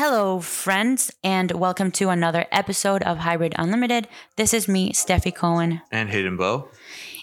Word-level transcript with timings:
Hello, 0.00 0.38
friends, 0.38 1.10
and 1.24 1.50
welcome 1.50 1.90
to 1.90 2.08
another 2.08 2.46
episode 2.52 3.02
of 3.02 3.18
Hybrid 3.18 3.52
Unlimited. 3.58 4.06
This 4.36 4.54
is 4.54 4.68
me, 4.68 4.92
Stefi 4.92 5.34
Cohen, 5.34 5.82
and 5.90 6.08
Hayden 6.08 6.36
Bow. 6.36 6.68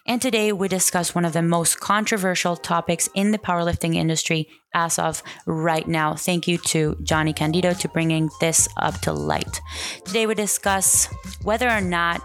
and 0.05 0.21
today 0.21 0.51
we 0.51 0.67
discuss 0.67 1.16
one 1.16 1.24
of 1.24 1.32
the 1.32 1.42
most 1.42 1.80
controversial 1.80 2.58
topics 2.58 3.08
in 3.16 3.32
the 3.32 3.38
powerlifting 3.38 3.96
industry 3.96 4.50
as 4.74 5.00
of 5.00 5.24
right 5.46 5.88
now. 5.88 6.16
Thank 6.16 6.50
you 6.50 6.58
to 6.58 6.96
Jonnie 7.01 7.33
Candito 7.33 7.80
to 7.80 7.88
bringing 7.88 8.30
this 8.41 8.67
up 8.75 8.99
to 9.03 9.13
light. 9.13 9.61
Today 10.03 10.27
we 10.27 10.35
discuss 10.35 11.05
whether 11.43 11.69
or 11.69 11.79
not 11.79 12.21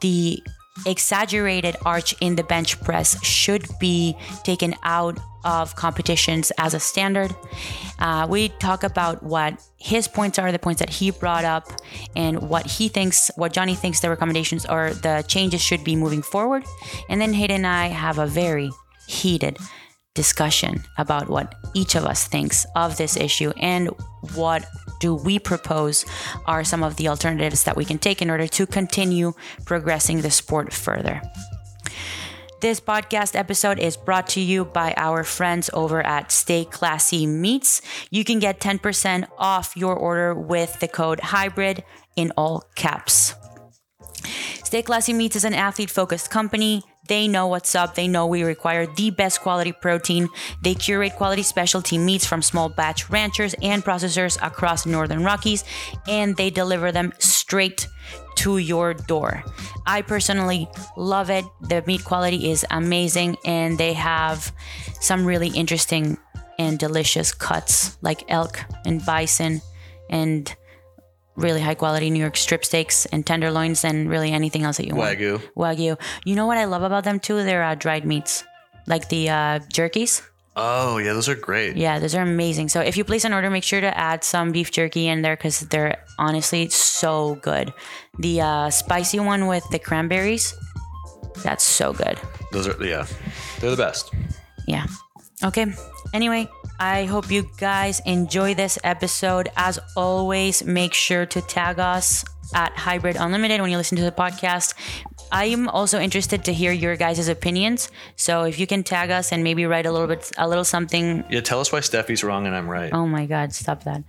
the 0.00 0.42
exaggerated 0.86 1.76
arch 1.84 2.14
in 2.20 2.36
the 2.36 2.44
bench 2.44 2.80
press 2.80 3.22
should 3.24 3.66
be 3.78 4.16
taken 4.42 4.74
out 4.82 5.18
of 5.44 5.74
competitions 5.76 6.52
as 6.58 6.72
a 6.74 6.80
standard. 6.80 7.34
Uh, 7.98 8.26
we 8.28 8.48
talk 8.48 8.84
about 8.84 9.22
what 9.22 9.60
his 9.76 10.06
points 10.08 10.38
are, 10.38 10.52
the 10.52 10.58
points 10.58 10.78
that 10.78 10.90
he 10.90 11.10
brought 11.10 11.44
up, 11.44 11.68
and 12.14 12.48
what 12.48 12.66
he 12.66 12.88
thinks, 12.88 13.30
what 13.36 13.52
Johnny 13.52 13.74
thinks 13.74 14.00
the 14.00 14.08
recommendations 14.08 14.64
or 14.66 14.94
the 14.94 15.24
changes 15.26 15.60
should 15.60 15.82
be 15.84 15.96
moving 15.96 16.22
forward. 16.22 16.64
And 17.08 17.20
then 17.20 17.32
Hayden 17.32 17.56
and 17.56 17.66
I 17.66 17.88
have 17.88 18.18
a 18.18 18.26
very 18.26 18.70
heated 19.08 19.58
discussion 20.14 20.82
about 20.98 21.28
what 21.28 21.54
each 21.74 21.94
of 21.94 22.04
us 22.04 22.28
thinks 22.28 22.66
of 22.76 22.96
this 22.96 23.16
issue 23.16 23.52
and 23.56 23.88
what 24.34 24.64
do 25.02 25.16
we 25.16 25.40
propose 25.40 26.06
are 26.46 26.62
some 26.62 26.84
of 26.84 26.94
the 26.94 27.08
alternatives 27.08 27.64
that 27.64 27.76
we 27.76 27.84
can 27.84 27.98
take 27.98 28.22
in 28.22 28.30
order 28.30 28.46
to 28.46 28.66
continue 28.66 29.32
progressing 29.66 30.20
the 30.20 30.30
sport 30.30 30.72
further. 30.72 31.20
This 32.60 32.78
podcast 32.80 33.34
episode 33.34 33.80
is 33.80 33.96
brought 33.96 34.28
to 34.28 34.40
you 34.40 34.64
by 34.64 34.94
our 34.96 35.24
friends 35.24 35.68
over 35.72 36.00
at 36.06 36.30
Stay 36.30 36.64
Classy 36.64 37.26
Meats. 37.26 37.82
You 38.12 38.22
can 38.22 38.38
get 38.38 38.60
10% 38.60 39.26
off 39.36 39.76
your 39.76 39.96
order 39.96 40.32
with 40.32 40.78
the 40.78 40.86
code 40.86 41.18
HYBRID 41.18 41.82
in 42.14 42.30
all 42.36 42.62
caps. 42.76 43.34
Stay 44.62 44.82
Classy 44.82 45.12
Meats 45.12 45.34
is 45.34 45.44
an 45.44 45.54
athlete 45.54 45.90
focused 45.90 46.30
company. 46.30 46.84
They 47.12 47.28
know 47.28 47.46
what's 47.46 47.74
up. 47.74 47.94
They 47.94 48.08
know 48.08 48.26
we 48.26 48.42
require 48.42 48.86
the 48.86 49.10
best 49.10 49.42
quality 49.42 49.70
protein. 49.70 50.30
They 50.62 50.74
curate 50.74 51.14
quality 51.14 51.42
specialty 51.42 51.98
meats 51.98 52.24
from 52.24 52.40
small 52.40 52.70
batch 52.70 53.10
ranchers 53.10 53.54
and 53.60 53.84
processors 53.84 54.38
across 54.40 54.86
Northern 54.86 55.22
Rockies, 55.22 55.62
and 56.08 56.34
they 56.38 56.48
deliver 56.48 56.90
them 56.90 57.12
straight 57.18 57.86
to 58.36 58.56
your 58.56 58.94
door. 58.94 59.44
I 59.84 60.00
personally 60.00 60.70
love 60.96 61.28
it. 61.28 61.44
The 61.60 61.84
meat 61.86 62.02
quality 62.02 62.50
is 62.50 62.64
amazing, 62.70 63.36
and 63.44 63.76
they 63.76 63.92
have 63.92 64.50
some 64.98 65.26
really 65.26 65.48
interesting 65.48 66.16
and 66.58 66.78
delicious 66.78 67.30
cuts 67.30 67.98
like 68.00 68.24
elk 68.30 68.58
and 68.86 69.04
bison 69.04 69.60
and 70.08 70.56
really 71.36 71.60
high 71.60 71.74
quality 71.74 72.10
New 72.10 72.20
York 72.20 72.36
strip 72.36 72.64
steaks 72.64 73.06
and 73.06 73.26
tenderloins 73.26 73.84
and 73.84 74.10
really 74.10 74.32
anything 74.32 74.62
else 74.62 74.76
that 74.76 74.86
you 74.86 74.94
want. 74.94 75.18
Wagyu. 75.18 75.42
Wagyu. 75.56 76.00
You 76.24 76.34
know 76.34 76.46
what 76.46 76.58
I 76.58 76.64
love 76.64 76.82
about 76.82 77.04
them 77.04 77.20
too? 77.20 77.42
They're 77.42 77.64
uh, 77.64 77.74
dried 77.74 78.04
meats, 78.04 78.44
like 78.86 79.08
the 79.08 79.28
uh, 79.30 79.58
jerkies. 79.72 80.22
Oh 80.54 80.98
yeah, 80.98 81.14
those 81.14 81.30
are 81.30 81.34
great. 81.34 81.76
Yeah, 81.76 81.98
those 81.98 82.14
are 82.14 82.20
amazing. 82.22 82.68
So 82.68 82.80
if 82.80 82.98
you 82.98 83.04
place 83.04 83.24
an 83.24 83.32
order, 83.32 83.48
make 83.48 83.64
sure 83.64 83.80
to 83.80 83.96
add 83.96 84.22
some 84.22 84.52
beef 84.52 84.70
jerky 84.70 85.08
in 85.08 85.22
there 85.22 85.34
because 85.34 85.60
they're 85.60 86.04
honestly 86.18 86.68
so 86.68 87.36
good. 87.36 87.72
The 88.18 88.42
uh, 88.42 88.70
spicy 88.70 89.18
one 89.18 89.46
with 89.46 89.64
the 89.70 89.78
cranberries, 89.78 90.54
that's 91.42 91.64
so 91.64 91.94
good. 91.94 92.20
Those 92.50 92.68
are 92.68 92.84
yeah, 92.84 93.06
they're 93.60 93.70
the 93.70 93.76
best. 93.76 94.12
Yeah. 94.66 94.86
Okay. 95.42 95.66
Anyway, 96.12 96.48
I 96.78 97.04
hope 97.04 97.30
you 97.30 97.48
guys 97.58 98.00
enjoy 98.06 98.54
this 98.54 98.78
episode. 98.82 99.50
As 99.56 99.78
always, 99.96 100.64
make 100.64 100.94
sure 100.94 101.26
to 101.26 101.40
tag 101.42 101.78
us 101.78 102.24
at 102.54 102.72
Hybrid 102.76 103.16
Unlimited 103.16 103.60
when 103.60 103.70
you 103.70 103.76
listen 103.76 103.96
to 103.98 104.04
the 104.04 104.12
podcast. 104.12 104.74
I 105.30 105.46
am 105.46 105.68
also 105.68 105.98
interested 105.98 106.44
to 106.44 106.52
hear 106.52 106.72
your 106.72 106.96
guys' 106.96 107.28
opinions. 107.28 107.90
So 108.16 108.42
if 108.42 108.58
you 108.58 108.66
can 108.66 108.82
tag 108.82 109.10
us 109.10 109.32
and 109.32 109.42
maybe 109.44 109.64
write 109.64 109.86
a 109.86 109.92
little 109.92 110.08
bit, 110.08 110.30
a 110.36 110.48
little 110.48 110.64
something. 110.64 111.24
Yeah, 111.30 111.40
tell 111.40 111.60
us 111.60 111.72
why 111.72 111.80
Stefi's 111.80 112.22
wrong 112.24 112.46
and 112.46 112.54
I'm 112.54 112.68
right. 112.68 112.92
Oh 112.92 113.06
my 113.06 113.26
God, 113.26 113.52
stop 113.52 113.84
that. 113.84 114.02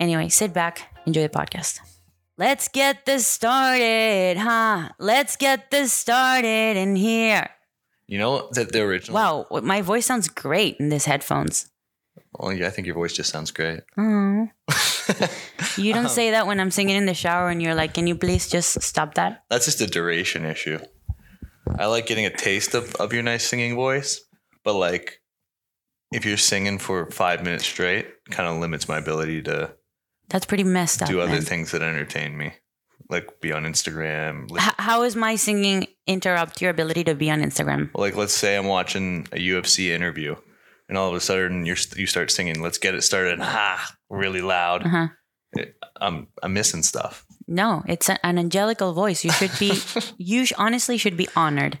Anyway, 0.00 0.28
sit 0.28 0.52
back, 0.52 0.94
enjoy 1.06 1.22
the 1.22 1.28
podcast. 1.28 1.80
Let's 2.36 2.68
get 2.68 3.04
this 3.04 3.26
started, 3.26 4.36
huh? 4.38 4.90
Let's 5.00 5.34
get 5.36 5.72
this 5.72 5.92
started 5.92 6.76
in 6.76 6.94
here. 6.94 7.50
You 8.06 8.18
know 8.18 8.48
that 8.52 8.72
the 8.72 8.82
original. 8.82 9.16
Wow, 9.16 9.60
my 9.62 9.82
voice 9.82 10.06
sounds 10.06 10.28
great 10.28 10.76
in 10.78 10.88
these 10.88 11.04
headphones. 11.04 11.68
Well, 12.38 12.52
yeah, 12.52 12.66
I 12.66 12.70
think 12.70 12.86
your 12.86 12.94
voice 12.94 13.12
just 13.12 13.30
sounds 13.30 13.50
great. 13.50 13.80
Oh. 13.96 14.48
You 15.76 15.92
Um, 15.94 16.02
don't 16.02 16.10
say 16.10 16.30
that 16.32 16.46
when 16.46 16.60
I'm 16.60 16.70
singing 16.70 16.96
in 16.96 17.06
the 17.06 17.14
shower 17.14 17.48
and 17.48 17.62
you're 17.62 17.74
like, 17.74 17.94
can 17.94 18.06
you 18.06 18.14
please 18.14 18.48
just 18.48 18.80
stop 18.82 19.14
that? 19.14 19.44
That's 19.50 19.64
just 19.64 19.80
a 19.80 19.86
duration 19.86 20.44
issue. 20.44 20.78
I 21.78 21.86
like 21.86 22.06
getting 22.06 22.26
a 22.26 22.30
taste 22.30 22.74
of, 22.74 22.94
of 22.96 23.12
your 23.12 23.22
nice 23.22 23.46
singing 23.46 23.74
voice, 23.74 24.20
but 24.64 24.74
like 24.74 25.20
if 26.12 26.24
you're 26.24 26.36
singing 26.36 26.78
for 26.78 27.10
five 27.10 27.42
minutes 27.42 27.64
straight, 27.66 28.06
kind 28.30 28.48
of 28.48 28.60
limits 28.60 28.88
my 28.88 28.98
ability 28.98 29.42
to 29.42 29.72
That's 30.28 30.46
pretty 30.46 30.64
messed 30.64 31.02
up. 31.02 31.08
do 31.08 31.20
other 31.20 31.32
man. 31.32 31.42
things 31.42 31.70
that 31.72 31.82
entertain 31.82 32.36
me, 32.36 32.52
like 33.10 33.40
be 33.40 33.52
on 33.52 33.64
Instagram. 33.64 34.50
Like, 34.50 34.62
H- 34.66 34.74
how 34.78 35.02
is 35.02 35.16
my 35.16 35.36
singing 35.36 35.86
interrupt 36.06 36.60
your 36.62 36.70
ability 36.70 37.04
to 37.04 37.14
be 37.14 37.30
on 37.30 37.40
Instagram? 37.42 37.90
like 37.94 38.16
let's 38.16 38.34
say 38.34 38.56
I'm 38.56 38.66
watching 38.66 39.26
a 39.32 39.36
UFC 39.38 39.88
interview, 39.88 40.36
and 40.88 40.96
all 40.98 41.08
of 41.08 41.14
a 41.14 41.20
sudden 41.20 41.64
you're 41.66 41.76
you 41.96 42.06
start 42.06 42.30
singing 42.30 42.60
"Let's 42.62 42.78
get 42.78 42.94
it 42.94 43.02
started," 43.02 43.38
ah, 43.42 43.94
really 44.10 44.40
loud. 44.40 44.84
Uh-huh. 44.86 45.08
It- 45.52 45.74
I'm 46.00 46.28
I'm 46.42 46.52
missing 46.52 46.82
stuff. 46.82 47.24
No, 47.48 47.82
it's 47.88 48.08
an 48.10 48.18
angelical 48.38 48.92
voice. 48.92 49.24
You 49.24 49.32
should 49.32 49.50
be, 49.58 49.72
you 50.18 50.44
sh- 50.44 50.52
honestly 50.58 50.96
should 50.98 51.16
be 51.16 51.28
honored. 51.34 51.80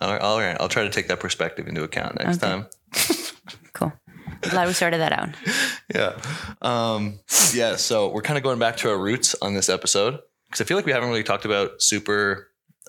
All 0.00 0.12
right, 0.12 0.20
all 0.20 0.38
right, 0.38 0.56
I'll 0.60 0.68
try 0.68 0.82
to 0.82 0.90
take 0.90 1.08
that 1.08 1.20
perspective 1.20 1.66
into 1.68 1.82
account 1.82 2.18
next 2.18 2.42
Okay. 2.42 2.52
time. 2.52 2.66
Cool. 3.72 3.92
Glad 4.40 4.66
we 4.68 4.72
started 4.72 4.98
that 5.00 5.12
out. 5.12 5.28
Yeah, 5.94 6.18
um, 6.62 7.20
yeah. 7.54 7.76
So 7.76 8.08
we're 8.10 8.22
kind 8.22 8.36
of 8.38 8.42
going 8.42 8.58
back 8.58 8.76
to 8.78 8.90
our 8.90 8.98
roots 8.98 9.34
on 9.40 9.54
this 9.54 9.68
episode 9.68 10.18
because 10.46 10.60
I 10.60 10.64
feel 10.64 10.76
like 10.78 10.86
we 10.86 10.92
haven't 10.92 11.08
really 11.10 11.22
talked 11.22 11.44
about 11.44 11.80
super 11.82 12.48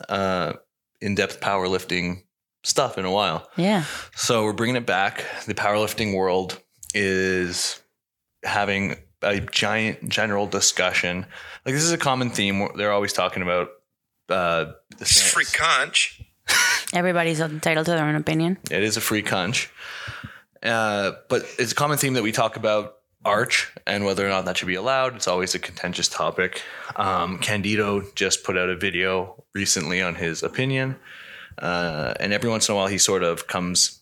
uh, 0.10 0.54
in-depth 1.02 1.42
powerlifting 1.42 2.24
stuff 2.68 2.98
in 2.98 3.06
a 3.06 3.12
while. 3.12 3.50
Yeah. 3.56 3.86
So 4.16 4.44
we're 4.44 4.54
bringing 4.54 4.76
it 4.76 4.86
back. 4.86 5.26
The 5.46 5.54
powerlifting 5.54 6.16
world 6.16 6.60
is 6.94 7.82
having 8.44 8.96
a 9.22 9.40
giant 9.40 10.10
general 10.10 10.48
discussion. 10.48 11.26
Like 11.66 11.74
this 11.74 11.84
is 11.84 11.92
a 11.92 11.98
common 11.98 12.30
theme. 12.30 12.68
They're 12.76 12.92
always 12.92 13.14
talking 13.14 13.42
about 13.42 13.70
uh, 14.30 14.74
the 14.98 15.06
free 15.06 15.46
conch. 15.46 16.22
Everybody's 16.94 17.40
entitled 17.40 17.86
to 17.86 17.92
their 17.92 18.06
own 18.06 18.16
opinion. 18.16 18.58
It 18.72 18.84
is 18.84 18.96
a 18.96 19.02
free 19.02 19.22
conch, 19.22 19.70
uh, 20.64 21.12
but 21.30 21.46
it's 21.60 21.74
a 21.74 21.76
common 21.76 21.98
theme 21.98 22.14
that 22.14 22.24
we 22.24 22.32
talk 22.32 22.56
about 22.56 22.94
arch 23.26 23.74
and 23.86 24.06
whether 24.06 24.26
or 24.26 24.30
not 24.30 24.46
that 24.46 24.58
should 24.58 24.68
be 24.68 24.76
allowed. 24.76 25.16
It's 25.16 25.28
always 25.28 25.54
a 25.54 25.60
contentious 25.60 26.08
topic. 26.08 26.62
Um, 26.96 27.40
Candito 27.40 28.16
just 28.16 28.44
put 28.46 28.58
out 28.58 28.70
a 28.70 28.76
video 28.78 29.44
recently 29.54 30.02
on 30.02 30.16
his 30.16 30.44
opinion, 30.44 30.96
uh, 31.60 32.14
and 32.20 32.34
every 32.34 32.50
once 32.50 32.68
in 32.70 32.74
a 32.74 32.76
while 32.76 32.88
he 32.88 32.98
sort 32.98 33.24
of 33.24 33.48
comes 33.48 34.02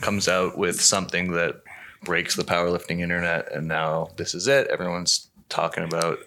comes 0.00 0.26
out 0.28 0.56
with 0.56 0.80
something 0.80 1.32
that 1.32 1.62
breaks 2.02 2.34
the 2.34 2.44
powerlifting 2.44 3.00
internet. 3.00 3.52
And 3.52 3.68
now 3.68 4.08
this 4.16 4.34
is 4.34 4.46
it. 4.46 4.68
Everyone's 4.68 5.28
talking 5.48 5.84
about 5.84 6.18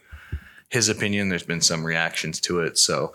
his 0.69 0.88
opinion. 0.88 1.29
There's 1.29 1.44
been 1.44 1.62
some 1.62 1.85
reactions 1.85 2.39
to 2.41 2.59
it, 2.59 2.78
so 2.78 3.13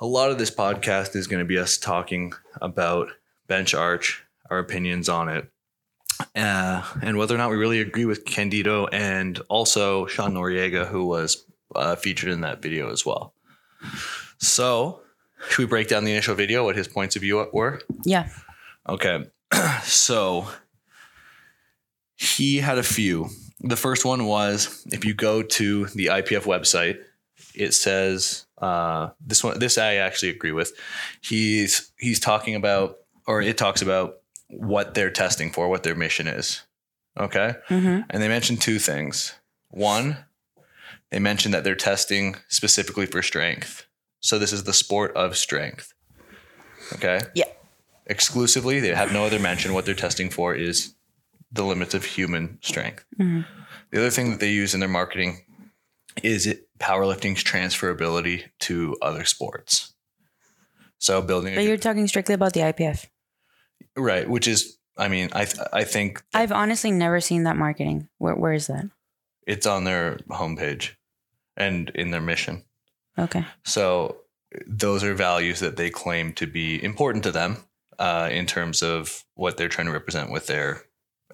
a 0.00 0.06
lot 0.06 0.30
of 0.30 0.38
this 0.38 0.50
podcast 0.50 1.16
is 1.16 1.26
going 1.26 1.38
to 1.38 1.46
be 1.46 1.58
us 1.58 1.78
talking 1.78 2.32
about 2.60 3.08
bench 3.46 3.74
arch, 3.74 4.24
our 4.50 4.58
opinions 4.58 5.08
on 5.08 5.28
it, 5.28 5.50
uh, 6.34 6.82
and 7.02 7.16
whether 7.16 7.34
or 7.34 7.38
not 7.38 7.50
we 7.50 7.56
really 7.56 7.80
agree 7.80 8.04
with 8.04 8.24
Candito 8.24 8.88
and 8.92 9.40
also 9.48 10.06
Sean 10.06 10.34
Noriega, 10.34 10.86
who 10.86 11.06
was 11.06 11.46
uh, 11.74 11.96
featured 11.96 12.30
in 12.30 12.42
that 12.42 12.60
video 12.60 12.90
as 12.90 13.06
well. 13.06 13.34
So, 14.38 15.00
should 15.48 15.58
we 15.58 15.66
break 15.66 15.88
down 15.88 16.04
the 16.04 16.12
initial 16.12 16.34
video, 16.34 16.64
what 16.64 16.76
his 16.76 16.88
points 16.88 17.16
of 17.16 17.22
view 17.22 17.48
were? 17.52 17.80
Yeah. 18.04 18.28
Okay. 18.88 19.24
so 19.82 20.48
he 22.16 22.58
had 22.58 22.78
a 22.78 22.82
few. 22.82 23.28
The 23.60 23.76
first 23.76 24.04
one 24.04 24.26
was 24.26 24.86
if 24.92 25.04
you 25.04 25.14
go 25.14 25.42
to 25.42 25.86
the 25.86 26.06
IPF 26.06 26.42
website, 26.42 26.98
it 27.54 27.72
says 27.72 28.46
uh, 28.58 29.10
this 29.24 29.42
one. 29.42 29.58
This 29.58 29.78
I 29.78 29.94
actually 29.94 30.30
agree 30.30 30.52
with. 30.52 30.72
He's 31.20 31.92
he's 31.98 32.20
talking 32.20 32.54
about, 32.54 32.98
or 33.26 33.40
it 33.40 33.56
talks 33.56 33.82
about 33.82 34.16
what 34.48 34.94
they're 34.94 35.10
testing 35.10 35.50
for, 35.50 35.68
what 35.68 35.82
their 35.82 35.94
mission 35.94 36.26
is. 36.26 36.62
Okay, 37.18 37.54
hmm 37.68 38.00
and 38.10 38.22
they 38.22 38.28
mentioned 38.28 38.60
two 38.60 38.78
things. 38.78 39.34
One, 39.70 40.16
they 41.10 41.18
mentioned 41.18 41.54
that 41.54 41.64
they're 41.64 41.74
testing 41.74 42.36
specifically 42.48 43.06
for 43.06 43.22
strength. 43.22 43.86
So 44.24 44.38
this 44.38 44.54
is 44.54 44.64
the 44.64 44.72
sport 44.72 45.14
of 45.14 45.36
strength. 45.36 45.92
Okay 46.94 47.20
Yeah. 47.34 47.44
exclusively. 48.06 48.80
They 48.80 48.94
have 48.94 49.12
no 49.12 49.24
other 49.26 49.38
mention. 49.38 49.74
What 49.74 49.84
they're 49.84 49.94
testing 49.94 50.30
for 50.30 50.54
is 50.54 50.94
the 51.52 51.62
limits 51.64 51.92
of 51.94 52.04
human 52.04 52.58
strength. 52.62 53.04
Mhm. 53.20 53.44
The 53.90 53.98
other 53.98 54.10
thing 54.10 54.30
that 54.30 54.40
they 54.40 54.50
use 54.50 54.72
in 54.72 54.80
their 54.80 54.88
marketing 54.88 55.44
is 56.22 56.46
it 56.46 56.66
powerlifting's 56.78 57.44
transferability 57.44 58.44
to 58.60 58.96
other 59.02 59.24
sports. 59.26 59.92
So 60.98 61.20
building, 61.20 61.54
But 61.54 61.64
you're 61.64 61.76
talking 61.76 62.08
strictly 62.08 62.34
about 62.34 62.54
the 62.54 62.62
IPF. 62.62 63.06
right, 63.94 64.28
which 64.28 64.48
is, 64.48 64.78
I 64.96 65.08
mean, 65.08 65.28
I 65.32 65.44
th- 65.44 65.68
I 65.72 65.84
think 65.84 66.22
I've 66.32 66.52
honestly 66.52 66.90
never 66.90 67.20
seen 67.20 67.42
that 67.44 67.56
marketing. 67.56 68.08
Where 68.18 68.34
where 68.34 68.54
is 68.54 68.68
that? 68.68 68.86
it's 69.46 69.66
on 69.66 69.84
their 69.84 70.16
homepage 70.30 70.92
and 71.58 71.90
in 71.90 72.10
their 72.10 72.22
mission. 72.22 72.64
Okay. 73.18 73.44
So 73.64 74.18
those 74.66 75.02
are 75.04 75.14
values 75.14 75.60
that 75.60 75.76
they 75.76 75.90
claim 75.90 76.32
to 76.34 76.46
be 76.46 76.82
important 76.82 77.24
to 77.24 77.32
them 77.32 77.58
uh, 77.98 78.28
in 78.30 78.46
terms 78.46 78.82
of 78.82 79.24
what 79.34 79.56
they're 79.56 79.68
trying 79.68 79.86
to 79.86 79.92
represent 79.92 80.30
with 80.30 80.46
their 80.46 80.82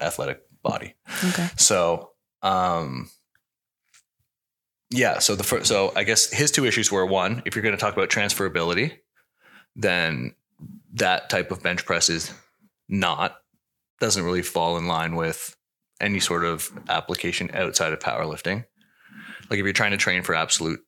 athletic 0.00 0.42
body. 0.62 0.94
Okay. 1.28 1.48
So, 1.56 2.10
um, 2.42 3.10
yeah. 4.90 5.18
So 5.18 5.36
the 5.36 5.44
first, 5.44 5.66
so 5.66 5.92
I 5.94 6.04
guess 6.04 6.30
his 6.30 6.50
two 6.50 6.64
issues 6.64 6.90
were 6.90 7.06
one, 7.06 7.42
if 7.46 7.54
you're 7.54 7.62
going 7.62 7.76
to 7.76 7.80
talk 7.80 7.94
about 7.94 8.10
transferability, 8.10 8.98
then 9.76 10.34
that 10.94 11.30
type 11.30 11.50
of 11.50 11.62
bench 11.62 11.84
press 11.84 12.08
is 12.10 12.32
not 12.88 13.36
doesn't 14.00 14.24
really 14.24 14.42
fall 14.42 14.78
in 14.78 14.86
line 14.86 15.14
with 15.14 15.54
any 16.00 16.18
sort 16.18 16.44
of 16.44 16.70
application 16.88 17.50
outside 17.52 17.92
of 17.92 17.98
powerlifting. 17.98 18.64
Like 19.50 19.58
if 19.58 19.64
you're 19.64 19.72
trying 19.72 19.90
to 19.90 19.96
train 19.96 20.22
for 20.22 20.34
absolute 20.34 20.80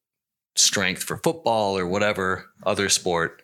strength 0.56 1.02
for 1.02 1.16
football 1.18 1.76
or 1.78 1.86
whatever 1.86 2.46
other 2.64 2.88
sport, 2.88 3.42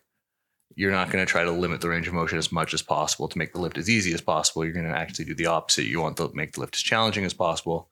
you're 0.74 0.90
not 0.92 1.10
going 1.10 1.24
to 1.24 1.30
try 1.30 1.42
to 1.44 1.50
limit 1.50 1.80
the 1.80 1.88
range 1.88 2.06
of 2.06 2.14
motion 2.14 2.38
as 2.38 2.52
much 2.52 2.72
as 2.74 2.82
possible 2.82 3.26
to 3.28 3.38
make 3.38 3.52
the 3.52 3.60
lift 3.60 3.78
as 3.78 3.88
easy 3.90 4.12
as 4.14 4.20
possible. 4.20 4.64
You're 4.64 4.74
going 4.74 4.86
to 4.86 4.96
actually 4.96 5.24
do 5.24 5.34
the 5.34 5.46
opposite. 5.46 5.84
You 5.86 6.00
want 6.00 6.16
to 6.18 6.30
make 6.34 6.52
the 6.52 6.60
lift 6.60 6.76
as 6.76 6.82
challenging 6.82 7.24
as 7.24 7.34
possible 7.34 7.88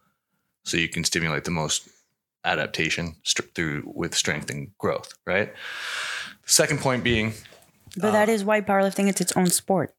so 0.65 0.77
you 0.77 0.89
can 0.89 1.03
stimulate 1.05 1.45
the 1.45 1.51
most 1.51 1.89
adaptation 2.45 3.17
st- 3.25 3.55
through 3.55 3.83
with 3.87 4.15
strength 4.15 4.51
and 4.51 4.71
growth, 4.79 5.13
right? 5.27 5.53
The 6.45 6.53
second 6.53 6.79
point 6.81 7.03
being, 7.03 7.33
But 7.97 8.13
that 8.13 8.29
uh, 8.29 8.33
is 8.33 8.45
why 8.45 8.61
powerlifting 8.61 9.09
is 9.09 9.21
its 9.21 9.33
own 9.33 9.47
sport. 9.47 9.95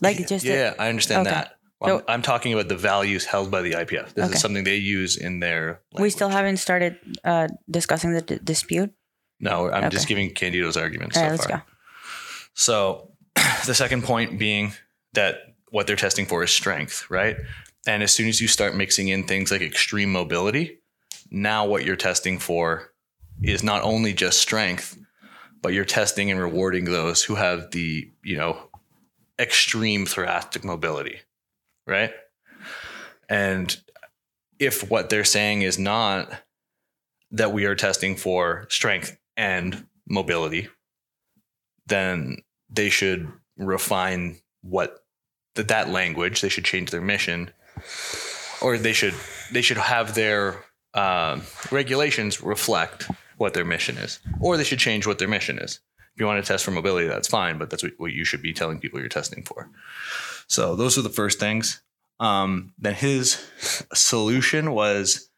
Like 0.00 0.26
just 0.26 0.44
yeah, 0.44 0.74
I 0.78 0.88
understand 0.88 1.26
Okay. 1.26 1.34
that. 1.34 1.56
Well, 1.84 1.98
So- 1.98 2.04
I'm, 2.08 2.14
I'm 2.14 2.22
talking 2.22 2.52
about 2.52 2.68
the 2.68 2.76
values 2.76 3.24
held 3.24 3.50
by 3.50 3.62
the 3.62 3.72
IPF. 3.72 4.14
This 4.14 4.24
Okay. 4.26 4.34
is 4.34 4.40
something 4.40 4.64
they 4.64 4.76
use 4.76 5.16
in 5.16 5.40
their. 5.40 5.80
we 5.98 6.10
still 6.10 6.28
haven't 6.28 6.56
started 6.58 6.98
uh, 7.24 7.48
discussing 7.70 8.12
the 8.12 8.22
d- 8.22 8.38
dispute. 8.42 8.92
No, 9.40 9.70
I'm 9.70 9.90
just 9.90 10.08
giving 10.08 10.30
Candito's 10.30 10.76
arguments 10.76 11.16
All 11.16 11.22
so 11.22 11.26
right, 11.26 11.30
let's 11.32 11.46
far. 11.46 11.58
go. 11.58 11.62
So 12.54 13.10
the 13.66 13.74
second 13.74 14.04
point 14.04 14.38
being 14.38 14.72
that 15.14 15.36
what 15.70 15.86
they're 15.86 15.96
testing 15.96 16.26
for 16.26 16.42
is 16.44 16.50
strength, 16.50 17.10
right? 17.10 17.36
And 17.86 18.02
as 18.02 18.12
soon 18.12 18.28
as 18.28 18.40
you 18.40 18.48
start 18.48 18.74
mixing 18.74 19.08
in 19.08 19.24
things 19.26 19.50
like 19.50 19.60
extreme 19.60 20.10
mobility, 20.12 20.78
now 21.30 21.66
what 21.66 21.84
you're 21.84 21.96
testing 21.96 22.38
for 22.38 22.92
is 23.42 23.62
not 23.62 23.82
only 23.82 24.12
just 24.14 24.38
strength, 24.40 24.96
but 25.60 25.72
you're 25.74 25.84
testing 25.84 26.30
and 26.30 26.40
rewarding 26.40 26.84
those 26.84 27.24
who 27.24 27.34
have 27.34 27.70
the, 27.72 28.08
you 28.22 28.36
know, 28.36 28.56
extreme 29.38 30.06
thoracic 30.06 30.64
mobility, 30.64 31.18
right? 31.86 32.12
And 33.28 33.76
if 34.58 34.88
what 34.88 35.10
they're 35.10 35.24
saying 35.24 35.62
is 35.62 35.78
not 35.78 36.30
that 37.30 37.52
we 37.52 37.64
are 37.64 37.74
testing 37.74 38.16
for 38.16 38.66
strength 38.68 39.16
and 39.36 39.86
mobility, 40.08 40.68
then 41.86 42.36
they 42.70 42.90
should 42.90 43.30
refine 43.56 44.36
what 44.62 45.04
that 45.54 45.68
that 45.68 45.90
language. 45.90 46.40
They 46.40 46.48
should 46.48 46.64
change 46.64 46.90
their 46.90 47.00
mission, 47.00 47.50
or 48.62 48.78
they 48.78 48.92
should 48.92 49.14
they 49.52 49.62
should 49.62 49.76
have 49.76 50.14
their 50.14 50.64
um, 50.94 51.42
regulations 51.70 52.40
reflect 52.40 53.10
what 53.36 53.54
their 53.54 53.64
mission 53.64 53.96
is, 53.98 54.20
or 54.40 54.56
they 54.56 54.64
should 54.64 54.78
change 54.78 55.06
what 55.06 55.18
their 55.18 55.28
mission 55.28 55.58
is. 55.58 55.80
If 56.14 56.20
you 56.20 56.26
want 56.26 56.44
to 56.44 56.46
test 56.46 56.64
for 56.64 56.70
mobility, 56.70 57.08
that's 57.08 57.26
fine, 57.26 57.58
but 57.58 57.70
that's 57.70 57.82
what, 57.82 57.92
what 57.96 58.12
you 58.12 58.24
should 58.24 58.42
be 58.42 58.52
telling 58.52 58.78
people 58.78 59.00
you're 59.00 59.08
testing 59.08 59.42
for. 59.42 59.68
So 60.54 60.76
those 60.76 60.96
are 60.96 61.02
the 61.02 61.08
first 61.08 61.40
things. 61.40 61.82
Um, 62.20 62.74
then 62.78 62.94
his 62.94 63.44
solution 63.92 64.70
was 64.70 65.28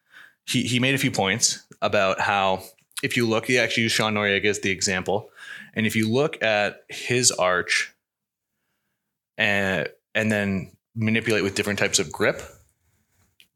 he 0.44 0.64
he 0.64 0.78
made 0.78 0.94
a 0.94 0.98
few 0.98 1.10
points 1.10 1.66
about 1.80 2.20
how 2.20 2.62
if 3.02 3.16
you 3.16 3.26
look, 3.26 3.46
he 3.46 3.58
actually 3.58 3.84
used 3.84 3.94
Sean 3.94 4.12
Noriega 4.12 4.44
as 4.44 4.60
the 4.60 4.70
example. 4.70 5.30
And 5.72 5.86
if 5.86 5.96
you 5.96 6.10
look 6.10 6.42
at 6.42 6.82
his 6.90 7.30
arch 7.30 7.94
and 9.38 9.88
and 10.14 10.30
then 10.30 10.72
manipulate 10.94 11.44
with 11.44 11.54
different 11.54 11.78
types 11.78 11.98
of 11.98 12.12
grip, 12.12 12.42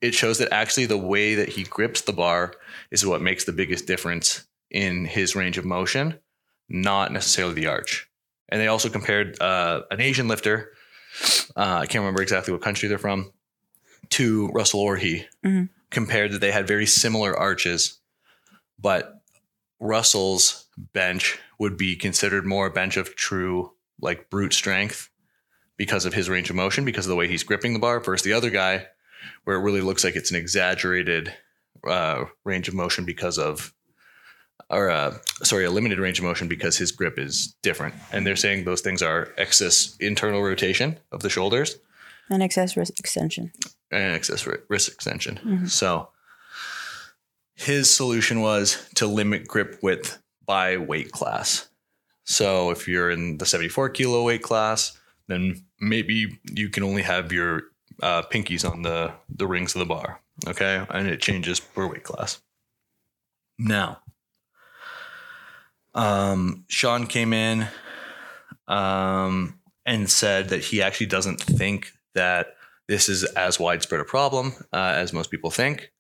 it 0.01 0.15
shows 0.15 0.39
that 0.39 0.53
actually 0.53 0.87
the 0.87 0.97
way 0.97 1.35
that 1.35 1.51
he 1.51 1.65
grips 1.65 2.01
the 2.01 2.15
bar 2.15 2.55
is 2.91 3.05
what 3.05 3.21
makes 3.21 3.45
the 3.45 3.53
biggest 3.53 3.87
difference 3.87 4.47
in 4.71 5.05
his 5.05 5.37
range 5.37 5.59
of 5.59 5.67
motion, 5.67 6.19
not 6.71 7.13
necessarily 7.13 7.53
the 7.53 7.67
arch. 7.67 8.09
And 8.49 8.63
they 8.63 8.67
also 8.69 8.89
compared 8.89 9.39
uh, 9.43 9.83
an 9.91 10.01
Asian 10.01 10.27
lifter, 10.27 10.73
uh, 11.57 11.79
I 11.83 11.87
can't 11.87 12.03
remember 12.03 12.23
exactly 12.23 12.53
what 12.53 12.63
country 12.63 12.89
they're 12.89 12.99
from, 12.99 13.33
to 14.11 14.49
Russel 14.49 14.85
Orhii, 14.85 15.27
Mhm. 15.45 15.69
compared 15.91 16.33
that 16.33 16.41
they 16.41 16.53
had 16.53 16.67
very 16.67 16.87
similar 16.87 17.37
arches, 17.39 17.99
but 18.79 19.23
Russel's 19.79 20.67
bench 20.93 21.39
would 21.59 21.77
be 21.77 21.97
considered 21.97 22.47
more 22.47 22.67
a 22.67 22.71
bench 22.71 22.97
of 22.97 23.15
true 23.17 23.73
like 24.01 24.31
brute 24.31 24.53
strength 24.55 25.09
because 25.77 26.05
of 26.07 26.15
his 26.15 26.29
range 26.29 26.51
of 26.51 26.57
motion, 26.57 26.85
because 26.85 27.07
of 27.07 27.11
the 27.11 27.17
way 27.17 27.29
he's 27.29 27.43
gripping 27.43 27.73
the 27.73 27.79
bar, 27.79 28.01
versus 28.01 28.25
the 28.25 28.33
other 28.33 28.51
guy, 28.51 28.87
where 29.45 29.57
it 29.57 29.61
really 29.63 29.81
looks 29.81 30.05
like 30.05 30.17
it's 30.17 30.31
an 30.31 30.37
exaggerated 30.37 31.35
uh, 31.87 32.25
range 32.45 32.69
of 32.69 32.75
motion 32.75 33.05
because 33.05 33.39
of, 33.39 33.73
or 34.71 34.89
uh, 34.91 35.17
sorry, 35.43 35.65
a 35.65 35.71
limited 35.71 35.99
range 35.99 36.19
of 36.19 36.25
motion 36.25 36.49
because 36.49 36.77
his 36.79 36.93
grip 36.93 37.19
is 37.19 37.55
different. 37.63 37.95
And 38.13 38.27
they're 38.27 38.37
saying 38.37 38.65
those 38.65 38.81
things 38.81 39.03
are 39.03 39.29
excess 39.37 39.97
internal 40.01 40.43
rotation 40.43 40.99
of 41.13 41.21
the 41.21 41.29
shoulders 41.31 41.79
and 42.31 42.43
excess 42.43 42.77
wrist 42.77 42.99
extension. 43.01 43.53
and 43.91 44.15
excess 44.15 44.47
ri- 44.47 44.59
wrist 44.69 44.89
extension. 44.89 45.41
Mhm. 45.45 45.69
So 45.69 46.11
his 47.55 47.93
solution 47.95 48.41
was 48.41 48.77
to 48.95 49.07
limit 49.07 49.47
grip 49.47 49.79
width 49.83 50.19
by 50.47 50.77
weight 50.77 51.11
class. 51.13 51.69
So 52.25 52.71
if 52.71 52.87
you're 52.87 53.11
in 53.11 53.39
the 53.39 53.47
74 53.47 53.89
kilo 53.91 54.25
weight 54.25 54.43
class, 54.43 54.97
then 55.27 55.65
maybe 55.81 56.39
you 56.55 56.69
can 56.71 56.83
only 56.85 57.03
have 57.03 57.33
your 57.33 57.63
uh, 58.03 58.23
pinkies 58.23 58.65
on 58.71 58.83
the 58.83 59.13
the 59.29 59.47
rings 59.47 59.75
of 59.75 59.81
the 59.81 59.85
bar. 59.87 60.21
Okay, 60.47 60.87
and 60.89 61.07
it 61.09 61.21
changes 61.21 61.61
per 61.61 61.87
weight 61.87 62.03
class. 62.05 62.41
Now, 63.59 63.99
um, 65.95 66.65
Sean 66.69 67.07
came 67.07 67.33
in 67.33 67.67
um, 68.69 69.59
and 69.85 70.09
said 70.11 70.49
that 70.51 70.65
he 70.65 70.83
actually 70.83 71.07
doesn't 71.07 71.41
think 71.41 71.93
that 72.15 72.55
this 72.89 73.09
is 73.09 73.25
as 73.25 73.61
widespread 73.61 74.01
a 74.01 74.05
problem 74.05 74.53
uh, 74.73 74.95
as 74.97 75.13
most 75.13 75.31
people 75.31 75.51
think, 75.51 75.93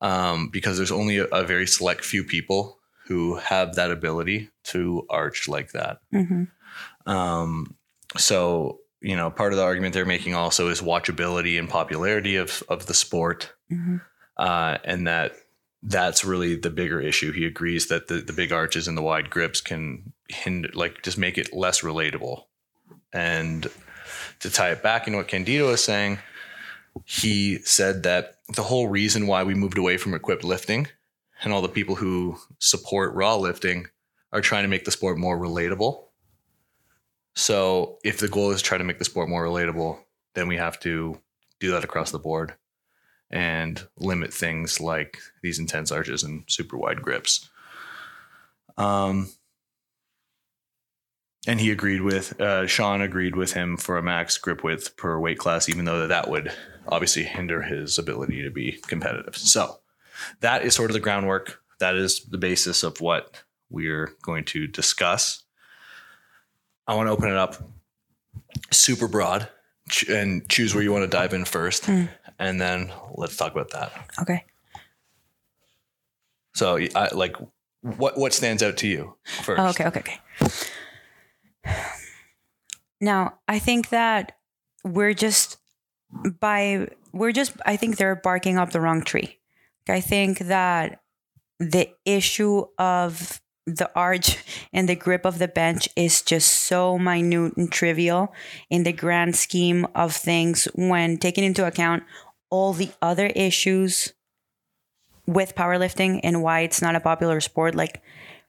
um, 0.00 0.48
because 0.52 0.76
there's 0.76 0.92
only 0.92 1.18
a, 1.18 1.24
a 1.26 1.44
very 1.44 1.66
select 1.66 2.04
few 2.04 2.24
people 2.24 2.78
who 3.06 3.36
have 3.36 3.74
that 3.74 3.90
ability 3.90 4.50
to 4.64 5.06
arch 5.10 5.48
like 5.48 5.72
that. 5.72 5.98
hmm 6.10 6.44
Um, 7.06 7.76
so 8.16 8.78
you 9.00 9.16
know, 9.16 9.30
part 9.30 9.52
of 9.52 9.56
the 9.56 9.64
argument 9.64 9.94
they're 9.94 10.04
making 10.04 10.34
also 10.34 10.68
is 10.68 10.80
watchability 10.80 11.58
and 11.58 11.68
popularity 11.68 12.36
of 12.36 12.62
of 12.68 12.86
the 12.86 12.94
sport, 12.94 13.52
hmm 13.68 13.96
uh, 14.36 14.78
and 14.84 15.06
that 15.06 15.34
that's 15.82 16.24
really 16.24 16.54
the 16.54 16.70
bigger 16.70 17.00
issue. 17.00 17.32
He 17.32 17.44
agrees 17.44 17.88
that 17.88 18.08
the, 18.08 18.16
the 18.20 18.32
big 18.32 18.52
arches 18.52 18.86
and 18.86 18.96
the 18.96 19.02
wide 19.02 19.30
grips 19.30 19.60
can 19.60 20.12
hinder, 20.28 20.70
like, 20.74 21.02
just 21.02 21.18
make 21.18 21.36
it 21.36 21.52
less 21.52 21.80
relatable. 21.80 22.44
And 23.12 23.68
to 24.40 24.50
tie 24.50 24.70
it 24.70 24.82
back 24.82 25.06
into 25.06 25.18
what 25.18 25.28
Candito 25.28 25.72
is 25.72 25.82
saying, 25.82 26.18
he 27.04 27.58
said 27.58 28.04
that 28.04 28.38
the 28.54 28.62
whole 28.62 28.88
reason 28.88 29.26
why 29.26 29.42
we 29.42 29.54
moved 29.54 29.78
away 29.78 29.96
from 29.96 30.14
equipped 30.14 30.44
lifting 30.44 30.86
and 31.42 31.52
all 31.52 31.62
the 31.62 31.68
people 31.68 31.96
who 31.96 32.38
support 32.58 33.14
raw 33.14 33.34
lifting 33.34 33.86
are 34.32 34.40
trying 34.40 34.62
to 34.62 34.68
make 34.68 34.84
the 34.84 34.90
sport 34.90 35.18
more 35.18 35.38
relatable. 35.38 36.04
So 37.34 37.98
if 38.04 38.18
the 38.18 38.28
goal 38.28 38.50
is 38.50 38.62
to 38.62 38.68
try 38.68 38.78
to 38.78 38.84
make 38.84 38.98
the 38.98 39.04
sport 39.04 39.28
more 39.28 39.44
relatable, 39.44 39.98
then 40.34 40.48
we 40.48 40.58
have 40.58 40.78
to 40.80 41.20
do 41.60 41.72
that 41.72 41.84
across 41.84 42.10
the 42.10 42.18
board 42.18 42.54
and 43.32 43.86
limit 43.96 44.32
things 44.32 44.80
like 44.80 45.18
these 45.42 45.58
intense 45.58 45.90
arches 45.90 46.22
and 46.22 46.44
super 46.46 46.76
wide 46.76 47.00
grips. 47.02 47.48
Um, 48.76 49.30
and 51.46 51.60
he 51.60 51.70
agreed 51.70 52.02
with 52.02 52.40
uh, 52.40 52.66
Sean 52.66 53.00
agreed 53.00 53.34
with 53.34 53.52
him 53.52 53.76
for 53.76 53.98
a 53.98 54.02
max 54.02 54.38
grip 54.38 54.62
width 54.62 54.96
per 54.96 55.18
weight 55.18 55.38
class, 55.38 55.68
even 55.68 55.84
though 55.84 56.06
that 56.06 56.28
would 56.28 56.52
obviously 56.88 57.24
hinder 57.24 57.62
his 57.62 57.98
ability 57.98 58.42
to 58.42 58.50
be 58.50 58.72
competitive. 58.86 59.36
So 59.36 59.80
that 60.40 60.62
is 60.62 60.74
sort 60.74 60.90
of 60.90 60.94
the 60.94 61.00
groundwork. 61.00 61.60
That 61.80 61.96
is 61.96 62.20
the 62.24 62.38
basis 62.38 62.82
of 62.82 63.00
what 63.00 63.42
we're 63.70 64.12
going 64.22 64.44
to 64.46 64.66
discuss. 64.68 65.42
I 66.86 66.94
want 66.94 67.08
to 67.08 67.12
open 67.12 67.28
it 67.28 67.36
up 67.36 67.56
super 68.70 69.08
broad 69.08 69.48
and 70.08 70.48
choose 70.48 70.74
where 70.74 70.84
you 70.84 70.92
want 70.92 71.02
to 71.02 71.08
dive 71.08 71.34
in 71.34 71.44
first, 71.44 71.86
Hmm. 71.86 72.04
And 72.42 72.60
then 72.60 72.92
let's 73.14 73.36
talk 73.36 73.52
about 73.52 73.70
that. 73.70 73.92
Okay. 74.20 74.44
So, 76.54 76.78
I, 76.94 77.08
like, 77.14 77.36
what 77.80 78.18
what 78.18 78.32
stands 78.32 78.62
out 78.62 78.76
to 78.78 78.88
you 78.88 79.16
first? 79.24 79.60
Oh, 79.60 79.68
okay, 79.68 79.86
okay, 79.86 80.00
okay. 80.00 80.20
Now, 83.00 83.38
I 83.48 83.58
think 83.58 83.88
that 83.88 84.38
we're 84.84 85.14
just 85.14 85.58
by 86.40 86.88
we're 87.12 87.32
just 87.32 87.52
I 87.66 87.76
think 87.76 87.96
they're 87.96 88.16
barking 88.16 88.58
up 88.58 88.70
the 88.70 88.80
wrong 88.80 89.02
tree. 89.02 89.38
I 89.88 90.00
think 90.00 90.38
that 90.38 91.00
the 91.58 91.90
issue 92.04 92.66
of 92.78 93.40
the 93.66 93.90
arch 93.94 94.38
and 94.72 94.88
the 94.88 94.96
grip 94.96 95.24
of 95.24 95.38
the 95.38 95.48
bench 95.48 95.88
is 95.96 96.22
just 96.22 96.52
so 96.52 96.98
minute 96.98 97.56
and 97.56 97.70
trivial 97.70 98.32
in 98.70 98.82
the 98.84 98.92
grand 98.92 99.36
scheme 99.36 99.86
of 99.94 100.14
things 100.14 100.68
when 100.74 101.18
taking 101.18 101.44
into 101.44 101.66
account 101.66 102.02
all 102.52 102.74
the 102.74 102.90
other 103.00 103.26
issues 103.28 104.12
with 105.26 105.54
powerlifting 105.54 106.20
and 106.22 106.42
why 106.42 106.60
it's 106.60 106.82
not 106.82 106.94
a 106.94 107.00
popular 107.00 107.40
sport 107.40 107.74
like 107.74 108.02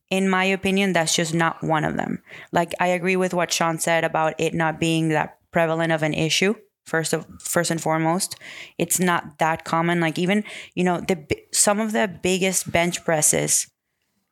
in 0.10 0.28
my 0.28 0.44
opinion 0.44 0.92
that's 0.92 1.16
just 1.16 1.34
not 1.34 1.64
one 1.64 1.86
of 1.86 1.96
them. 1.96 2.22
Like 2.52 2.74
i 2.82 2.88
agree 2.88 3.16
with 3.16 3.34
what 3.34 3.52
sean 3.54 3.80
said 3.80 4.04
about 4.04 4.36
it 4.38 4.54
not 4.54 4.80
being 4.80 5.10
that 5.10 5.40
prevalent 5.52 5.94
of 5.94 6.04
an 6.04 6.14
issue 6.14 6.54
first 6.86 7.14
of 7.14 7.26
first 7.40 7.72
and 7.72 7.82
foremost. 7.82 8.36
It's 8.78 9.00
not 9.00 9.40
that 9.40 9.64
common. 9.64 10.02
Like 10.02 10.20
even 10.20 10.44
you 10.76 10.84
know 10.84 11.00
the 11.00 11.26
some 11.54 11.80
of 11.80 11.94
the 11.94 12.08
biggest 12.22 12.72
bench 12.72 13.06
presses 13.06 13.68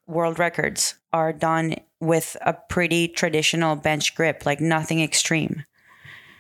world 0.06 0.38
records 0.38 0.96
are 1.14 1.32
done 1.32 1.76
with 2.02 2.36
a 2.42 2.54
pretty 2.54 3.08
traditional 3.08 3.78
bench 3.78 4.16
grip 4.16 4.46
like 4.46 4.60
nothing 4.60 5.00
extreme. 5.00 5.64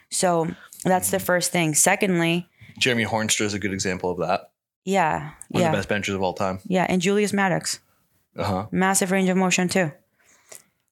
So 0.10 0.52
that's 0.84 1.12
the 1.12 1.20
first 1.20 1.54
thing. 1.54 1.76
Secondly 1.76 2.50
Jeremy 2.80 3.06
Hoornstra 3.06 3.42
is 3.46 3.54
a 3.54 3.60
good 3.60 3.74
example 3.74 4.10
of 4.12 4.20
that. 4.20 4.52
yeah 4.86 5.32
One 5.50 5.62
yeah 5.62 5.68
of 5.68 5.72
the 5.74 5.78
best 5.80 5.90
benchers 5.90 6.16
of 6.16 6.22
all 6.22 6.34
time. 6.34 6.60
yeah 6.66 6.86
and 6.90 7.02
julius 7.02 7.34
maddox 7.34 7.80
Uh 8.38 8.44
huh. 8.44 8.68
massive 8.72 9.12
range 9.12 9.30
of 9.30 9.38
motion 9.38 9.68
too. 9.70 9.92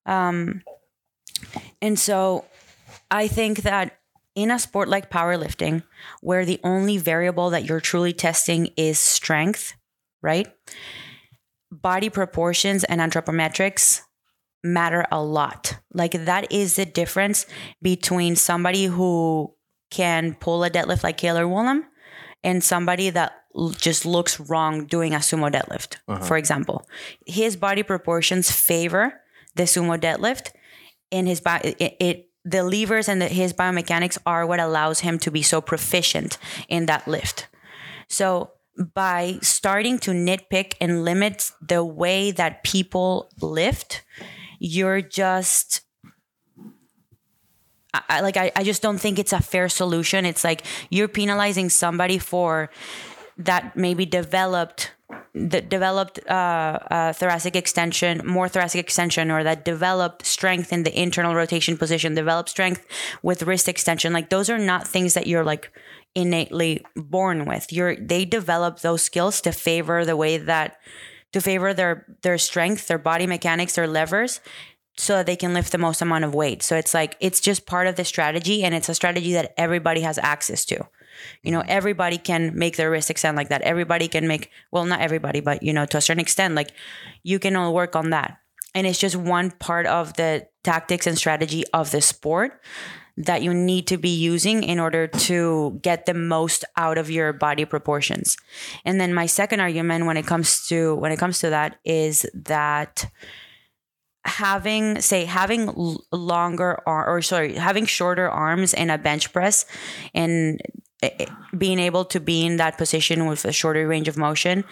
Um, 0.05 0.63
and 1.81 1.97
so 1.99 2.45
I 3.11 3.27
think 3.27 3.61
that 3.63 3.99
in 4.35 4.51
a 4.51 4.59
sport 4.59 4.87
like 4.89 5.09
powerlifting, 5.09 5.83
where 6.21 6.45
the 6.45 6.59
only 6.63 6.97
variable 6.97 7.49
that 7.51 7.65
you're 7.65 7.79
truly 7.81 8.13
testing 8.13 8.69
is 8.77 8.97
strength, 8.99 9.73
right? 10.21 10.47
Body 11.71 12.09
proportions 12.09 12.83
and 12.83 12.99
anthropometrics 13.01 14.01
matter 14.63 15.05
a 15.11 15.21
lot. 15.21 15.77
Like 15.93 16.13
that 16.25 16.51
is 16.51 16.75
the 16.75 16.85
difference 16.85 17.45
between 17.81 18.35
somebody 18.35 18.85
who 18.85 19.53
can 19.89 20.35
pull 20.35 20.63
a 20.63 20.69
deadlift 20.69 21.03
like 21.03 21.17
Cailer 21.17 21.45
Woolam 21.45 21.83
and 22.43 22.63
somebody 22.63 23.09
that 23.09 23.33
l- 23.55 23.69
just 23.69 24.05
looks 24.05 24.39
wrong 24.39 24.85
doing 24.85 25.13
a 25.13 25.17
sumo 25.17 25.51
deadlift, 25.51 25.97
uh-huh. 26.07 26.23
for 26.23 26.37
example. 26.37 26.87
His 27.25 27.55
body 27.55 27.83
proportions 27.83 28.51
favor 28.51 29.21
the 29.55 29.63
sumo 29.63 29.99
deadlift, 29.99 30.51
and 31.11 31.27
his 31.27 31.41
body 31.41 31.75
it, 31.79 31.95
it 31.99 32.29
the 32.45 32.63
levers 32.63 33.09
and 33.09 33.21
the, 33.21 33.27
his 33.27 33.53
biomechanics 33.53 34.17
are 34.25 34.45
what 34.45 34.59
allows 34.59 35.01
him 35.01 35.19
to 35.19 35.31
be 35.31 35.41
so 35.41 35.61
proficient 35.61 36.37
in 36.67 36.85
that 36.85 37.07
lift. 37.07 37.47
So 38.07 38.51
by 38.93 39.39
starting 39.41 39.99
to 39.99 40.11
nitpick 40.11 40.73
and 40.79 41.03
limit 41.03 41.51
the 41.61 41.83
way 41.83 42.31
that 42.31 42.63
people 42.63 43.29
lift, 43.41 44.03
you're 44.59 45.01
just 45.01 45.81
I, 47.93 48.21
like 48.21 48.37
I, 48.37 48.51
I 48.55 48.63
just 48.63 48.81
don't 48.81 48.99
think 48.99 49.17
it's 49.17 49.33
a 49.33 49.41
fair 49.41 49.67
solution. 49.69 50.25
It's 50.25 50.43
like 50.43 50.63
you're 50.89 51.07
penalizing 51.07 51.69
somebody 51.69 52.19
for 52.19 52.69
that 53.37 53.75
maybe 53.75 54.05
developed 54.05 54.91
that 55.33 55.69
developed 55.69 56.19
uh, 56.27 56.79
uh, 56.91 57.13
thoracic 57.13 57.55
extension, 57.55 58.21
more 58.25 58.47
thoracic 58.47 58.79
extension, 58.79 59.31
or 59.31 59.43
that 59.43 59.63
developed 59.63 60.25
strength 60.25 60.73
in 60.73 60.83
the 60.83 60.99
internal 60.99 61.33
rotation 61.33 61.77
position, 61.77 62.13
developed 62.13 62.49
strength 62.49 62.85
with 63.23 63.43
wrist 63.43 63.69
extension. 63.69 64.11
Like 64.13 64.29
those 64.29 64.49
are 64.49 64.59
not 64.59 64.87
things 64.87 65.13
that 65.13 65.27
you're 65.27 65.43
like 65.43 65.71
innately 66.15 66.85
born 66.95 67.45
with. 67.45 67.71
You're 67.71 67.95
they 67.95 68.25
develop 68.25 68.79
those 68.79 69.01
skills 69.01 69.41
to 69.41 69.51
favor 69.51 70.05
the 70.05 70.17
way 70.17 70.37
that 70.37 70.77
to 71.33 71.41
favor 71.41 71.73
their 71.73 72.05
their 72.21 72.37
strength, 72.37 72.87
their 72.87 72.97
body 72.97 73.27
mechanics, 73.27 73.75
their 73.75 73.87
levers, 73.87 74.41
so 74.99 75.15
that 75.15 75.25
they 75.25 75.37
can 75.37 75.53
lift 75.53 75.71
the 75.71 75.77
most 75.77 76.01
amount 76.01 76.25
of 76.25 76.35
weight. 76.35 76.61
So 76.61 76.75
it's 76.75 76.93
like 76.93 77.15
it's 77.21 77.39
just 77.39 77.65
part 77.65 77.87
of 77.87 77.95
the 77.95 78.03
strategy, 78.03 78.63
and 78.63 78.75
it's 78.75 78.89
a 78.89 78.93
strategy 78.93 79.31
that 79.33 79.53
everybody 79.57 80.01
has 80.01 80.17
access 80.17 80.65
to. 80.65 80.85
You 81.41 81.51
know, 81.51 81.61
mm-hmm. 81.61 81.69
everybody 81.71 82.17
can 82.17 82.57
make 82.57 82.75
their 82.75 82.91
wrist 82.91 83.09
extend 83.09 83.37
like 83.37 83.47
that. 83.47 83.61
Everybody 83.61 84.09
can 84.09 84.27
make 84.27 84.51
well, 84.71 84.85
not 84.85 84.99
everybody, 84.99 85.39
but 85.39 85.63
you 85.63 85.71
know, 85.71 85.85
to 85.85 85.97
a 85.97 86.01
certain 86.01 86.19
extent, 86.19 86.53
like 86.53 86.71
you 87.23 87.39
can 87.39 87.55
all 87.55 87.73
work 87.73 87.95
on 87.95 88.09
that. 88.09 88.39
And 88.75 88.85
it's 88.85 88.99
just 88.99 89.15
one 89.15 89.51
part 89.51 89.87
of 89.87 90.13
the 90.13 90.47
tactics 90.63 91.07
and 91.07 91.17
strategy 91.17 91.63
of 91.73 91.91
the 91.91 92.01
sport 92.01 92.61
that 93.15 93.41
you 93.41 93.53
need 93.53 93.87
to 93.87 93.97
be 93.97 94.09
using 94.09 94.63
in 94.63 94.79
order 94.79 95.07
to 95.07 95.79
get 95.81 96.05
the 96.05 96.13
most 96.13 96.63
out 96.77 96.97
of 96.97 97.09
your 97.09 97.33
body 97.33 97.65
proportions. 97.65 98.37
And 98.85 98.99
then 98.99 99.13
my 99.13 99.25
second 99.25 99.59
argument 99.61 100.05
when 100.05 100.17
it 100.17 100.27
comes 100.27 100.67
to 100.67 100.95
when 100.95 101.13
it 101.13 101.17
comes 101.17 101.39
to 101.39 101.49
that 101.49 101.79
is 101.85 102.25
that 102.33 103.09
having 104.25 104.99
say 105.01 105.25
having 105.25 105.97
longer 106.11 106.81
ar- 106.85 107.09
or 107.09 107.21
sorry 107.21 107.53
having 107.53 107.85
shorter 107.85 108.29
arms 108.29 108.73
in 108.73 108.89
a 108.89 108.97
bench 108.97 109.31
press 109.31 109.65
and 110.13 110.61
eh, 111.01 111.09
eh, 111.19 111.25
being 111.57 111.79
able 111.79 112.03
to 112.03 112.19
be 112.19 112.45
in 112.45 112.57
that 112.57 112.77
position 112.77 113.27
with 113.27 113.45
a 113.45 113.51
shorter 113.51 113.87
range 113.87 114.07
of 114.07 114.17
motion 114.17 114.65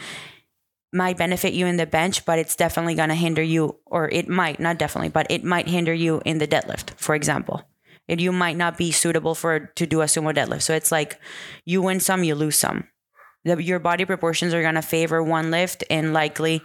might 0.92 1.18
benefit 1.18 1.54
you 1.54 1.66
in 1.66 1.78
the 1.78 1.86
bench 1.86 2.26
but 2.26 2.40
it's 2.40 2.56
definitely 2.56 2.94
going 2.94 3.10
to 3.10 3.16
hinder 3.16 3.42
you 3.42 3.78
or 3.86 4.10
it 4.10 4.28
might 4.28 4.60
not 4.60 4.78
definitely 4.78 5.10
but 5.10 5.26
it 5.30 5.44
might 5.44 5.68
hinder 5.68 5.94
you 5.94 6.22
in 6.26 6.40
the 6.40 6.48
deadlift 6.48 6.92
for 6.98 7.16
example. 7.16 7.64
And 8.10 8.22
you 8.22 8.32
might 8.32 8.56
not 8.56 8.78
be 8.78 8.92
suitable 8.92 9.36
for 9.36 9.60
to 9.76 9.86
do 9.86 10.00
a 10.00 10.06
sumo 10.06 10.34
deadlift. 10.34 10.62
So 10.62 10.74
it's 10.74 10.94
like 10.94 11.20
you 11.66 11.82
win 11.82 12.00
some 12.00 12.24
you 12.24 12.36
lose 12.36 12.58
some. 12.58 12.88
The, 13.44 13.62
your 13.62 13.80
body 13.80 14.06
proportions 14.06 14.54
are 14.54 14.62
going 14.62 14.76
to 14.76 14.82
favor 14.82 15.22
one 15.22 15.52
lift 15.52 15.84
and 15.90 16.14
likely 16.14 16.62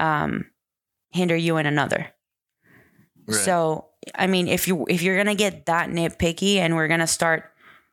um, 0.00 0.46
hinder 1.12 1.36
you 1.36 1.58
in 1.58 1.66
another 1.66 2.12
Right. 3.26 3.36
so 3.36 3.86
I 4.14 4.26
mean, 4.26 4.48
if 4.48 4.66
you 4.68 4.86
if 4.88 5.02
you're 5.02 5.16
gonna 5.16 5.34
get 5.34 5.66
that 5.66 5.90
nitpicky 5.90 6.56
and 6.56 6.74
we're 6.74 6.88
gonna 6.88 7.06
start, 7.06 7.52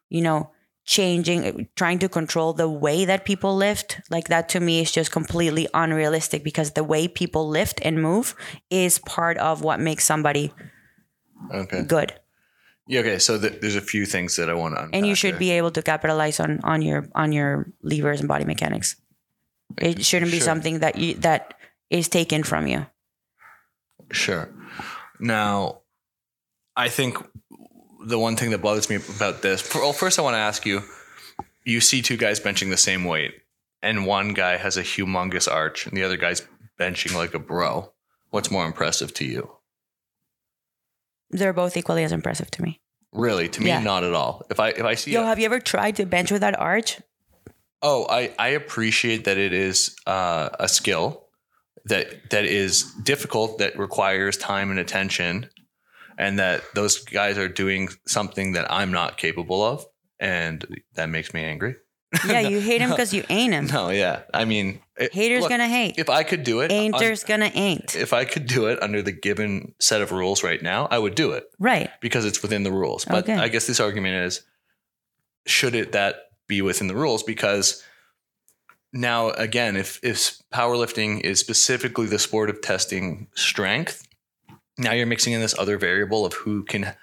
you 0.10 0.22
know, 0.22 0.52
changing, 0.86 1.68
trying 1.76 2.00
to 2.00 2.08
control 2.10 2.54
the 2.54 2.70
way 2.70 3.04
that 3.06 3.26
people 3.26 3.56
lift, 3.56 4.00
like 4.10 4.30
that 4.30 4.48
to 4.50 4.60
me 4.62 4.80
is 4.82 4.92
just 4.92 5.12
completely 5.12 5.68
unrealistic 5.74 6.44
because 6.44 6.72
the 6.72 6.84
way 6.84 7.08
people 7.10 7.50
lift 7.50 7.80
and 7.84 8.02
move 8.02 8.36
is 8.70 9.00
part 9.00 9.38
of 9.38 9.62
what 9.62 9.80
makes 9.82 10.06
somebody 10.06 10.54
Okay. 11.54 11.84
good, 11.84 12.14
Yeah. 12.88 13.02
Okay. 13.02 13.20
So 13.20 13.38
th- 13.38 13.60
there's 13.62 13.76
a 13.76 13.82
few 13.82 14.06
things 14.06 14.38
that 14.38 14.50
I 14.50 14.54
want 14.54 14.76
to. 14.76 14.90
and 14.94 15.06
you 15.06 15.14
should 15.14 15.38
be 15.38 15.52
able 15.52 15.72
to 15.72 15.82
capitalize 15.84 16.40
on 16.40 16.62
on 16.64 16.82
your 16.82 17.10
on 17.14 17.32
your 17.34 17.68
levers 17.84 18.20
and 18.22 18.28
body 18.30 18.46
mechanics. 18.46 18.96
It 19.78 20.06
shouldn't 20.06 20.32
be 20.32 20.38
Sure. 20.40 20.46
something 20.46 20.80
that 20.80 20.96
you 20.98 21.16
that 21.16 21.54
is 21.92 22.08
taken 22.08 22.44
from 22.44 22.66
you. 22.68 22.88
Sure. 24.12 24.48
Now, 25.20 25.82
I 26.76 26.90
think 26.90 27.18
the 28.06 28.20
one 28.20 28.36
thing 28.36 28.52
that 28.52 28.60
bothers 28.62 28.90
me 28.90 28.98
about 28.98 29.42
this, 29.42 29.74
well, 29.74 29.94
first 29.94 30.20
I 30.20 30.22
want 30.22 30.36
to 30.36 30.40
ask 30.40 30.66
you, 30.66 30.82
you 31.64 31.82
see 31.82 32.02
two 32.02 32.18
guys 32.18 32.40
benching 32.40 32.70
the 32.70 32.78
same 32.78 33.04
weight, 33.06 33.34
and 33.82 34.06
one 34.06 34.34
guy 34.34 34.58
has 34.58 34.78
a 34.78 34.84
humongous 34.84 35.52
arch, 35.52 35.86
and 35.88 35.98
the 35.98 36.04
other 36.04 36.18
guy's 36.18 36.46
benching 36.80 37.16
like 37.16 37.34
a 37.34 37.40
bro. 37.40 37.92
What's 38.30 38.52
more 38.52 38.66
impressive 38.66 39.14
to 39.16 39.26
you? 39.26 39.52
They're 41.30 41.54
both 41.54 41.76
equally 41.76 42.04
as 42.04 42.12
impressive 42.12 42.50
to 42.52 42.62
me. 42.62 42.80
Really, 43.12 43.50
to 43.50 43.62
me, 43.62 43.68
Yeah. 43.68 43.80
not 43.80 44.04
at 44.04 44.14
all. 44.14 44.46
If 44.50 44.60
I 44.60 44.70
if 44.70 44.84
I 44.84 44.96
see, 44.96 45.12
Yo, 45.12 45.24
a- 45.24 45.26
have 45.26 45.40
you 45.40 45.46
ever 45.46 45.60
tried 45.60 45.96
to 45.98 46.06
bench 46.06 46.32
with 46.32 46.42
that 46.42 46.58
arch? 46.60 47.00
oh, 47.82 48.06
I 48.10 48.34
I 48.40 48.50
appreciate 48.50 49.26
that 49.26 49.38
it 49.38 49.54
is 49.54 49.96
uh, 50.06 50.50
a 50.60 50.68
skill 50.68 51.27
that 51.88 52.30
that 52.32 52.46
is 52.46 52.84
difficult, 53.04 53.60
that 53.60 53.78
requires 53.78 54.38
time 54.38 54.72
and 54.72 54.80
attention, 54.80 55.50
and 56.18 56.40
that 56.40 56.64
those 56.76 57.00
guys 57.04 57.38
are 57.38 57.48
doing 57.48 57.90
something 58.06 58.54
that 58.54 58.72
I'm 58.72 58.92
not 58.92 59.18
capable 59.18 59.64
of, 59.64 59.86
and 60.20 60.66
that 60.96 61.10
makes 61.10 61.34
me 61.34 61.44
angry. 61.44 61.76
Yeah, 62.26 62.40
you 62.40 62.60
hate 62.70 62.82
him 62.82 62.90
because 62.90 63.14
you 63.14 63.24
ain't 63.30 63.54
him. 63.54 63.68
No, 63.68 63.90
yeah, 63.90 64.22
I 64.34 64.46
mean, 64.46 64.80
it- 64.98 65.14
Haters 65.14 65.42
look, 65.42 65.50
gonna 65.50 65.68
hate. 65.68 65.98
If 65.98 66.10
I 66.10 66.24
could 66.24 66.44
do 66.44 66.62
it, 66.62 66.72
Ain'ters 66.72 67.26
gonna 67.26 67.52
ain't. 67.54 67.96
if 67.96 68.14
I 68.14 68.24
could 68.26 68.48
do 68.48 68.68
it 68.68 68.82
under 68.82 69.02
the 69.02 69.12
given 69.12 69.74
set 69.80 70.02
of 70.02 70.12
rules 70.12 70.44
right 70.44 70.62
now, 70.62 70.88
I 70.90 70.98
would 71.00 71.16
do 71.16 71.32
it 71.34 71.44
Right. 71.60 71.90
because 72.02 72.26
it's 72.26 72.42
within 72.42 72.64
the 72.64 72.72
rules. 72.72 73.06
But 73.06 73.24
Okay. 73.30 73.36
I 73.36 73.48
guess 73.50 73.68
this 73.68 73.80
argument 73.80 74.26
is 74.26 74.42
should 75.46 75.76
it 75.76 75.92
that 75.94 76.16
be 76.48 76.62
within 76.62 76.88
the 76.88 76.96
rules? 76.96 77.24
Because 77.24 77.84
now 78.94 79.30
again, 79.32 79.76
if 79.76 80.00
if 80.04 80.38
powerlifting 80.54 81.22
is 81.22 81.40
specifically 81.40 82.08
the 82.08 82.20
sport 82.20 82.50
of 82.50 82.62
testing 82.62 83.28
strength, 83.36 84.08
now 84.78 84.94
you're 84.94 85.06
mixing 85.06 85.34
in 85.34 85.42
this 85.42 85.58
other 85.58 85.78
variable 85.78 86.26
of 86.26 86.34
who 86.34 86.64
can 86.64 86.96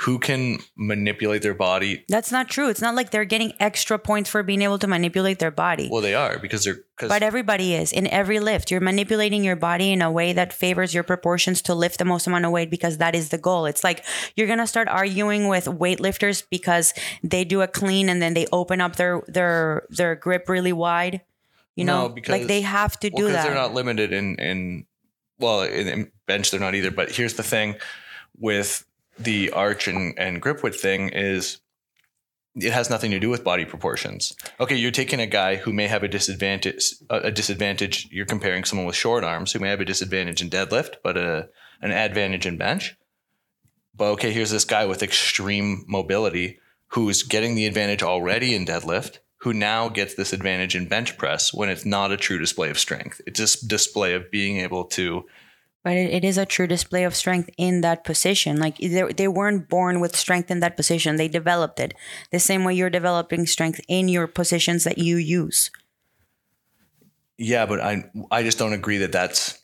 who 0.00 0.18
can 0.18 0.58
manipulate 0.78 1.42
their 1.42 1.52
body. 1.52 2.06
That's 2.08 2.32
not 2.32 2.48
true. 2.48 2.70
It's 2.70 2.80
not 2.80 2.94
like 2.94 3.10
they're 3.10 3.26
getting 3.26 3.52
extra 3.60 3.98
points 3.98 4.30
for 4.30 4.42
being 4.42 4.62
able 4.62 4.78
to 4.78 4.86
manipulate 4.86 5.40
their 5.40 5.50
body. 5.50 5.90
Well, 5.90 6.00
they 6.00 6.14
are 6.14 6.38
because 6.38 6.64
they're. 6.64 6.78
Cause 6.96 7.10
But 7.10 7.22
everybody 7.22 7.74
is 7.74 7.92
in 7.92 8.06
every 8.06 8.40
lift. 8.40 8.70
You're 8.70 8.80
manipulating 8.80 9.44
your 9.44 9.56
body 9.56 9.92
in 9.92 10.00
a 10.00 10.10
way 10.10 10.32
that 10.32 10.54
favors 10.54 10.94
your 10.94 11.02
proportions 11.02 11.60
to 11.62 11.74
lift 11.74 11.98
the 11.98 12.06
most 12.06 12.26
amount 12.26 12.46
of 12.46 12.50
weight 12.50 12.70
because 12.70 12.96
that 12.98 13.14
is 13.14 13.28
the 13.28 13.38
goal. 13.38 13.66
It's 13.66 13.84
like 13.84 14.04
you're 14.36 14.46
gonna 14.46 14.66
start 14.66 14.88
arguing 14.88 15.48
with 15.48 15.66
weightlifters 15.66 16.44
because 16.50 16.94
they 17.22 17.44
do 17.44 17.60
a 17.60 17.68
clean 17.68 18.08
and 18.08 18.20
then 18.22 18.32
they 18.34 18.46
open 18.52 18.80
up 18.80 18.96
their 18.96 19.22
their 19.28 19.86
their 19.90 20.14
grip 20.14 20.48
really 20.48 20.72
wide. 20.72 21.22
You 21.80 21.86
No, 21.86 22.02
know, 22.02 22.08
because- 22.14 22.32
like 22.40 22.46
they 22.48 22.60
have 22.60 22.98
to 23.00 23.10
well, 23.12 23.26
do 23.26 23.32
that. 23.32 23.44
they're 23.44 23.54
not 23.54 23.74
limited 23.74 24.12
in 24.12 24.36
in 24.36 24.86
well 25.38 25.62
in, 25.62 25.88
in 25.88 26.12
bench 26.26 26.50
they're 26.50 26.60
not 26.60 26.74
either. 26.74 26.90
But 26.90 27.10
here's 27.10 27.34
the 27.34 27.42
thing 27.42 27.74
with 28.38 28.84
the 29.18 29.50
arch 29.50 29.88
and, 29.88 30.18
and 30.18 30.40
grip 30.40 30.62
width 30.62 30.80
thing 30.80 31.08
is 31.10 31.58
it 32.56 32.72
has 32.72 32.90
nothing 32.90 33.10
to 33.12 33.20
do 33.20 33.28
with 33.30 33.44
body 33.44 33.64
proportions. 33.64 34.34
Okay, 34.58 34.74
you're 34.76 34.90
taking 34.90 35.20
a 35.20 35.26
guy 35.26 35.56
who 35.56 35.72
may 35.72 35.86
have 35.86 36.02
a 36.02 36.08
disadvantage 36.08 36.94
a, 37.08 37.16
a 37.28 37.30
disadvantage. 37.30 38.08
You're 38.10 38.26
comparing 38.26 38.64
someone 38.64 38.86
with 38.86 38.96
short 38.96 39.24
arms 39.24 39.52
who 39.52 39.58
may 39.58 39.68
have 39.70 39.80
a 39.80 39.84
disadvantage 39.84 40.42
in 40.42 40.50
deadlift, 40.50 40.96
but 41.02 41.16
a 41.16 41.48
an 41.82 41.92
advantage 41.92 42.44
in 42.46 42.56
bench. 42.58 42.96
But 43.94 44.10
okay, 44.12 44.32
here's 44.32 44.50
this 44.50 44.64
guy 44.64 44.84
with 44.86 45.02
extreme 45.02 45.84
mobility 45.88 46.58
who's 46.88 47.22
getting 47.22 47.54
the 47.54 47.66
advantage 47.66 48.02
already 48.02 48.54
in 48.54 48.64
deadlift, 48.66 49.18
who 49.40 49.54
now 49.54 49.88
gets 49.88 50.14
this 50.14 50.32
advantage 50.32 50.76
in 50.76 50.86
bench 50.86 51.16
press 51.16 51.52
when 51.52 51.68
it's 51.68 51.86
not 51.86 52.12
a 52.12 52.16
true 52.16 52.38
display 52.38 52.70
of 52.70 52.78
strength. 52.78 53.20
It's 53.26 53.38
just 53.38 53.68
display 53.68 54.14
of 54.14 54.30
being 54.30 54.58
able 54.58 54.84
to 54.96 55.24
But 55.82 55.94
it, 55.94 56.10
it 56.12 56.24
is 56.24 56.36
a 56.36 56.44
true 56.44 56.66
display 56.66 57.04
of 57.04 57.16
strength 57.16 57.48
in 57.56 57.80
that 57.80 58.04
position. 58.04 58.58
Like 58.58 58.76
they, 58.76 59.02
they 59.14 59.28
weren't 59.28 59.68
born 59.68 60.00
with 60.00 60.14
strength 60.14 60.50
in 60.50 60.60
that 60.60 60.76
position. 60.76 61.16
They 61.16 61.28
developed 61.28 61.80
it 61.80 61.94
the 62.30 62.38
same 62.38 62.64
way 62.64 62.74
you're 62.74 62.90
developing 62.90 63.46
strength 63.46 63.80
in 63.88 64.08
your 64.08 64.26
positions 64.26 64.84
that 64.84 64.98
you 64.98 65.16
use. 65.16 65.70
Yeah, 67.38 67.64
but 67.64 67.80
I 67.80 68.04
I 68.30 68.42
just 68.42 68.58
don't 68.58 68.74
agree 68.74 68.98
that 68.98 69.12
that's 69.12 69.58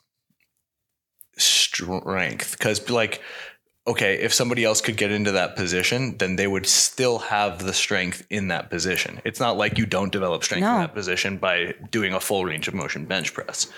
strength 1.36 2.52
because 2.52 2.88
like 2.88 3.20
okay, 3.86 4.14
if 4.20 4.34
somebody 4.34 4.64
else 4.64 4.80
could 4.80 4.96
get 4.96 5.10
into 5.12 5.32
that 5.32 5.54
position, 5.56 6.16
then 6.18 6.36
they 6.36 6.46
would 6.46 6.66
still 6.66 7.18
have 7.18 7.64
the 7.64 7.72
strength 7.72 8.26
in 8.30 8.48
that 8.48 8.68
position. 8.70 9.20
It's 9.24 9.38
not 9.40 9.56
like 9.56 9.78
you 9.78 9.86
don't 9.86 10.10
develop 10.12 10.42
strength 10.44 10.62
No. 10.62 10.74
in 10.74 10.80
that 10.80 10.94
position 10.94 11.36
by 11.38 11.74
doing 11.90 12.12
a 12.12 12.20
full 12.20 12.44
range 12.44 12.66
of 12.68 12.74
motion 12.74 13.04
bench 13.04 13.32
press. 13.32 13.68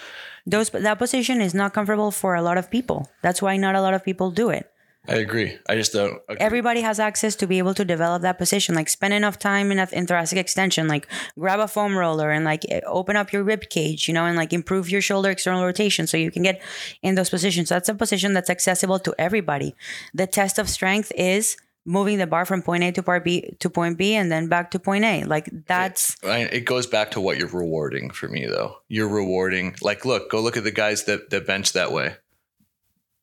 Those 0.46 0.70
that 0.70 0.98
position 0.98 1.40
is 1.42 1.52
not 1.52 1.74
comfortable 1.74 2.10
for 2.10 2.34
a 2.34 2.40
lot 2.42 2.56
of 2.56 2.70
people. 2.70 3.10
That's 3.22 3.42
why 3.42 3.56
not 3.58 3.74
a 3.74 3.82
lot 3.82 3.92
of 3.92 4.02
people 4.02 4.30
do 4.30 4.48
it. 4.48 4.70
I 5.08 5.16
agree. 5.16 5.56
I 5.68 5.74
just 5.74 5.92
don't 5.92 6.20
agree. 6.28 6.36
Everybody 6.38 6.82
has 6.82 7.00
access 7.00 7.34
to 7.36 7.46
be 7.46 7.58
able 7.58 7.72
to 7.74 7.84
develop 7.84 8.22
that 8.22 8.36
position. 8.36 8.74
Like 8.74 8.88
spend 8.88 9.14
enough 9.14 9.38
time 9.38 9.72
in, 9.72 9.78
a, 9.78 9.88
in 9.92 10.06
thoracic 10.06 10.38
extension. 10.38 10.86
Like 10.86 11.08
grab 11.38 11.60
a 11.60 11.68
foam 11.68 11.96
roller 11.96 12.30
and 12.30 12.44
like 12.44 12.64
eh, 12.68 12.80
open 12.86 13.16
up 13.16 13.32
your 13.32 13.42
rib 13.42 13.70
cage, 13.70 14.06
you 14.06 14.14
know, 14.14 14.26
and 14.26 14.36
like 14.36 14.52
improve 14.52 14.90
your 14.90 15.00
shoulder 15.00 15.30
external 15.30 15.64
rotation 15.64 16.06
so 16.06 16.16
you 16.18 16.30
can 16.30 16.42
get 16.42 16.60
in 17.02 17.14
those 17.14 17.30
positions. 17.30 17.70
So 17.70 17.76
That's 17.76 17.88
a 17.88 17.94
position 17.94 18.34
that's 18.34 18.50
accessible 18.50 18.98
to 19.00 19.14
everybody. 19.18 19.74
The 20.12 20.26
test 20.26 20.58
of 20.58 20.68
strength 20.68 21.10
is 21.16 21.56
moving 21.88 22.18
the 22.18 22.26
bar 22.26 22.44
from 22.44 22.60
point 22.60 22.84
A 22.84 22.92
to 22.92 23.02
part 23.02 23.24
B 23.24 23.56
to 23.60 23.70
point 23.70 23.96
B 23.96 24.14
and 24.14 24.30
then 24.30 24.48
back 24.48 24.70
to 24.72 24.78
point 24.78 25.04
A. 25.04 25.24
Like 25.24 25.48
that's 25.66 26.22
I, 26.22 26.40
it 26.40 26.66
goes 26.66 26.86
back 26.86 27.12
to 27.12 27.20
what 27.20 27.38
you're 27.38 27.48
rewarding 27.48 28.10
for 28.10 28.28
me 28.28 28.46
though. 28.46 28.76
You're 28.88 29.08
rewarding 29.08 29.74
like 29.80 30.04
look, 30.04 30.30
go 30.30 30.40
look 30.40 30.58
at 30.58 30.64
the 30.64 30.70
guys 30.70 31.04
that 31.04 31.30
that 31.30 31.46
bench 31.46 31.72
that 31.72 31.92
way. 31.92 32.16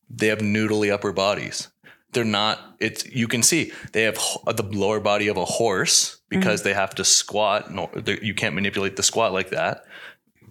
They 0.10 0.27
have 0.27 0.39
noodly 0.39 0.92
upper 0.92 1.13
bodies. 1.13 1.70
They're 2.15 2.24
not 2.24 2.77
it's 2.79 3.05
you 3.05 3.27
can 3.27 3.43
see 3.43 3.74
they 3.91 4.03
have 4.03 4.15
the 4.45 4.63
lower 4.63 5.01
body 5.01 5.27
of 5.27 5.36
a 5.36 5.43
horse 5.43 6.22
because 6.29 6.62
mm-hmm. 6.62 6.69
they 6.69 6.74
have 6.74 6.95
to 6.95 7.03
squat. 7.03 7.72
No, 7.72 7.91
you 8.22 8.34
can't 8.34 8.55
manipulate 8.55 8.95
the 8.95 9.03
squat 9.03 9.34
like 9.34 9.50
that. 9.50 9.84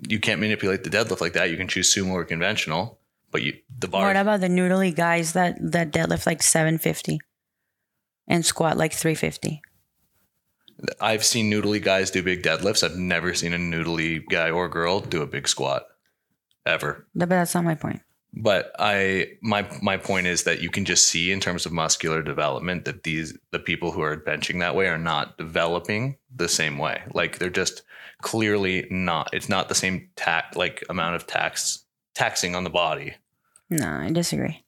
You 0.07 0.21
can't 0.21 0.41
manipulate 0.41 0.85
the 0.85 0.91
deadlift 0.91 1.21
like 1.23 1.33
that. 1.33 1.51
You 1.51 1.57
can 1.57 1.67
choose 1.67 1.95
sumo 1.95 2.13
or 2.13 2.25
conventional, 2.25 3.01
but 3.31 3.43
you 3.43 3.55
the 3.79 3.89
bar 3.89 4.07
what 4.07 4.17
about 4.17 4.41
the 4.41 4.49
noodly 4.49 4.95
guys 4.95 5.33
that 5.33 5.57
that 5.73 5.91
deadlift 5.91 6.27
like 6.27 6.43
750 6.43 7.19
and 8.29 8.45
squat 8.45 8.77
like 8.77 8.93
350? 8.93 9.63
I've 11.01 11.25
seen 11.25 11.51
noodly 11.51 11.83
guys 11.83 12.11
do 12.11 12.23
big 12.23 12.43
deadlifts. 12.43 12.85
I've 12.85 12.97
never 12.97 13.33
seen 13.33 13.55
a 13.55 13.59
noodly 13.59 14.23
guy 14.29 14.51
or 14.51 14.69
girl 14.69 15.01
do 15.01 15.23
a 15.23 15.27
big 15.27 15.49
squat 15.49 15.87
ever. 16.67 17.07
But 17.15 17.31
that's 17.31 17.55
not 17.55 17.65
my 17.65 17.75
point. 17.75 18.03
But 18.37 18.73
i 18.79 19.29
my 19.43 19.67
my 19.81 19.97
point 19.97 20.27
is 20.27 20.43
that 20.43 20.61
you 20.61 20.69
can 20.69 20.85
just 20.85 21.07
see 21.07 21.31
in 21.31 21.39
terms 21.41 21.67
of 21.67 21.73
muscular 21.73 22.23
development 22.23 22.85
that 22.85 23.03
these 23.05 23.37
the 23.53 23.59
people 23.59 23.93
who 23.93 24.03
are 24.03 24.17
benching 24.17 24.59
that 24.61 24.75
way 24.75 24.89
are 24.89 24.99
not 24.99 25.39
developing 25.39 26.17
the 26.35 26.49
same 26.49 26.77
way 26.79 27.03
like 27.13 27.39
they're 27.39 27.49
just 27.51 27.83
clearly 28.23 28.87
not 28.91 29.29
it's 29.33 29.49
not 29.49 29.69
the 29.69 29.75
same 29.75 30.09
tax 30.17 30.57
like 30.57 30.83
amount 30.89 31.15
of 31.15 31.27
tax 31.27 31.85
taxing 32.15 32.55
on 32.57 32.65
the 32.65 32.71
body 32.71 33.15
No, 33.71 33.87
I 33.89 34.11
disagree. 34.11 34.65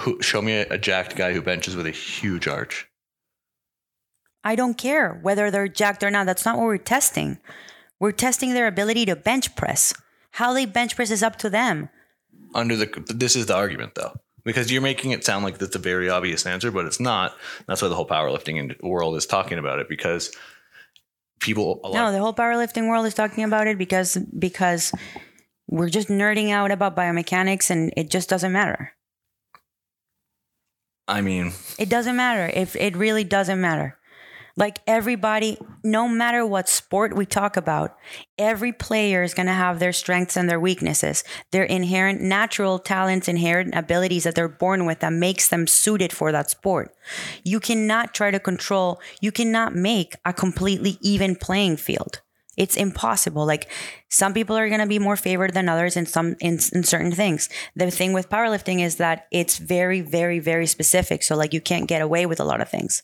who 0.00 0.20
show 0.22 0.42
me 0.42 0.52
a, 0.54 0.66
a 0.70 0.78
jacked 0.78 1.16
guy 1.16 1.32
who 1.32 1.42
benches 1.42 1.74
with 1.76 1.86
a 1.86 1.90
huge 1.90 2.46
arch 2.48 2.88
I 4.44 4.54
don't 4.54 4.78
care 4.78 5.18
whether 5.22 5.50
they're 5.50 5.66
jacked 5.66 6.04
or 6.04 6.10
not. 6.12 6.26
That's 6.26 6.44
not 6.44 6.56
what 6.56 6.66
we're 6.66 6.78
testing. 6.78 7.38
We're 7.98 8.12
testing 8.12 8.54
their 8.54 8.68
ability 8.68 9.04
to 9.06 9.16
bench 9.16 9.56
press. 9.56 9.92
How 10.32 10.52
they 10.52 10.66
bench 10.66 10.94
press 10.94 11.10
is 11.10 11.20
up 11.24 11.34
to 11.38 11.50
them. 11.50 11.88
Under 12.56 12.74
the 12.76 12.86
this 13.14 13.36
is 13.36 13.46
the 13.46 13.54
argument 13.54 13.94
though 13.94 14.12
because 14.44 14.72
you're 14.72 14.82
making 14.82 15.10
it 15.10 15.24
sound 15.24 15.44
like 15.44 15.58
that's 15.58 15.76
a 15.76 15.78
very 15.78 16.08
obvious 16.08 16.46
answer 16.46 16.70
but 16.70 16.86
it's 16.86 16.98
not 17.00 17.36
that's 17.66 17.82
why 17.82 17.88
the 17.88 17.94
whole 17.94 18.08
powerlifting 18.08 18.74
world 18.82 19.16
is 19.16 19.26
talking 19.26 19.58
about 19.58 19.78
it 19.78 19.88
because 19.88 20.32
people 21.40 21.80
a 21.84 21.88
lot 21.88 21.94
No, 22.06 22.12
the 22.12 22.18
whole 22.18 22.32
powerlifting 22.34 22.88
world 22.88 23.04
is 23.06 23.14
talking 23.14 23.44
about 23.44 23.66
it 23.66 23.76
because 23.76 24.16
because 24.38 24.92
we're 25.68 25.90
just 25.90 26.08
nerding 26.08 26.50
out 26.50 26.70
about 26.70 26.96
biomechanics 26.96 27.70
and 27.70 27.92
it 27.96 28.10
just 28.10 28.28
doesn't 28.28 28.52
matter. 28.52 28.92
i 31.08 31.20
mean 31.20 31.52
It 31.78 31.88
doesn't 31.90 32.16
matter 32.16 32.50
if 32.54 32.74
it 32.76 32.96
really 32.96 33.24
doesn't 33.24 33.60
matter. 33.60 33.98
Like 34.58 34.78
everybody, 34.86 35.58
no 35.84 36.08
matter 36.08 36.46
what 36.46 36.66
sport 36.66 37.14
we 37.14 37.26
talk 37.26 37.58
about, 37.58 37.94
every 38.38 38.72
player 38.72 39.22
is 39.22 39.34
going 39.34 39.48
to 39.48 39.52
have 39.52 39.78
their 39.78 39.92
strengths 39.92 40.34
and 40.34 40.48
their 40.48 40.58
weaknesses, 40.58 41.24
their 41.50 41.64
inherent 41.64 42.22
natural 42.22 42.78
talents, 42.78 43.28
inherent 43.28 43.74
abilities 43.74 44.24
that 44.24 44.34
they're 44.34 44.48
born 44.48 44.86
with 44.86 45.00
that 45.00 45.12
makes 45.12 45.48
them 45.48 45.66
suited 45.66 46.10
for 46.10 46.32
that 46.32 46.48
sport. 46.48 46.94
You 47.44 47.60
cannot 47.60 48.14
try 48.14 48.30
to 48.30 48.40
control, 48.40 48.98
you 49.20 49.30
cannot 49.30 49.74
make 49.74 50.16
a 50.24 50.32
completely 50.32 50.96
even 51.02 51.36
playing 51.36 51.76
field. 51.76 52.22
It's 52.56 52.78
impossible. 52.78 53.44
Like 53.44 53.70
some 54.08 54.32
people 54.32 54.56
are 54.56 54.68
going 54.68 54.80
to 54.80 54.86
be 54.86 54.98
more 54.98 55.16
favored 55.16 55.52
than 55.52 55.68
others 55.68 55.98
in 55.98 56.06
some 56.06 56.36
in, 56.40 56.58
in 56.72 56.82
certain 56.82 57.12
things. 57.12 57.50
The 57.74 57.90
thing 57.90 58.14
with 58.14 58.30
powerlifting 58.30 58.82
is 58.82 58.96
that 58.96 59.26
it's 59.30 59.58
very 59.58 60.00
very 60.00 60.38
very 60.38 60.66
specific. 60.66 61.22
So 61.22 61.36
like 61.36 61.52
you 61.52 61.60
can't 61.60 61.86
get 61.86 62.00
away 62.00 62.24
with 62.24 62.40
a 62.40 62.44
lot 62.44 62.62
of 62.62 62.70
things. 62.70 63.02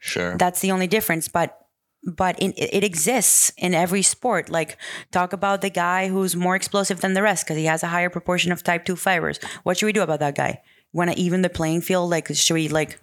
Sure 0.00 0.36
That's 0.36 0.60
the 0.60 0.72
only 0.72 0.86
difference. 0.86 1.28
But 1.28 1.56
but 2.02 2.38
in, 2.40 2.54
it 2.56 2.82
exists 2.82 3.52
in 3.56 3.74
every 3.74 4.02
sport. 4.02 4.48
Like 4.48 4.78
talk 5.12 5.32
about 5.32 5.60
the 5.60 5.70
guy 5.70 6.08
who's 6.08 6.34
more 6.34 6.56
explosive 6.56 7.00
than 7.00 7.14
the 7.14 7.22
rest 7.22 7.44
because 7.44 7.56
he 7.56 7.66
has 7.66 7.82
a 7.82 7.88
higher 7.88 8.10
proportion 8.10 8.52
of 8.52 8.62
type 8.62 8.84
two 8.84 8.96
fibers. 8.96 9.38
What 9.62 9.76
should 9.76 9.86
we 9.86 9.92
do 9.92 10.02
about 10.02 10.20
that 10.20 10.34
guy? 10.34 10.62
Want 10.92 11.12
to 11.12 11.18
even 11.18 11.42
the 11.42 11.50
playing 11.50 11.82
field? 11.82 12.10
Like 12.10 12.28
should 12.34 12.54
we 12.54 12.68
like? 12.68 12.98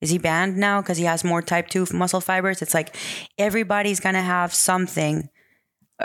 Is 0.00 0.10
he 0.10 0.18
banned 0.18 0.56
now 0.56 0.80
because 0.80 0.98
he 0.98 1.04
has 1.04 1.22
more 1.22 1.42
type 1.42 1.68
two 1.68 1.86
muscle 1.92 2.20
fibers? 2.20 2.60
It's 2.60 2.74
like 2.74 2.96
everybody's 3.38 4.00
gonna 4.00 4.22
have 4.22 4.52
something. 4.52 5.28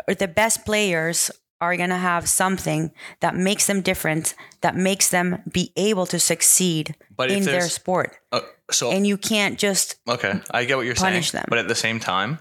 Or 0.08 0.14
the 0.14 0.28
best 0.28 0.66
players 0.66 1.32
are 1.60 1.76
gonna 1.76 1.98
have 1.98 2.30
something 2.30 2.92
that 3.22 3.36
makes 3.36 3.66
them 3.66 3.82
different, 3.82 4.36
that 4.62 4.76
makes 4.76 5.10
them 5.10 5.42
be 5.52 5.72
able 5.76 6.06
to 6.08 6.20
succeed 6.20 6.96
But 7.16 7.32
in 7.32 7.44
their 7.46 7.70
sport. 7.70 8.18
Uh, 8.32 8.42
so 8.72 8.92
And 8.92 9.06
you 9.08 9.18
can't 9.18 9.58
just 9.60 9.96
okay, 10.08 10.42
I 10.52 10.66
get 10.66 10.78
what 10.78 10.86
you're 10.86 10.96
Punish 10.96 11.32
saying, 11.32 11.42
them. 11.42 11.46
but 11.50 11.60
at 11.60 11.68
the 11.68 11.76
same 11.76 12.00
time, 12.00 12.40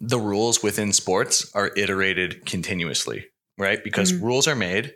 the 0.00 0.18
rules 0.18 0.62
within 0.62 0.92
sports 0.92 1.50
are 1.54 1.70
iterated 1.76 2.46
continuously, 2.46 3.26
right? 3.58 3.82
Because 3.84 4.12
Mm-hmm. 4.12 4.24
rules 4.24 4.48
are 4.48 4.56
made 4.56 4.94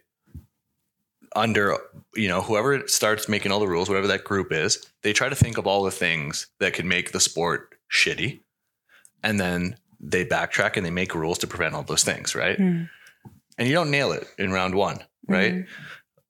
under 1.37 1.77
you 2.15 2.29
know 2.29 2.41
whoever 2.41 2.87
starts 2.87 3.29
making 3.29 3.51
all 3.53 3.61
the 3.61 3.67
rules, 3.69 3.89
whatever 3.89 4.07
that 4.07 4.25
group 4.25 4.53
is. 4.53 4.85
They 5.03 5.13
try 5.13 5.29
to 5.29 5.35
think 5.35 5.59
of 5.59 5.67
all 5.67 5.83
the 5.83 5.91
things 5.91 6.47
that 6.61 6.75
could 6.75 6.85
make 6.85 7.13
the 7.13 7.21
sport 7.21 7.75
shitty, 7.93 8.41
and 9.23 9.39
then 9.41 9.77
they 10.01 10.25
backtrack 10.25 10.77
and 10.77 10.85
they 10.87 10.91
make 10.91 11.15
rules 11.15 11.39
to 11.39 11.47
prevent 11.47 11.75
all 11.75 11.83
those 11.83 12.05
things, 12.05 12.35
right? 12.35 12.59
Mm. 12.59 12.89
And 13.59 13.69
you 13.69 13.75
don't 13.75 13.91
nail 13.91 14.13
it 14.13 14.27
in 14.39 14.53
round 14.53 14.75
one, 14.75 14.99
right? 15.29 15.55
Mhm. 15.55 15.67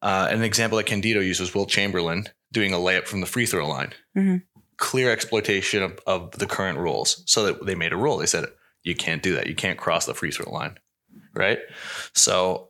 Uh, 0.03 0.29
an 0.31 0.43
example 0.43 0.77
that 0.77 0.87
Candito 0.87 1.25
uses, 1.25 1.55
Wilt 1.55 1.71
Chamberlain 1.71 2.27
doing 2.55 2.73
a 2.73 2.79
layup 2.79 3.07
from 3.07 3.21
the 3.21 3.27
free 3.27 3.47
throw 3.47 3.67
line. 3.69 3.93
Mhm. 4.17 4.43
Clear 4.79 5.11
exploitation 5.11 5.83
of, 5.83 5.99
of 6.07 6.31
the 6.39 6.47
current 6.47 6.79
rules. 6.79 7.23
So 7.27 7.45
that 7.47 7.67
they 7.67 7.75
made 7.75 7.93
a 7.93 7.97
rule. 8.05 8.17
They 8.19 8.27
said, 8.27 8.47
you 8.83 8.95
can't 8.95 9.23
do 9.23 9.35
that. 9.37 9.47
You 9.47 9.55
can't 9.55 9.79
cross 9.79 10.07
the 10.07 10.15
free 10.15 10.31
throw 10.33 10.51
line. 10.53 10.79
Right. 11.35 11.59
So, 12.15 12.69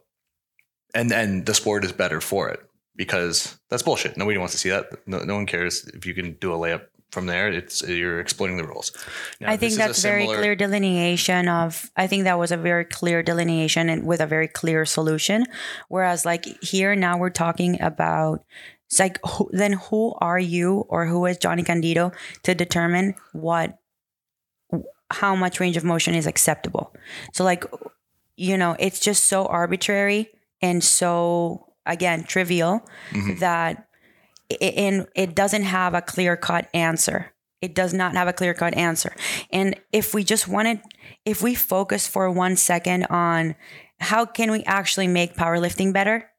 and 0.95 1.13
and 1.13 1.47
the 1.47 1.55
sport 1.55 1.85
is 1.85 1.93
better 1.93 2.21
for 2.21 2.49
it. 2.51 2.61
because 2.97 3.59
that's 3.71 3.83
bullshit. 3.83 4.17
Nobody 4.17 4.39
wants 4.39 4.55
to 4.55 4.59
see 4.59 4.71
that. 4.71 4.87
No, 5.07 5.19
no 5.25 5.35
one 5.35 5.47
cares 5.47 5.85
if 5.95 6.07
you 6.07 6.15
can 6.15 6.35
do 6.41 6.53
a 6.55 6.57
layup 6.59 6.83
from 7.11 7.27
there. 7.27 7.49
It's 7.49 7.83
you're 7.83 8.21
exploiting 8.21 8.57
the 8.57 8.65
rules. 8.73 8.93
Now, 9.41 9.49
I 9.51 9.57
think 9.57 9.73
this 9.73 9.73
is 9.73 9.79
a 9.79 9.87
that's 9.89 10.03
very 10.03 10.27
clear 10.27 10.55
delineation 10.55 11.49
of. 11.49 11.91
I 11.97 12.07
think 12.07 12.23
that 12.25 12.39
was 12.39 12.53
a 12.53 12.57
very 12.57 12.85
clear 12.85 13.23
delineation 13.23 13.89
and 13.89 14.07
with 14.07 14.21
a 14.21 14.27
very 14.27 14.47
clear 14.47 14.85
solution. 14.87 15.47
Whereas, 15.89 16.25
like 16.25 16.45
here 16.63 16.95
now, 16.95 17.19
we're 17.19 17.31
talking 17.45 17.81
about. 17.83 18.45
It's 18.95 19.01
like 19.01 19.19
who, 19.27 19.51
then 19.53 19.73
who 19.73 20.15
are 20.21 20.39
you 20.39 20.85
or 20.89 21.07
who 21.07 21.27
is 21.27 21.37
Jonnie 21.39 21.65
Candito 21.67 22.15
to 22.45 22.55
determine 22.55 23.17
what 23.33 23.77
how 25.11 25.35
much 25.35 25.59
range 25.59 25.77
of 25.77 25.83
motion 25.83 26.15
is 26.15 26.29
acceptable. 26.29 26.95
So 27.33 27.43
like 27.43 27.65
you 28.37 28.57
know, 28.57 28.77
it's 28.79 29.01
just 29.01 29.25
so 29.25 29.47
arbitrary 29.47 30.29
and 30.63 30.83
so 30.83 31.73
again 31.87 32.23
trivial 32.23 32.87
Mhm. 33.11 33.41
that 33.41 33.87
i- 34.53 34.65
and 34.65 35.07
it 35.17 35.35
doesn't 35.35 35.65
have 35.65 35.95
a 35.95 36.01
clear 36.01 36.37
cut 36.37 36.69
answer. 36.73 37.33
It 37.61 37.75
does 37.75 37.93
not 37.93 38.15
have 38.15 38.29
a 38.29 38.33
clear 38.33 38.55
cut 38.55 38.75
answer. 38.77 39.13
And 39.53 39.75
if 39.93 40.15
we 40.15 40.23
just 40.23 40.47
wanted, 40.47 40.81
if 41.25 41.43
we 41.43 41.57
focus 41.57 42.07
for 42.07 42.31
one 42.31 42.55
second 42.57 43.07
on 43.11 43.57
how 43.99 44.25
can 44.25 44.53
we 44.53 44.63
actually 44.65 45.09
make 45.09 45.35
powerlifting 45.35 45.93
better, 45.93 46.31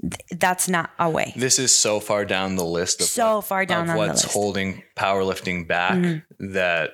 th- 0.00 0.14
that's 0.40 0.68
not 0.68 0.90
a 0.98 1.08
way. 1.08 1.32
This 1.36 1.58
is 1.58 1.74
so 1.74 2.00
far 2.00 2.24
down 2.24 2.56
the 2.56 2.64
list 2.64 3.00
of 3.00 3.06
So 3.06 3.36
what- 3.36 3.44
far 3.46 3.66
down 3.66 3.90
of 3.90 3.96
what's 3.96 4.22
holding 4.24 4.82
powerlifting 4.96 5.66
back 5.66 5.94
Mhm. 5.94 6.22
that 6.38 6.90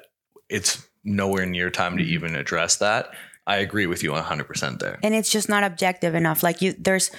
it's 0.49 0.83
nowhere 1.05 1.47
near 1.47 1.71
time 1.71 1.97
to 1.99 2.05
even 2.05 2.37
address 2.37 2.77
that. 2.77 3.11
I 3.45 3.57
agree 3.57 3.87
with 3.87 4.05
you 4.05 4.13
100% 4.13 4.79
there. 4.79 5.01
and 5.03 5.15
it's 5.17 5.29
just 5.29 5.49
not 5.49 5.65
objective 5.65 6.15
enough 6.15 6.45
like 6.45 6.63
you 6.63 6.75
there's 6.79 7.11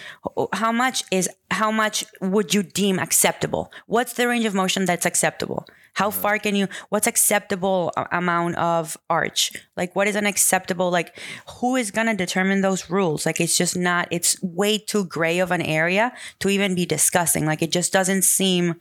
how 0.54 0.72
much 0.72 1.04
is 1.12 1.30
how 1.52 1.70
much 1.70 2.06
would 2.22 2.54
you 2.54 2.64
deem 2.64 2.98
acceptable 2.98 3.70
what's 3.88 4.14
the 4.14 4.26
range 4.26 4.46
of 4.46 4.54
motion 4.56 4.86
that's 4.86 5.06
acceptable 5.06 5.68
how 5.94 6.10
far 6.10 6.40
can 6.40 6.56
you 6.56 6.68
what's 6.90 7.08
acceptable 7.08 7.92
amount 8.12 8.56
of 8.56 8.98
arch? 9.10 9.52
Like 9.78 9.96
what 9.96 10.08
is 10.08 10.16
an 10.16 10.26
acceptable 10.26 10.90
like 10.92 11.18
who 11.60 11.76
is 11.76 11.92
going 11.92 12.08
to 12.08 12.16
determine 12.16 12.62
those 12.62 12.90
rules? 12.90 13.26
Like 13.26 13.40
it's 13.40 13.58
just 13.58 13.78
not 13.78 14.08
it's 14.12 14.42
way 14.42 14.78
too 14.78 15.06
gray 15.06 15.40
of 15.40 15.52
an 15.52 15.62
area 15.62 16.12
to 16.40 16.50
even 16.50 16.76
be 16.76 16.86
discussing. 16.86 17.46
Like 17.46 17.62
it 17.62 17.72
just 17.72 17.94
doesn't 17.94 18.24
seem 18.24 18.76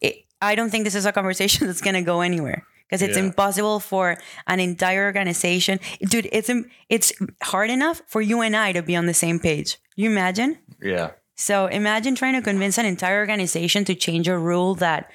it, 0.00 0.24
i 0.42 0.54
don't 0.54 0.70
think 0.70 0.84
this 0.84 0.94
is 0.94 1.06
a 1.06 1.12
conversation 1.12 1.66
that's 1.68 1.80
going 1.82 1.94
to 1.94 2.02
go 2.02 2.20
anywhere. 2.20 2.64
Because 2.88 3.02
it's 3.02 3.16
Yeah. 3.16 3.24
impossible 3.24 3.78
for 3.78 4.16
an 4.48 4.58
entire 4.58 5.04
organization 5.04 5.78
dude 6.00 6.28
it's 6.32 6.50
it's 6.88 7.12
hard 7.42 7.70
enough 7.70 8.02
for 8.08 8.20
you 8.20 8.40
and 8.40 8.56
i 8.56 8.72
to 8.72 8.82
be 8.82 8.96
on 8.96 9.06
the 9.06 9.14
same 9.14 9.38
page. 9.38 9.78
You 9.94 10.10
imagine? 10.10 10.58
Yeah. 10.82 11.10
so 11.36 11.66
imagine 11.66 12.14
trying 12.16 12.34
to 12.34 12.42
convince 12.42 12.76
an 12.78 12.86
entire 12.86 13.18
organization 13.20 13.84
to 13.84 13.94
change 13.94 14.26
a 14.28 14.36
rule 14.36 14.74
that 14.76 15.10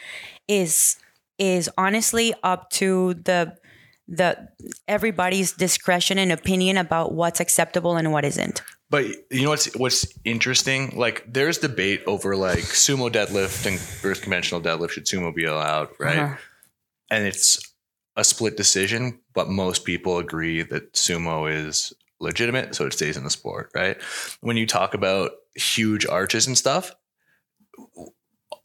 is 0.48 0.96
is 1.38 1.70
honestly 1.78 2.34
up 2.44 2.70
to 2.72 3.14
the 3.16 3.56
the 4.08 4.48
everybody's 4.88 5.54
discretion 5.54 6.20
and 6.20 6.32
opinion 6.32 6.78
about 6.78 7.14
what's 7.14 7.40
acceptable 7.40 7.98
and 7.98 8.12
what 8.12 8.24
isn't. 8.24 8.62
But 8.90 9.06
you 9.32 9.44
know 9.44 9.50
what's 9.50 9.76
what's 9.78 10.06
interesting? 10.24 10.94
Like 10.96 11.26
there's 11.28 11.58
debate 11.58 12.04
over 12.06 12.36
like 12.36 12.60
sumo 12.60 13.12
deadlift 13.12 13.66
and 13.66 13.80
versus 13.80 14.24
conventional 14.24 14.62
deadlift. 14.62 14.92
Should 14.92 15.06
sumo 15.06 15.34
be 15.34 15.46
allowed, 15.46 15.90
right? 16.00 16.20
Uh-huh. 16.20 16.36
And 17.10 17.26
it's 17.26 17.60
a 18.16 18.24
split 18.24 18.58
decision, 18.58 19.20
but 19.34 19.50
most 19.50 19.86
people 19.86 20.20
agree 20.20 20.62
that 20.62 20.94
sumo 20.94 21.52
is 21.52 21.94
legitimate, 22.20 22.76
so 22.76 22.86
it 22.86 22.94
stays 22.94 23.18
in 23.18 23.24
the 23.24 23.30
sport, 23.30 23.72
right? 23.76 24.02
When 24.42 24.56
you 24.56 24.66
talk 24.66 24.94
about 24.94 25.32
huge 25.56 26.06
arches 26.06 26.48
and 26.48 26.58
stuff, 26.58 26.96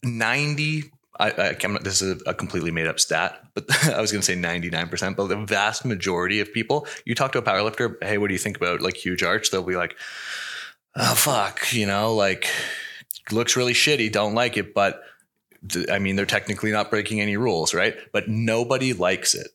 90 0.03 0.83
I, 1.21 1.55
I'm 1.63 1.73
not, 1.73 1.83
this 1.83 2.01
is 2.01 2.21
a 2.25 2.33
completely 2.33 2.71
made 2.71 2.87
up 2.87 2.99
stat, 2.99 3.39
but 3.53 3.65
I 3.85 4.01
was 4.01 4.11
going 4.11 4.21
to 4.21 4.25
say 4.25 4.35
99%, 4.35 5.15
but 5.15 5.27
the 5.27 5.37
vast 5.37 5.85
majority 5.85 6.39
of 6.39 6.51
people, 6.51 6.87
you 7.05 7.13
talk 7.15 7.31
to 7.33 7.39
a 7.39 7.43
powerlifter, 7.43 7.95
hey, 8.03 8.17
what 8.17 8.27
do 8.27 8.33
you 8.33 8.39
think 8.39 8.57
about 8.57 8.81
like 8.81 8.97
huge 8.97 9.21
arch? 9.21 9.51
They'll 9.51 9.63
be 9.63 9.75
like, 9.75 9.95
oh, 10.95 11.13
fuck, 11.15 11.73
you 11.73 11.85
know, 11.85 12.15
like 12.15 12.47
looks 13.31 13.55
really 13.55 13.73
shitty, 13.73 14.11
don't 14.11 14.33
like 14.33 14.57
it, 14.57 14.73
but 14.73 15.01
I 15.91 15.99
mean, 15.99 16.15
they're 16.15 16.25
technically 16.25 16.71
not 16.71 16.89
breaking 16.89 17.21
any 17.21 17.37
rules, 17.37 17.73
right? 17.73 17.95
But 18.11 18.27
nobody 18.27 18.93
likes 18.93 19.35
it. 19.35 19.47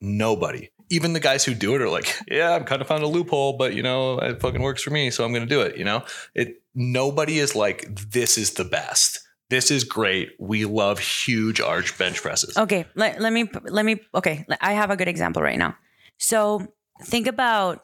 Nobody. 0.00 0.70
Even 0.90 1.12
the 1.12 1.20
guys 1.20 1.44
who 1.44 1.54
do 1.54 1.74
it 1.74 1.82
are 1.82 1.88
like, 1.88 2.16
yeah, 2.28 2.54
I've 2.54 2.66
kind 2.66 2.80
of 2.80 2.88
found 2.88 3.02
a 3.02 3.08
loophole, 3.08 3.56
but 3.56 3.74
you 3.74 3.82
know, 3.82 4.18
it 4.18 4.40
fucking 4.40 4.62
works 4.62 4.82
for 4.82 4.90
me, 4.90 5.10
so 5.10 5.24
I'm 5.24 5.32
going 5.32 5.46
to 5.46 5.48
do 5.48 5.60
it. 5.60 5.76
You 5.76 5.84
know, 5.84 6.04
it. 6.34 6.62
Nobody 6.72 7.40
is 7.40 7.56
like, 7.56 7.84
this 8.12 8.38
is 8.38 8.52
the 8.52 8.64
best. 8.64 9.20
This 9.50 9.70
is 9.70 9.84
great. 9.84 10.30
We 10.38 10.64
love 10.64 10.98
huge 11.00 11.60
arch 11.60 11.98
bench 11.98 12.22
presses. 12.22 12.56
Okay, 12.56 12.86
let, 12.94 13.20
let 13.20 13.32
me 13.32 13.50
let 13.64 13.84
me 13.84 14.00
okay, 14.14 14.46
I 14.60 14.72
have 14.72 14.90
a 14.90 14.96
good 14.96 15.08
example 15.08 15.42
right 15.42 15.58
now. 15.58 15.76
So, 16.18 16.72
think 17.02 17.26
about 17.26 17.82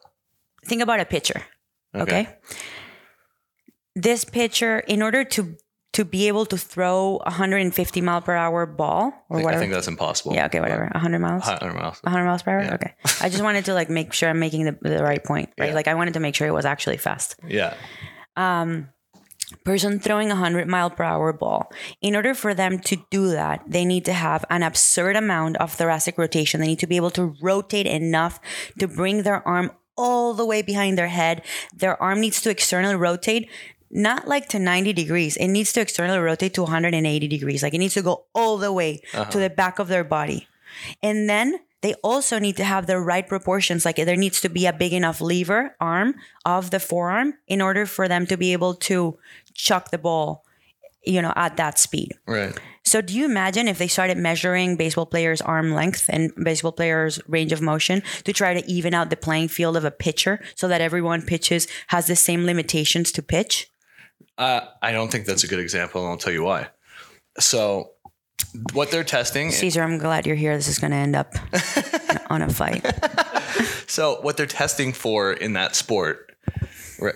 think 0.64 0.80
about 0.80 1.00
a 1.00 1.04
pitcher, 1.04 1.42
okay? 1.94 2.28
This 3.94 4.24
pitcher 4.24 4.78
in 4.80 5.02
order 5.02 5.24
to 5.24 5.56
to 5.94 6.04
be 6.04 6.28
able 6.28 6.44
to 6.44 6.58
throw 6.58 7.16
a 7.24 7.30
150 7.30 8.00
mile 8.02 8.20
per 8.20 8.34
hour 8.36 8.66
ball 8.66 9.12
I 9.30 9.34
or 9.34 9.40
I 9.40 9.42
whatever. 9.44 9.60
think 9.62 9.72
that's 9.72 9.88
impossible. 9.88 10.34
yeah, 10.34 10.44
okay, 10.46 10.60
whatever. 10.60 10.90
100 10.92 11.18
miles. 11.18 11.46
100 11.46 11.72
miles. 11.72 11.98
100 12.02 12.24
miles 12.26 12.42
per 12.42 12.50
hour. 12.50 12.62
Yeah. 12.62 12.74
Okay. 12.74 12.94
I 13.22 13.30
just 13.30 13.42
wanted 13.42 13.64
to 13.64 13.72
like 13.74 13.88
make 13.88 14.12
sure 14.12 14.28
I'm 14.28 14.38
making 14.38 14.66
the, 14.66 14.76
the 14.82 15.02
right 15.02 15.24
point, 15.24 15.48
right? 15.58 15.68
Yeah. 15.68 15.74
Like 15.74 15.88
I 15.88 15.94
wanted 15.94 16.14
to 16.14 16.20
make 16.20 16.34
sure 16.34 16.46
it 16.46 16.52
was 16.52 16.66
actually 16.66 16.98
fast. 16.98 17.36
Yeah. 17.48 17.74
Um, 18.36 18.90
person 19.64 19.98
throwing 19.98 20.28
a 20.28 20.34
100 20.34 20.66
mile 20.66 20.90
per 20.90 21.04
hour 21.04 21.32
ball. 21.32 21.70
In 22.00 22.16
order 22.16 22.34
for 22.34 22.54
them 22.54 22.78
to 22.80 22.96
do 23.10 23.30
that, 23.30 23.62
they 23.66 23.84
need 23.84 24.04
to 24.06 24.12
have 24.12 24.44
an 24.50 24.62
absurd 24.62 25.16
amount 25.16 25.56
of 25.58 25.72
thoracic 25.72 26.18
rotation. 26.18 26.60
They 26.60 26.66
need 26.66 26.80
to 26.80 26.86
be 26.86 26.96
able 26.96 27.10
to 27.12 27.34
rotate 27.40 27.86
enough 27.86 28.40
to 28.78 28.88
bring 28.88 29.22
their 29.22 29.46
arm 29.46 29.70
all 29.96 30.34
the 30.34 30.44
way 30.44 30.62
behind 30.62 30.98
their 30.98 31.08
head. 31.08 31.42
Their 31.74 32.00
arm 32.02 32.20
needs 32.20 32.40
to 32.42 32.50
externally 32.50 32.96
rotate. 32.96 33.48
Not 33.88 34.26
like 34.26 34.48
to 34.48 34.58
90 34.58 34.92
degrees. 34.92 35.36
It 35.36 35.48
needs 35.48 35.72
to 35.74 35.80
externally 35.80 36.18
rotate 36.18 36.54
to 36.54 36.62
180 36.62 37.28
degrees. 37.28 37.62
Like 37.62 37.72
it 37.72 37.78
needs 37.78 37.94
to 37.94 38.02
go 38.02 38.26
all 38.34 38.58
the 38.58 38.72
way 38.72 39.00
uh-huh. 39.14 39.30
to 39.30 39.38
the 39.38 39.48
back 39.48 39.78
of 39.78 39.88
their 39.88 40.04
body. 40.04 40.48
And 41.02 41.30
then 41.30 41.60
they 41.82 41.94
also 42.02 42.38
need 42.38 42.56
to 42.56 42.64
have 42.64 42.86
the 42.86 42.98
right 42.98 43.26
proportions. 43.26 43.84
Like 43.84 43.96
there 43.96 44.16
needs 44.16 44.40
to 44.40 44.48
be 44.48 44.66
a 44.66 44.72
big 44.72 44.92
enough 44.92 45.20
lever 45.20 45.76
arm 45.80 46.14
of 46.44 46.70
the 46.70 46.80
forearm 46.80 47.34
in 47.46 47.60
order 47.60 47.86
for 47.86 48.08
them 48.08 48.26
to 48.26 48.36
be 48.36 48.52
able 48.52 48.74
to 48.74 49.18
chuck 49.54 49.90
the 49.90 49.98
ball, 49.98 50.44
you 51.04 51.20
know, 51.22 51.32
at 51.36 51.56
that 51.56 51.78
speed. 51.78 52.12
Right. 52.26 52.58
So 52.84 53.00
do 53.00 53.14
you 53.14 53.24
imagine 53.24 53.66
if 53.66 53.78
they 53.78 53.88
started 53.88 54.16
measuring 54.16 54.76
baseball 54.76 55.06
players' 55.06 55.40
arm 55.40 55.72
length 55.72 56.08
and 56.08 56.32
baseball 56.42 56.72
players' 56.72 57.20
range 57.26 57.52
of 57.52 57.60
motion 57.60 58.02
to 58.24 58.32
try 58.32 58.54
to 58.54 58.70
even 58.70 58.94
out 58.94 59.10
the 59.10 59.16
playing 59.16 59.48
field 59.48 59.76
of 59.76 59.84
a 59.84 59.90
pitcher 59.90 60.40
so 60.54 60.68
that 60.68 60.80
everyone 60.80 61.22
pitches 61.22 61.66
has 61.88 62.06
the 62.06 62.14
same 62.14 62.46
limitations 62.46 63.10
to 63.12 63.22
pitch? 63.22 63.70
Uh, 64.38 64.60
I 64.82 64.92
don't 64.92 65.10
think 65.10 65.26
that's 65.26 65.42
a 65.42 65.48
good 65.48 65.58
example, 65.58 66.02
and 66.02 66.10
I'll 66.10 66.16
tell 66.16 66.32
you 66.32 66.44
why. 66.44 66.68
So, 67.40 67.92
what 68.72 68.90
they're 68.90 69.04
testing. 69.04 69.50
Caesar, 69.50 69.82
I'm 69.82 69.98
glad 69.98 70.26
you're 70.26 70.36
here. 70.36 70.56
This 70.56 70.68
is 70.68 70.78
going 70.78 70.90
to 70.92 70.96
end 70.96 71.16
up 71.16 71.34
on 72.30 72.42
a 72.42 72.48
fight. 72.48 72.84
So, 73.86 74.20
what 74.22 74.36
they're 74.36 74.46
testing 74.46 74.92
for 74.92 75.32
in 75.32 75.52
that 75.54 75.76
sport 75.76 76.32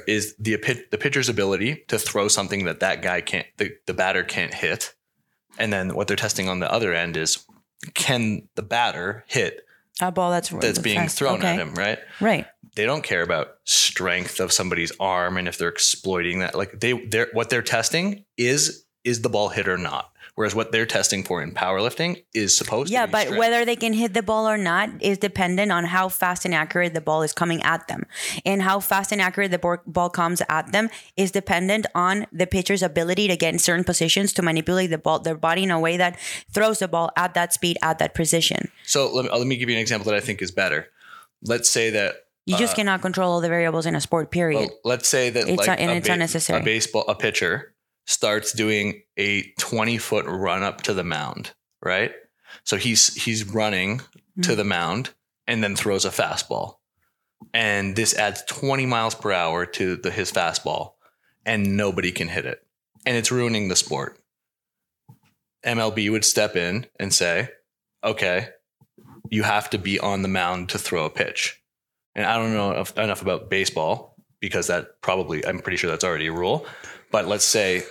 is 0.06 0.35
the 0.38 0.56
the 0.90 0.98
pitcher's 0.98 1.28
ability 1.28 1.85
to 1.88 1.98
throw 1.98 2.28
something 2.28 2.64
that 2.66 2.80
that 2.80 3.02
guy 3.02 3.20
can't, 3.20 3.46
the, 3.56 3.72
the 3.87 3.94
batter 3.94 4.22
can't 4.22 4.52
hit, 4.54 4.94
and 5.59 5.72
then 5.72 5.94
what 5.94 6.06
they're 6.09 6.16
testing 6.16 6.48
on 6.48 6.61
the 6.61 6.70
other 6.70 6.92
end 6.94 7.16
is 7.16 7.44
can 7.94 8.48
the 8.56 8.62
batter 8.62 9.24
hit 9.26 9.64
A 10.02 10.12
ball 10.12 10.30
that's 10.30 10.50
that's 10.50 10.78
being 10.78 10.98
fast. 10.98 11.18
thrown 11.18 11.38
Okay. 11.38 11.48
at 11.48 11.59
him, 11.59 11.74
right? 11.74 11.98
Right. 12.20 12.46
They 12.76 12.85
don't 12.87 13.02
care 13.02 13.22
about 13.22 13.48
strength 13.64 14.38
of 14.38 14.52
somebody's 14.52 14.92
arm 15.00 15.37
and 15.37 15.48
if 15.48 15.59
they're 15.59 15.68
exploiting 15.68 16.38
that. 16.40 16.54
Like 16.54 16.78
they, 16.80 16.92
they're 16.92 17.28
what 17.33 17.50
they're 17.50 17.62
testing 17.62 18.24
is 18.37 18.85
is 19.02 19.22
the 19.22 19.28
ball 19.30 19.48
hit 19.48 19.66
or 19.66 19.78
not. 19.78 20.12
Whereas 20.40 20.55
what 20.55 20.72
they're 20.72 20.87
testing 20.87 21.22
for 21.22 21.42
in 21.42 21.53
powerlifting 21.53 22.24
is 22.33 22.57
supposed 22.57 22.90
Yeah, 22.90 23.03
to 23.03 23.07
be 23.09 23.11
Yeah, 23.11 23.12
but 23.12 23.20
strength. 23.26 23.38
whether 23.40 23.64
they 23.66 23.76
can 23.76 23.92
hit 23.92 24.14
the 24.14 24.22
ball 24.22 24.48
or 24.48 24.57
not 24.57 24.88
is 25.03 25.18
dependent 25.18 25.70
on 25.70 25.85
how 25.85 26.09
fast 26.09 26.46
and 26.46 26.55
accurate 26.55 26.94
the 26.94 27.03
ball 27.03 27.20
is 27.22 27.35
coming 27.35 27.62
at 27.62 27.88
them. 27.88 28.07
And 28.46 28.62
how 28.62 28.81
fast 28.81 29.12
and 29.12 29.20
accurate 29.20 29.50
the 29.50 29.59
ball 29.87 30.09
comes 30.09 30.40
at 30.48 30.72
them 30.72 30.88
is 31.14 31.31
dependent 31.31 31.85
on 31.94 32.26
the 32.33 32.46
pitcher's 32.46 32.83
ability 32.83 33.29
to 33.29 33.37
get 33.37 33.53
in 33.53 33.59
certain 33.59 33.85
positions 33.85 34.33
to 34.33 34.40
manipulate 34.40 34.88
the 34.88 34.96
ball, 34.96 35.18
their 35.18 35.37
body 35.37 35.64
in 35.64 35.70
a 35.70 35.79
way 35.79 35.98
that 35.98 36.18
throws 36.50 36.79
the 36.79 36.88
ball 36.88 37.11
at 37.18 37.35
that 37.35 37.53
speed, 37.53 37.76
at 37.83 37.98
that 37.98 38.14
precision. 38.14 38.70
So 38.87 39.12
let 39.14 39.26
me, 39.26 39.31
uh, 39.31 39.37
let 39.37 39.46
me 39.46 39.59
give 39.59 39.68
you 39.68 39.74
an 39.76 39.83
example 39.83 40.11
that 40.11 40.16
I 40.16 40.20
think 40.24 40.40
is 40.40 40.50
better. 40.50 40.88
Let's 41.42 41.68
say 41.68 41.90
that 41.90 42.14
You 42.46 42.57
just 42.57 42.72
uh, 42.72 42.76
cannot 42.76 43.03
control 43.03 43.31
all 43.31 43.42
the 43.42 43.50
variables 43.50 43.85
in 43.85 43.94
a 43.94 44.00
sport, 44.00 44.31
period. 44.31 44.61
well, 44.61 44.79
let's 44.85 45.07
say 45.07 45.29
that 45.29 45.46
It's 45.46 45.59
like 45.59 45.68
un- 45.68 45.79
and 45.81 45.90
a, 45.90 45.96
it's 45.96 46.09
unnecessary. 46.09 46.61
a 46.61 46.64
baseball 46.64 47.05
a 47.09 47.14
pitcher 47.14 47.74
starts 48.11 48.53
doing 48.53 49.03
a 49.16 49.53
20 49.59 49.99
foot 49.99 50.27
run 50.27 50.62
up 50.62 50.83
to 50.83 50.92
the 50.92 51.05
mound, 51.05 51.53
right? 51.83 52.12
So 52.64 52.77
he's 52.77 53.14
he's 53.25 53.44
running 53.46 54.01
Mm-hmm. 54.31 54.42
to 54.42 54.55
the 54.57 54.64
mound 54.64 55.11
and 55.49 55.62
then 55.62 55.75
throws 55.75 56.05
a 56.05 56.11
fastball. 56.11 56.77
And 57.53 57.96
this 57.96 58.14
adds 58.14 58.44
20 58.46 58.87
miles 58.87 59.14
per 59.14 59.33
hour 59.33 59.66
to 59.66 59.96
the 59.96 60.11
his 60.12 60.31
fastball 60.31 60.92
and 61.44 61.77
nobody 61.77 62.12
can 62.12 62.29
hit 62.29 62.46
it. 62.46 62.62
and 63.05 63.16
it's 63.16 63.33
ruining 63.33 63.68
the 63.68 63.77
sport. 63.77 64.18
MLB 65.64 66.11
would 66.11 66.25
step 66.25 66.55
in 66.57 66.87
and 66.99 67.12
say, 67.12 67.49
okay, 68.05 68.49
you 69.31 69.42
have 69.42 69.68
to 69.70 69.79
be 69.79 69.99
on 69.99 70.23
the 70.23 70.29
mound 70.29 70.68
to 70.70 70.79
throw 70.79 71.05
a 71.05 71.11
pitch. 71.11 71.61
And 72.14 72.25
I 72.25 72.37
don't 72.37 72.55
know 72.55 72.73
enough, 72.73 72.96
enough 72.96 73.23
about 73.23 73.51
baseball 73.51 74.10
because 74.40 74.66
that 74.68 75.00
probably, 75.03 75.44
I'm 75.44 75.61
pretty 75.61 75.76
sure 75.76 75.90
that's 75.90 76.05
already 76.05 76.26
a 76.26 76.33
rule. 76.33 76.66
But 77.11 77.26
let's 77.26 77.44
say 77.44 77.83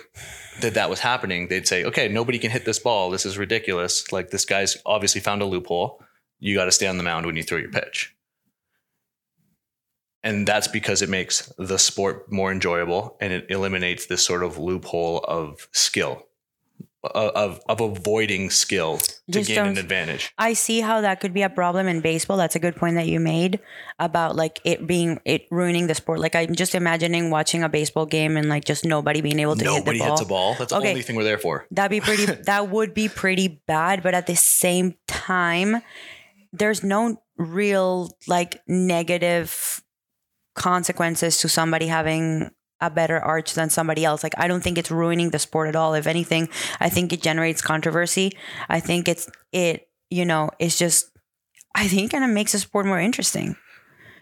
that 0.60 0.74
that 0.74 0.90
was 0.90 1.00
happening. 1.00 1.48
They'd 1.48 1.68
say, 1.68 1.84
okay, 1.84 2.08
nobody 2.08 2.38
can 2.38 2.50
hit 2.50 2.64
this 2.64 2.78
ball. 2.78 3.10
This 3.10 3.26
is 3.26 3.38
ridiculous. 3.38 4.12
Like 4.12 4.30
this 4.30 4.44
guy's 4.44 4.76
obviously 4.84 5.20
found 5.20 5.42
a 5.42 5.46
loophole. 5.46 6.02
You 6.38 6.54
got 6.54 6.64
to 6.66 6.72
stay 6.72 6.86
on 6.86 6.96
the 6.96 7.04
mound 7.04 7.26
when 7.26 7.36
you 7.36 7.42
throw 7.42 7.58
your 7.58 7.70
pitch. 7.70 8.14
And 10.22 10.46
that's 10.46 10.68
because 10.68 11.00
it 11.00 11.08
makes 11.08 11.52
the 11.56 11.78
sport 11.78 12.30
more 12.30 12.52
enjoyable 12.52 13.16
and 13.20 13.32
it 13.32 13.46
eliminates 13.48 14.06
this 14.06 14.24
sort 14.24 14.42
of 14.42 14.58
loophole 14.58 15.20
of 15.20 15.66
skill 15.72 16.26
of 17.02 17.60
of 17.68 17.80
avoiding 17.80 18.50
skill 18.50 18.98
to 18.98 19.14
Just 19.30 19.48
gain 19.48 19.66
an 19.66 19.78
advantage. 19.78 20.32
I 20.36 20.52
see 20.52 20.80
how 20.80 21.00
that 21.00 21.20
could 21.20 21.32
be 21.32 21.42
a 21.42 21.48
problem 21.48 21.86
in 21.86 22.00
baseball. 22.00 22.36
That's 22.36 22.56
a 22.56 22.58
good 22.58 22.76
point 22.76 22.96
that 22.96 23.06
you 23.06 23.20
made 23.20 23.60
about 23.98 24.36
like 24.36 24.60
it 24.64 24.86
being 24.86 25.20
it 25.24 25.46
ruining 25.50 25.86
the 25.86 25.94
sport. 25.94 26.20
Like 26.20 26.36
I'm 26.36 26.54
just 26.54 26.74
imagining 26.74 27.30
watching 27.30 27.62
a 27.62 27.68
baseball 27.68 28.06
game 28.06 28.36
and 28.36 28.48
like 28.48 28.64
just 28.64 28.84
nobody 28.84 29.20
being 29.20 29.38
able 29.38 29.56
to 29.56 29.64
Nobody 29.64 29.98
hit 29.98 30.04
the 30.04 30.04
ball. 30.04 30.16
hits 30.16 30.20
a 30.20 30.28
ball. 30.28 30.54
That's 30.58 30.72
the 30.72 30.78
only 30.78 31.02
thing 31.02 31.16
we're 31.16 31.24
there 31.24 31.38
for. 31.38 31.66
That'd 31.70 31.90
be 31.90 32.00
pretty. 32.00 32.26
that 32.44 32.68
would 32.68 32.92
be 32.92 33.08
pretty 33.08 33.62
bad. 33.66 34.02
But 34.02 34.14
at 34.14 34.26
the 34.26 34.36
same 34.36 34.94
time, 35.08 35.82
there's 36.52 36.82
no 36.82 37.22
real 37.38 38.10
like 38.26 38.60
negative 38.66 39.82
consequences 40.54 41.38
to 41.38 41.48
somebody 41.48 41.86
having 41.86 42.50
a 42.80 42.90
better 42.90 43.18
arch 43.18 43.54
than 43.54 43.70
somebody 43.70 44.04
else. 44.04 44.22
Like 44.22 44.34
I 44.38 44.48
don't 44.48 44.62
think 44.62 44.78
it's 44.78 44.90
ruining 44.90 45.30
the 45.30 45.38
sport 45.38 45.68
at 45.68 45.76
all. 45.76 45.94
If 45.94 46.06
anything, 46.06 46.48
I 46.80 46.88
think 46.88 47.12
it 47.12 47.22
generates 47.22 47.62
controversy. 47.62 48.32
I 48.68 48.80
think 48.80 49.08
it's 49.08 49.28
it. 49.52 49.88
You 50.10 50.24
know, 50.24 50.50
it's 50.58 50.78
just. 50.78 51.06
I 51.74 51.86
think 51.86 52.10
kind 52.10 52.24
of 52.24 52.30
makes 52.30 52.52
the 52.52 52.58
sport 52.58 52.86
more 52.86 52.98
interesting. 52.98 53.56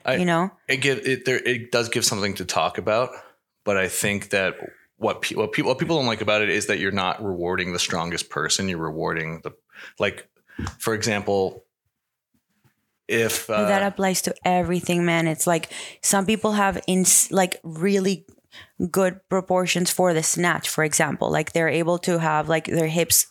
I- 0.05 0.17
you 0.17 0.25
know, 0.25 0.51
It 0.69 0.79
give 0.79 1.07
it 1.07 1.25
there. 1.25 1.39
It 1.39 1.73
does 1.73 1.89
give 1.89 2.05
something 2.05 2.35
to 2.35 2.45
talk 2.45 2.79
about, 2.79 3.11
but 3.65 3.77
I 3.77 3.89
think 3.89 4.31
that 4.31 4.55
what 4.97 5.23
pe- 5.23 5.35
what 5.35 5.53
people 5.53 5.71
what 5.71 5.79
people 5.79 5.97
don't 5.97 6.07
like 6.07 6.21
about 6.21 6.43
it 6.43 6.51
is 6.51 6.67
that 6.67 6.79
you're 6.79 6.93
not 6.93 7.23
rewarding 7.25 7.73
the 7.73 7.79
strongest 7.79 8.29
person. 8.31 8.69
You're 8.69 8.79
rewarding 8.79 9.41
the 9.43 9.53
like, 9.99 10.29
for 10.79 10.93
example, 10.93 11.65
if 13.07 13.49
uh, 13.49 13.67
that 13.69 13.83
applies 13.83 14.21
to 14.23 14.35
everything 14.45 15.05
man 15.05 15.27
it's 15.27 15.47
like 15.47 15.71
some 16.03 16.27
people 16.27 16.53
have 16.53 16.79
in 16.87 17.05
like 17.31 17.59
really 17.63 18.27
good 18.91 19.21
proportions 19.29 19.91
for 19.91 20.15
the 20.15 20.23
snatch 20.23 20.69
for 20.69 20.85
example. 20.85 21.31
Like 21.31 21.53
they're 21.53 21.69
able 21.69 21.99
to 22.01 22.19
have 22.19 22.49
like 22.49 22.67
their 22.67 22.89
hips 22.89 23.27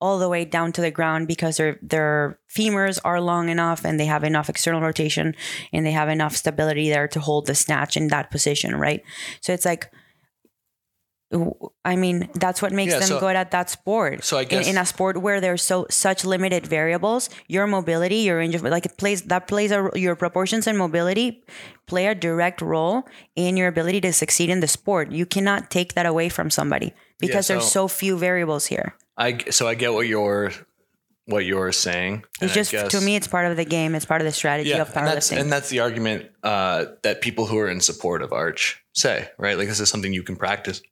all 0.00 0.18
the 0.18 0.28
way 0.28 0.44
down 0.44 0.72
to 0.72 0.80
the 0.80 0.90
ground 0.90 1.28
because 1.28 1.58
their 1.58 1.78
their 1.82 2.38
femurs 2.48 2.98
are 3.04 3.20
long 3.20 3.48
enough 3.48 3.84
and 3.84 4.00
they 4.00 4.06
have 4.06 4.24
enough 4.24 4.48
external 4.48 4.80
rotation 4.80 5.34
and 5.72 5.84
they 5.84 5.92
have 5.92 6.08
enough 6.08 6.34
stability 6.34 6.88
there 6.88 7.06
to 7.06 7.20
hold 7.20 7.46
the 7.46 7.54
snatch 7.54 7.96
in 7.96 8.08
that 8.08 8.30
position 8.30 8.76
right? 8.76 9.02
So 9.40 9.52
it's 9.52 9.66
like 9.66 9.90
I 11.84 11.94
mean, 11.94 12.28
that's 12.34 12.60
what 12.60 12.72
makes 12.72 12.92
Yeah, 12.92 12.98
them 12.98 13.08
so- 13.08 13.20
good 13.20 13.36
at 13.36 13.52
that 13.52 13.70
sport. 13.70 14.24
so 14.24 14.36
I 14.38 14.42
In- 14.42 14.48
guess- 14.48 14.66
in, 14.66 14.76
a 14.76 14.84
sport 14.84 15.22
where 15.22 15.40
there's 15.40 15.62
so 15.62 15.86
such 15.88 16.24
limited 16.24 16.66
variables, 16.66 17.30
your 17.46 17.66
mobility, 17.68 18.16
your 18.16 18.38
range 18.38 18.54
of 18.56 18.62
like 18.62 18.84
it 18.86 18.96
plays 18.96 19.22
that 19.22 19.46
plays 19.46 19.70
a 19.70 19.90
your 19.94 20.16
proportions 20.16 20.66
and 20.66 20.76
mobility 20.76 21.44
play 21.86 22.06
a 22.06 22.14
direct 22.14 22.60
role 22.60 23.06
in 23.36 23.56
your 23.56 23.68
ability 23.68 24.00
to 24.00 24.12
succeed 24.12 24.50
in 24.50 24.58
the 24.60 24.66
sport. 24.68 25.12
You 25.12 25.24
cannot 25.26 25.70
take 25.70 25.94
that 25.94 26.06
away 26.06 26.28
from 26.28 26.50
somebody 26.50 26.92
because 27.20 27.46
there's 27.46 27.64
so- 27.64 27.86
so 27.86 27.88
few 27.88 28.16
variables 28.18 28.66
here. 28.66 28.94
I 29.16 29.38
so 29.50 29.68
I 29.68 29.74
get 29.74 29.92
what 29.92 30.08
you're 30.08 30.50
what 31.26 31.44
you're 31.44 31.70
saying. 31.70 32.24
It's 32.40 32.54
just 32.54 32.72
guess- 32.72 32.90
to 32.90 33.00
me, 33.00 33.14
it's 33.14 33.28
part 33.28 33.46
of 33.46 33.56
the 33.56 33.64
game. 33.64 33.94
It's 33.94 34.04
part 34.06 34.20
of 34.20 34.24
the 34.26 34.32
strategy 34.32 34.72
of 34.72 34.88
and 34.96 35.06
that's, 35.06 35.28
powerlifting. 35.30 35.38
and 35.40 35.52
that's 35.52 35.68
the 35.68 35.78
argument 35.78 36.26
uh, 36.42 36.86
that 37.04 37.20
people 37.20 37.46
who 37.46 37.56
are 37.58 37.68
in 37.70 37.80
support 37.80 38.20
of 38.22 38.32
arch 38.32 38.82
say, 38.94 39.28
right? 39.38 39.56
Like 39.56 39.68
this 39.68 39.78
is 39.78 39.88
something 39.88 40.12
you 40.12 40.24
can 40.24 40.34
practice 40.34 40.82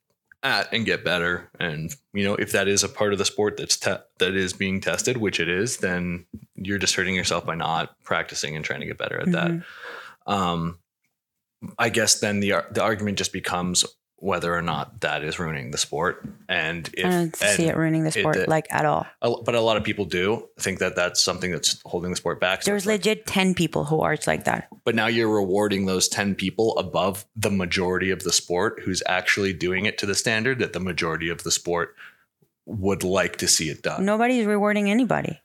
at 0.43 0.71
and 0.73 0.85
get 0.85 1.03
better. 1.03 1.49
And 1.59 1.93
you 2.13 2.23
know, 2.23 2.35
if 2.35 2.51
that 2.53 2.67
is 2.67 2.83
a 2.83 2.89
part 2.89 3.11
of 3.13 3.19
the 3.19 3.25
sport 3.25 3.57
that's 3.57 3.77
te- 3.77 3.95
that 4.19 4.35
is 4.35 4.53
being 4.53 4.79
tested, 4.81 5.17
which 5.17 5.39
it 5.39 5.49
is, 5.49 5.77
then 5.77 6.25
you're 6.55 6.77
just 6.77 6.95
hurting 6.95 7.15
yourself 7.15 7.45
by 7.45 7.55
not 7.55 7.95
practicing 8.03 8.55
and 8.55 8.63
trying 8.63 8.79
to 8.81 8.85
get 8.85 8.97
better 8.97 9.19
at 9.19 9.27
Mm-hmm. 9.27 9.59
that. 10.27 10.31
Um, 10.31 10.79
I 11.77 11.89
guess 11.89 12.19
then 12.19 12.39
the 12.39 12.53
ar- 12.53 12.67
the 12.71 12.81
argument 12.81 13.17
just 13.17 13.33
becomes 13.33 13.85
whether 14.21 14.53
or 14.53 14.61
not 14.61 15.01
that 15.01 15.23
is 15.23 15.39
ruining 15.39 15.71
the 15.71 15.77
sport, 15.77 16.27
and 16.47 16.89
if 16.93 17.05
I 17.05 17.09
don't 17.09 17.35
see 17.35 17.67
it 17.67 17.75
ruining 17.77 18.03
the 18.03 18.09
it- 18.09 18.13
sport 18.19 18.47
like 18.47 18.67
at 18.69 18.85
all. 18.85 19.07
a- 19.21 19.41
but 19.43 19.55
a 19.55 19.61
lot 19.61 19.77
of 19.77 19.83
people 19.83 20.05
do 20.05 20.47
think 20.59 20.79
that 20.79 20.95
that's 20.95 21.21
something 21.23 21.51
that's 21.51 21.81
holding 21.85 22.09
the 22.11 22.17
sport 22.17 22.39
back. 22.39 22.63
So 22.63 22.71
There's 22.71 22.83
it's 22.83 22.87
like- 22.87 22.99
legit 22.99 23.25
ten 23.25 23.53
people 23.53 23.85
who 23.85 24.01
arch 24.01 24.27
like 24.27 24.43
that. 24.45 24.67
but 24.83 24.95
now 24.95 25.07
you're 25.07 25.29
rewarding 25.33 25.85
those 25.85 26.07
10 26.07 26.35
people 26.35 26.77
above 26.77 27.25
the 27.35 27.49
majority 27.51 28.09
of 28.11 28.23
the 28.23 28.31
sport 28.31 28.81
who's 28.83 29.01
actually 29.07 29.53
doing 29.53 29.85
it 29.85 29.97
to 29.99 30.05
the 30.05 30.15
standard 30.15 30.59
that 30.59 30.73
the 30.73 30.79
majority 30.79 31.29
of 31.29 31.43
the 31.43 31.51
sport 31.51 31.95
would 32.65 33.03
like 33.03 33.37
to 33.37 33.47
see 33.47 33.69
it 33.69 33.81
done. 33.81 34.05
Nobody's 34.05 34.45
rewarding 34.45 34.89
anybody. 34.91 35.39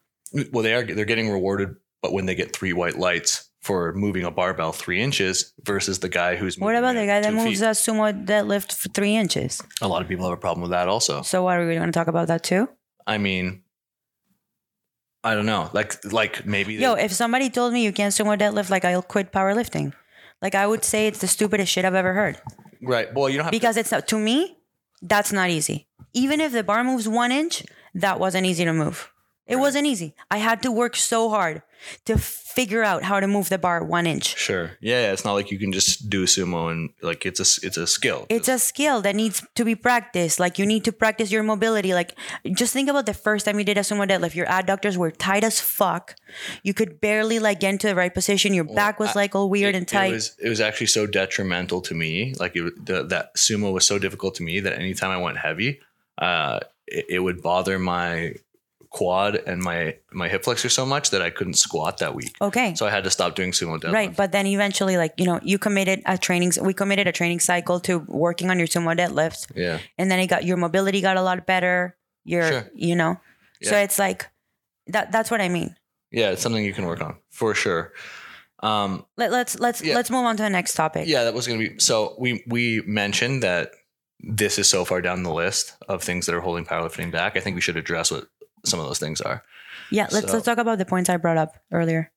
Well, 0.52 0.62
they 0.62 0.74
are 0.74 0.82
they're 0.84 1.04
getting 1.04 1.30
rewarded, 1.30 1.76
but 2.02 2.12
when 2.12 2.26
they 2.26 2.34
get 2.34 2.54
three 2.54 2.72
white 2.72 2.98
lights 2.98 3.48
for 3.64 3.94
moving 3.94 4.24
a 4.24 4.30
barbell 4.30 4.72
three 4.72 5.00
inches 5.00 5.54
versus 5.64 5.98
the 6.00 6.08
guy 6.08 6.36
who's 6.36 6.58
What 6.58 6.76
about 6.76 6.94
the 6.94 7.06
guy 7.06 7.20
that 7.20 7.32
moves 7.32 7.60
feet. 7.60 7.66
a 7.66 7.70
sumo 7.70 8.12
deadlift 8.24 8.74
for 8.74 8.90
three 8.90 9.16
inches? 9.16 9.62
A 9.80 9.88
lot 9.88 10.02
of 10.02 10.08
people 10.08 10.24
have 10.28 10.34
a 10.34 10.40
problem 10.40 10.62
with 10.62 10.70
that 10.70 10.86
also. 10.86 11.22
So 11.22 11.42
what 11.42 11.56
are 11.58 11.66
we 11.66 11.74
going 11.74 11.86
to 11.86 11.92
talk 11.92 12.08
about 12.08 12.28
that 12.28 12.42
too? 12.42 12.68
I 13.06 13.16
mean, 13.18 13.62
I 15.24 15.34
don't 15.34 15.46
know. 15.46 15.70
Like 15.72 16.04
like 16.12 16.44
maybe 16.46 16.74
Yo, 16.74 16.92
if 16.94 17.12
somebody 17.12 17.48
told 17.48 17.72
me 17.72 17.82
you 17.82 17.92
can't 17.92 18.12
sumo 18.12 18.38
deadlift, 18.38 18.68
like 18.68 18.84
I'll 18.84 19.02
quit 19.02 19.32
powerlifting. 19.32 19.94
Like 20.42 20.54
I 20.54 20.66
would 20.66 20.84
say 20.84 21.06
it's 21.06 21.20
the 21.20 21.26
stupidest 21.26 21.72
shit 21.72 21.84
I've 21.86 21.94
ever 21.94 22.12
heard 22.12 22.36
right. 22.82 23.12
Well, 23.14 23.28
you 23.30 23.36
don't 23.38 23.44
have 23.44 23.52
to, 23.52 23.58
because 23.58 23.76
it's 23.76 23.90
not 23.90 24.06
to 24.08 24.18
me. 24.18 24.58
That's 25.00 25.32
not 25.32 25.50
easy. 25.50 25.86
Even 26.12 26.40
if 26.40 26.52
the 26.52 26.62
bar 26.62 26.84
moves 26.84 27.08
one 27.08 27.32
inch, 27.32 27.64
that 27.94 28.20
wasn't 28.20 28.46
easy 28.46 28.64
to 28.64 28.72
move. 28.72 29.10
It 29.46 29.56
wasn't 29.56 29.86
easy. 29.86 30.14
I 30.30 30.38
had 30.38 30.62
to 30.62 30.70
work 30.72 30.96
so 30.96 31.28
hard 31.28 31.62
to 32.04 32.18
figure 32.18 32.84
out 32.84 33.02
how 33.02 33.18
to 33.18 33.26
move 33.26 33.48
the 33.48 33.58
bar 33.58 33.82
one 33.82 34.06
inch. 34.06 34.38
sure. 34.38 34.72
Yeah, 34.80 35.02
yeah, 35.02 35.12
it's 35.12 35.24
not 35.24 35.32
like 35.32 35.50
you 35.50 35.58
can 35.58 35.72
just 35.72 36.08
do 36.08 36.24
sumo 36.24 36.70
and 36.70 36.90
like 37.02 37.26
it's 37.26 37.40
a 37.40 37.66
it's 37.66 37.76
a 37.76 37.86
skill. 37.86 38.26
It's 38.28 38.48
a 38.48 38.58
skill 38.58 39.02
that 39.02 39.16
needs 39.16 39.44
to 39.56 39.64
be 39.64 39.74
practiced. 39.74 40.38
Like 40.38 40.58
you 40.58 40.66
need 40.66 40.84
to 40.84 40.92
practice 40.92 41.32
your 41.32 41.42
mobility. 41.42 41.94
Like 41.94 42.16
just 42.52 42.72
think 42.72 42.88
about 42.88 43.06
the 43.06 43.14
first 43.14 43.44
time 43.46 43.58
you 43.58 43.64
did 43.64 43.76
a 43.76 43.80
sumo 43.80 44.08
deadlift. 44.08 44.34
Your 44.34 44.46
adductors 44.46 44.96
were 44.96 45.10
tight 45.10 45.42
as 45.42 45.60
fuck. 45.60 46.14
You 46.62 46.74
could 46.74 47.00
barely 47.00 47.38
like 47.38 47.60
get 47.60 47.70
into 47.70 47.88
the 47.88 47.96
right 47.96 48.14
position. 48.14 48.54
Your 48.54 48.64
back 48.64 49.00
was 49.00 49.16
like 49.16 49.34
all 49.34 49.50
weird 49.50 49.74
it, 49.74 49.78
and 49.78 49.88
tight. 49.88 50.10
It 50.10 50.12
was 50.12 50.36
it 50.38 50.48
was 50.48 50.60
actually 50.60 50.88
so 50.88 51.06
detrimental 51.06 51.80
to 51.82 51.94
me. 51.94 52.34
Like 52.38 52.54
it, 52.54 52.86
the, 52.86 53.02
that 53.04 53.34
sumo 53.36 53.72
was 53.72 53.86
so 53.86 53.98
difficult 53.98 54.36
to 54.36 54.42
me 54.42 54.60
that 54.60 54.78
anytime 54.78 55.10
I 55.10 55.18
went 55.18 55.38
heavy, 55.38 55.80
uh, 56.18 56.60
it, 56.86 57.06
it 57.08 57.18
would 57.18 57.42
bother 57.42 57.78
my 57.78 58.34
quad 58.98 59.34
and 59.50 59.58
my 59.70 59.96
my 60.12 60.28
hip 60.32 60.44
flexor 60.44 60.68
so 60.70 60.86
much 60.86 61.10
that 61.10 61.20
I 61.20 61.30
couldn't 61.36 61.58
squat 61.66 61.98
that 61.98 62.14
week. 62.14 62.34
okay. 62.40 62.74
So 62.78 62.86
I 62.86 62.90
had 62.90 63.02
to 63.04 63.10
stop 63.10 63.34
doing 63.34 63.50
sumo 63.52 63.76
deadlift. 63.80 63.92
Right, 64.00 64.12
but 64.16 64.30
then 64.30 64.46
eventually, 64.46 64.96
like 64.96 65.14
you 65.20 65.26
know, 65.26 65.40
you 65.42 65.58
committed 65.58 65.98
a 66.06 66.16
training. 66.16 66.52
We 66.62 66.72
committed 66.74 67.06
a 67.08 67.12
training 67.12 67.40
cycle 67.40 67.80
to 67.88 67.98
working 68.08 68.50
on 68.50 68.56
your 68.58 68.68
sumo 68.68 68.92
deadlifts, 68.96 69.42
Yeah. 69.56 69.78
and 69.98 70.10
then 70.10 70.18
it 70.22 70.28
got 70.28 70.44
your 70.44 70.56
mobility 70.56 71.00
got 71.00 71.16
a 71.16 71.22
lot 71.22 71.44
better. 71.46 71.96
Your, 72.24 72.48
Sure. 72.50 72.64
you 72.74 72.94
know, 72.96 73.20
so 73.62 73.76
it's 73.76 73.98
like 73.98 74.30
that. 74.86 75.10
That's 75.12 75.30
what 75.30 75.40
I 75.42 75.48
mean. 75.48 75.74
Yeah, 76.10 76.30
it's 76.30 76.42
something 76.42 76.64
you 76.64 76.72
can 76.72 76.86
work 76.86 77.02
on 77.02 77.16
for 77.30 77.54
sure. 77.54 77.92
Um, 78.62 79.04
Let, 79.18 79.30
let's 79.32 79.58
let's 79.58 79.82
Yeah. 79.82 79.94
let's 79.96 80.10
move 80.10 80.24
on 80.24 80.36
to 80.38 80.42
the 80.42 80.50
next 80.50 80.74
topic. 80.74 81.08
yeah, 81.08 81.24
that 81.24 81.34
was 81.34 81.46
going 81.46 81.58
to 81.60 81.68
be. 81.70 81.78
So 81.80 82.14
we 82.18 82.42
we 82.46 82.80
mentioned 82.86 83.42
that 83.42 83.72
this 84.20 84.58
is 84.58 84.70
so 84.70 84.84
far 84.86 85.02
down 85.02 85.22
the 85.22 85.32
list 85.34 85.74
of 85.88 86.02
things 86.02 86.24
that 86.26 86.34
are 86.34 86.40
holding 86.40 86.64
powerlifting 86.64 87.10
back. 87.12 87.36
I 87.36 87.40
think 87.40 87.56
we 87.56 87.60
should 87.60 87.76
address 87.76 88.10
what 88.10 88.28
some 88.64 88.80
of 88.80 88.86
those 88.86 88.98
things 88.98 89.20
are. 89.20 89.42
yeah. 89.90 90.06
Let's 90.10 90.26
So- 90.28 90.32
let's 90.34 90.44
talk 90.46 90.58
about 90.58 90.78
the 90.78 90.84
points 90.84 91.08
I 91.10 91.16
brought 91.16 91.36
up 91.36 91.56
earlier. 91.72 92.10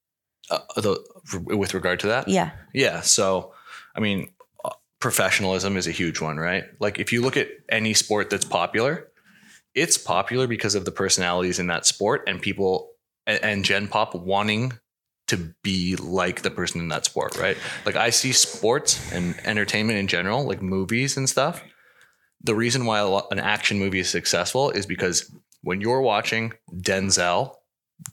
Uh, 0.49 0.59
the, 0.77 1.03
with 1.45 1.73
regard 1.73 1.99
to 1.99 2.07
that, 2.07 2.27
Yeah, 2.29 2.51
Yeah. 2.73 3.01
So, 3.01 3.53
I 3.95 3.99
mean, 3.99 4.31
uh, 4.63 4.69
professionalism 5.01 5.75
is 5.75 5.87
a 5.87 5.91
huge 5.91 6.21
one, 6.21 6.37
right? 6.37 6.63
Like, 6.79 6.99
if 6.99 7.11
you 7.11 7.21
look 7.21 7.35
at 7.35 7.49
any 7.69 7.93
sport 7.93 8.29
that's 8.29 8.45
popular, 8.45 9.09
it's 9.75 9.97
popular 9.97 10.47
because 10.47 10.73
of 10.73 10.85
the 10.85 10.91
personalities 10.91 11.59
in 11.59 11.67
that 11.67 11.85
sport 11.85 12.23
and 12.27 12.41
people 12.41 12.91
and, 13.25 13.43
and 13.43 13.65
Gen 13.65 13.89
Pop 13.89 14.15
wanting 14.15 14.71
to 15.27 15.53
be 15.63 15.97
like 15.97 16.43
the 16.43 16.49
person 16.51 16.79
in 16.79 16.87
that 16.87 17.03
sport, 17.03 17.35
right? 17.37 17.57
Like, 17.85 17.97
I 17.97 18.09
see 18.11 18.31
sports 18.31 19.11
and 19.11 19.35
entertainment 19.45 19.99
in 19.99 20.07
general, 20.07 20.45
like 20.45 20.61
movies 20.61 21.17
and 21.17 21.27
stuff. 21.27 21.61
The 22.41 22.55
reason 22.55 22.85
why 22.85 23.01
an 23.31 23.39
action 23.39 23.79
movie 23.79 23.99
is 23.99 24.09
successful 24.09 24.69
is 24.69 24.85
because 24.85 25.29
when 25.67 25.81
you're 25.81 26.01
watching 26.01 26.53
Denzel 26.73 27.53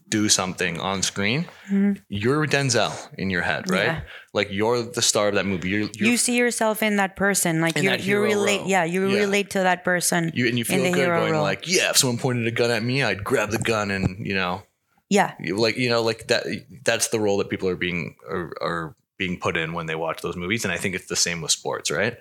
do 0.09 0.27
something 0.27 0.77
on 0.81 1.01
screen, 1.01 1.45
mm-hmm. 1.69 1.93
you're 2.09 2.45
Denzel 2.45 2.93
in 3.17 3.29
your 3.29 3.43
head, 3.43 3.69
right? 3.69 3.85
Yeah. 3.85 4.01
Like 4.33 4.49
you're 4.51 4.83
the 4.83 5.01
star 5.01 5.29
of 5.29 5.35
that 5.35 5.45
movie. 5.45 5.69
You're, 5.69 5.89
you're 5.93 6.09
you 6.09 6.17
see 6.17 6.35
yourself 6.35 6.83
in 6.83 6.97
that 6.97 7.15
person, 7.15 7.61
like 7.61 7.77
you 7.77 7.89
you 7.93 8.19
relate. 8.19 8.59
role. 8.59 8.67
Yeah, 8.67 8.83
you 8.83 9.07
Yeah. 9.07 9.19
relate 9.19 9.51
to 9.51 9.59
that 9.59 9.85
person. 9.85 10.33
you 10.33 10.49
and 10.49 10.57
you 10.57 10.65
feel 10.65 10.83
good 10.83 11.07
going 11.07 11.31
role. 11.31 11.43
like, 11.43 11.65
yeah, 11.65 11.91
if 11.91 11.97
someone 11.97 12.17
pointed 12.17 12.45
a 12.45 12.51
gun 12.51 12.71
at 12.71 12.83
me, 12.83 13.03
I'd 13.03 13.23
grab 13.23 13.51
the 13.51 13.57
gun 13.57 13.89
and 13.89 14.25
you 14.27 14.35
know, 14.35 14.63
yeah, 15.09 15.35
like 15.39 15.77
you 15.77 15.87
know, 15.87 16.01
like 16.01 16.27
that. 16.27 16.43
That's 16.83 17.07
the 17.07 17.21
role 17.21 17.37
that 17.37 17.49
people 17.49 17.69
are 17.69 17.77
being 17.77 18.17
are, 18.29 18.51
are 18.61 18.95
being 19.17 19.39
put 19.39 19.55
in 19.55 19.71
when 19.71 19.85
they 19.85 19.95
watch 19.95 20.21
those 20.21 20.35
movies, 20.35 20.65
and 20.65 20.73
I 20.73 20.77
think 20.77 20.93
it's 20.93 21.07
the 21.07 21.15
same 21.15 21.39
with 21.39 21.51
sports, 21.51 21.89
right? 21.89 22.17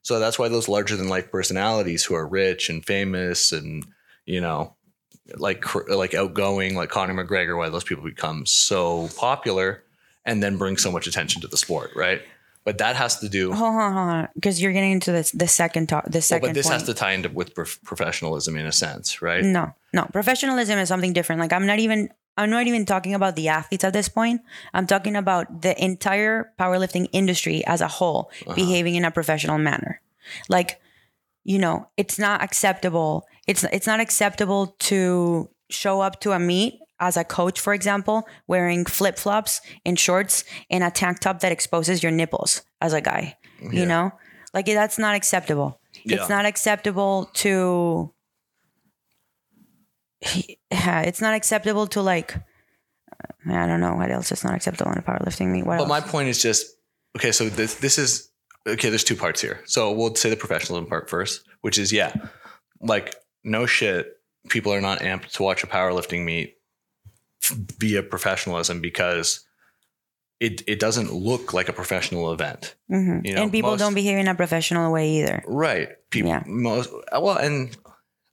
So 0.00 0.18
that's 0.18 0.38
why 0.38 0.48
those 0.48 0.66
larger 0.66 0.96
than 0.96 1.10
life 1.10 1.30
personalities 1.30 2.04
who 2.06 2.14
are 2.14 2.26
rich 2.26 2.70
and 2.70 2.82
famous 2.86 3.52
and 3.52 3.84
you 4.28 4.42
know, 4.42 4.74
like 5.36 5.60
cr- 5.60 5.90
like 5.90 6.14
outgoing, 6.14 6.74
like 6.74 6.88
Conor 6.88 7.14
McGregor, 7.14 7.56
why 7.56 7.68
those 7.68 7.84
people 7.84 8.04
become 8.04 8.46
so 8.46 9.08
popular 9.16 9.82
and 10.24 10.42
then 10.42 10.56
bring 10.56 10.76
so 10.76 10.90
much 10.90 11.06
attention 11.06 11.42
to 11.42 11.48
the 11.48 11.56
sport, 11.56 11.90
right? 11.94 12.22
But 12.64 12.78
that 12.78 12.96
has 12.96 13.20
to 13.20 13.28
do. 13.28 13.52
hold 13.52 13.74
on, 13.74 13.92
hold 13.92 14.08
on, 14.08 14.28
because 14.34 14.60
you're 14.60 14.72
getting 14.72 14.92
into 14.92 15.10
this 15.12 15.30
the 15.32 15.48
second 15.48 15.88
talk, 15.88 16.04
the 16.04 16.16
Well, 16.16 16.22
second 16.22 16.48
but 16.50 16.54
this 16.54 16.66
point. 16.66 16.80
has 16.80 16.82
to 16.84 16.94
tie 16.94 17.12
into 17.12 17.30
with 17.30 17.54
prof- 17.54 17.78
professionalism 17.82 18.56
in 18.56 18.66
a 18.66 18.72
sense, 18.72 19.22
right? 19.22 19.42
No, 19.42 19.74
no. 19.94 20.04
Professionalism 20.12 20.78
is 20.78 20.88
something 20.88 21.12
different. 21.12 21.40
Like 21.40 21.52
I'm 21.52 21.66
not 21.66 21.78
even 21.78 22.10
I'm 22.38 22.50
not 22.50 22.68
even 22.68 22.86
talking 22.86 23.14
about 23.14 23.34
the 23.34 23.48
athletes 23.48 23.82
at 23.82 23.92
this 23.92 24.08
point. 24.08 24.42
I'm 24.72 24.86
talking 24.86 25.16
about 25.16 25.62
the 25.62 25.74
entire 25.82 26.52
powerlifting 26.58 27.08
industry 27.12 27.66
as 27.66 27.80
a 27.80 27.88
whole 27.88 28.30
uh-huh. 28.42 28.54
behaving 28.54 28.94
in 28.94 29.04
a 29.04 29.10
professional 29.10 29.58
manner. 29.58 30.00
Like, 30.48 30.80
you 31.48 31.58
know, 31.58 31.88
it's 31.96 32.18
not 32.18 32.42
acceptable. 32.42 33.24
It's 33.46 33.64
it's 33.64 33.86
not 33.86 34.00
acceptable 34.00 34.76
to 34.80 35.48
show 35.70 36.02
up 36.02 36.20
to 36.20 36.32
a 36.32 36.38
meet 36.38 36.78
as 37.00 37.16
a 37.16 37.24
coach, 37.24 37.58
for 37.58 37.72
example, 37.72 38.28
wearing 38.46 38.84
flip 38.84 39.18
flops 39.18 39.62
and 39.86 39.98
shorts 39.98 40.44
and 40.68 40.84
a 40.84 40.90
tank 40.90 41.20
top 41.20 41.40
that 41.40 41.50
exposes 41.50 42.02
your 42.02 42.12
nipples 42.12 42.62
as 42.82 42.92
a 42.92 43.00
guy. 43.00 43.34
You 43.72 43.86
know, 43.86 44.12
like 44.52 44.66
that's 44.66 44.98
not 44.98 45.14
acceptable. 45.14 45.80
Yeah. 46.04 46.16
It's 46.20 46.28
not 46.28 46.44
acceptable 46.44 47.30
to 47.36 48.12
yeah, 50.70 51.00
it's 51.00 51.22
not 51.22 51.34
acceptable 51.34 51.86
to 51.88 52.02
like 52.02 52.34
I 53.50 53.66
don't 53.66 53.80
know 53.80 53.94
what 53.94 54.10
else 54.10 54.30
is 54.32 54.44
not 54.44 54.54
acceptable 54.54 54.92
in 54.92 54.98
a 54.98 55.02
powerlifting 55.02 55.48
meet. 55.50 55.64
What 55.64 55.78
But 55.78 55.84
else? 55.84 55.88
my 55.88 56.00
point 56.02 56.28
is 56.28 56.42
just 56.42 56.66
okay. 57.16 57.32
So 57.32 57.48
this 57.48 57.76
this 57.76 57.96
is 57.96 58.30
okay. 58.68 58.88
There's 58.90 59.04
two 59.04 59.16
parts 59.16 59.40
here. 59.40 59.60
So 59.66 59.92
we'll 59.92 60.14
say 60.14 60.30
the 60.30 60.36
professionalism 60.36 60.88
part 60.88 61.08
first, 61.10 61.44
which 61.62 61.78
is 61.78 61.92
yeah, 61.92 62.12
like 62.80 63.14
no 63.44 63.66
shit. 63.66 64.16
People 64.48 64.72
are 64.72 64.80
not 64.80 65.00
amped 65.00 65.32
to 65.32 65.42
watch 65.42 65.62
a 65.64 65.66
powerlifting 65.66 66.24
meet 66.24 66.54
via 67.78 68.02
professionalism 68.02 68.80
because 68.80 69.44
it 70.40 70.62
it 70.68 70.78
doesn't 70.78 71.12
look 71.12 71.52
like 71.52 71.68
a 71.68 71.72
professional 71.72 72.32
event, 72.32 72.74
Mhm. 72.90 73.26
you 73.26 73.34
know, 73.34 73.42
and 73.42 73.52
people 73.52 73.70
most- 73.70 73.80
don't 73.80 73.94
behave 73.94 74.18
in 74.18 74.28
a 74.28 74.34
professional 74.34 74.92
way 74.92 75.08
either. 75.18 75.42
right? 75.46 75.88
People 76.10 76.30
Yeah. 76.30 76.42
most 76.46 76.90
well 77.12 77.36
and 77.36 77.76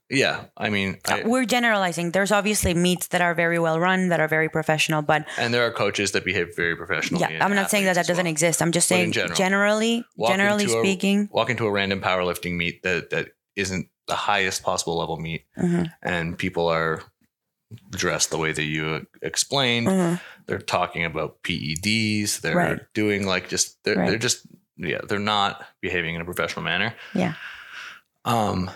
yeah. 0.10 0.46
I 0.58 0.70
mean, 0.70 0.98
I, 1.08 1.24
We're 1.26 1.46
generalizing. 1.46 2.12
There's 2.12 2.32
obviously 2.32 2.74
meets 2.74 3.08
that 3.08 3.22
are 3.22 3.34
very 3.34 3.60
well 3.60 3.80
run, 3.80 4.10
that 4.10 4.20
are 4.20 4.28
very 4.28 4.50
professional, 4.50 5.02
but 5.02 5.26
and 5.38 5.54
there 5.54 5.66
are 5.66 5.72
coaches 5.72 6.12
that 6.12 6.24
behave 6.26 6.56
very 6.56 6.76
professionally. 6.76 7.26
yeah, 7.30 7.44
I'm 7.46 7.56
not 7.56 7.70
saying 7.72 7.86
that 7.86 7.96
that 7.96 8.08
doesn't 8.08 8.26
well. 8.26 8.32
exist. 8.32 8.62
I'm 8.62 8.72
just 8.72 8.88
saying 8.88 9.12
general. 9.14 9.36
generally, 9.36 10.06
generally 10.28 10.64
into 10.66 10.78
a- 10.78 10.82
speaking, 10.82 11.30
walk 11.32 11.50
into 11.50 11.66
a 11.66 11.72
random 11.72 12.02
powerlifting 12.02 12.56
meet 12.56 12.84
that 12.84 13.10
that 13.10 13.30
isn't 13.56 13.88
the 14.08 14.16
highest 14.16 14.62
possible 14.64 14.98
level 14.98 15.18
meet, 15.18 15.46
Mhm. 15.58 15.90
and 16.04 16.38
people 16.38 16.68
are 16.68 17.02
dressed 17.90 18.30
the 18.30 18.38
way 18.38 18.52
that 18.52 18.64
you 18.64 19.06
explained. 19.22 19.88
Mhm. 19.88 20.22
They're 20.46 20.60
talking 20.60 21.04
about 21.04 21.42
PEDs. 21.42 22.42
They're 22.42 22.56
Right. 22.56 22.80
doing 22.94 23.26
like 23.26 23.50
just 23.50 23.84
they're 23.84 23.96
Right. 23.96 24.10
they're 24.10 24.20
just 24.20 24.46
yeah 24.78 25.00
they're 25.08 25.20
not 25.20 25.66
behaving 25.82 26.16
in 26.16 26.22
a 26.22 26.26
professional 26.26 26.64
manner. 26.64 26.94
yeah. 27.14 27.34
Um, 28.26 28.72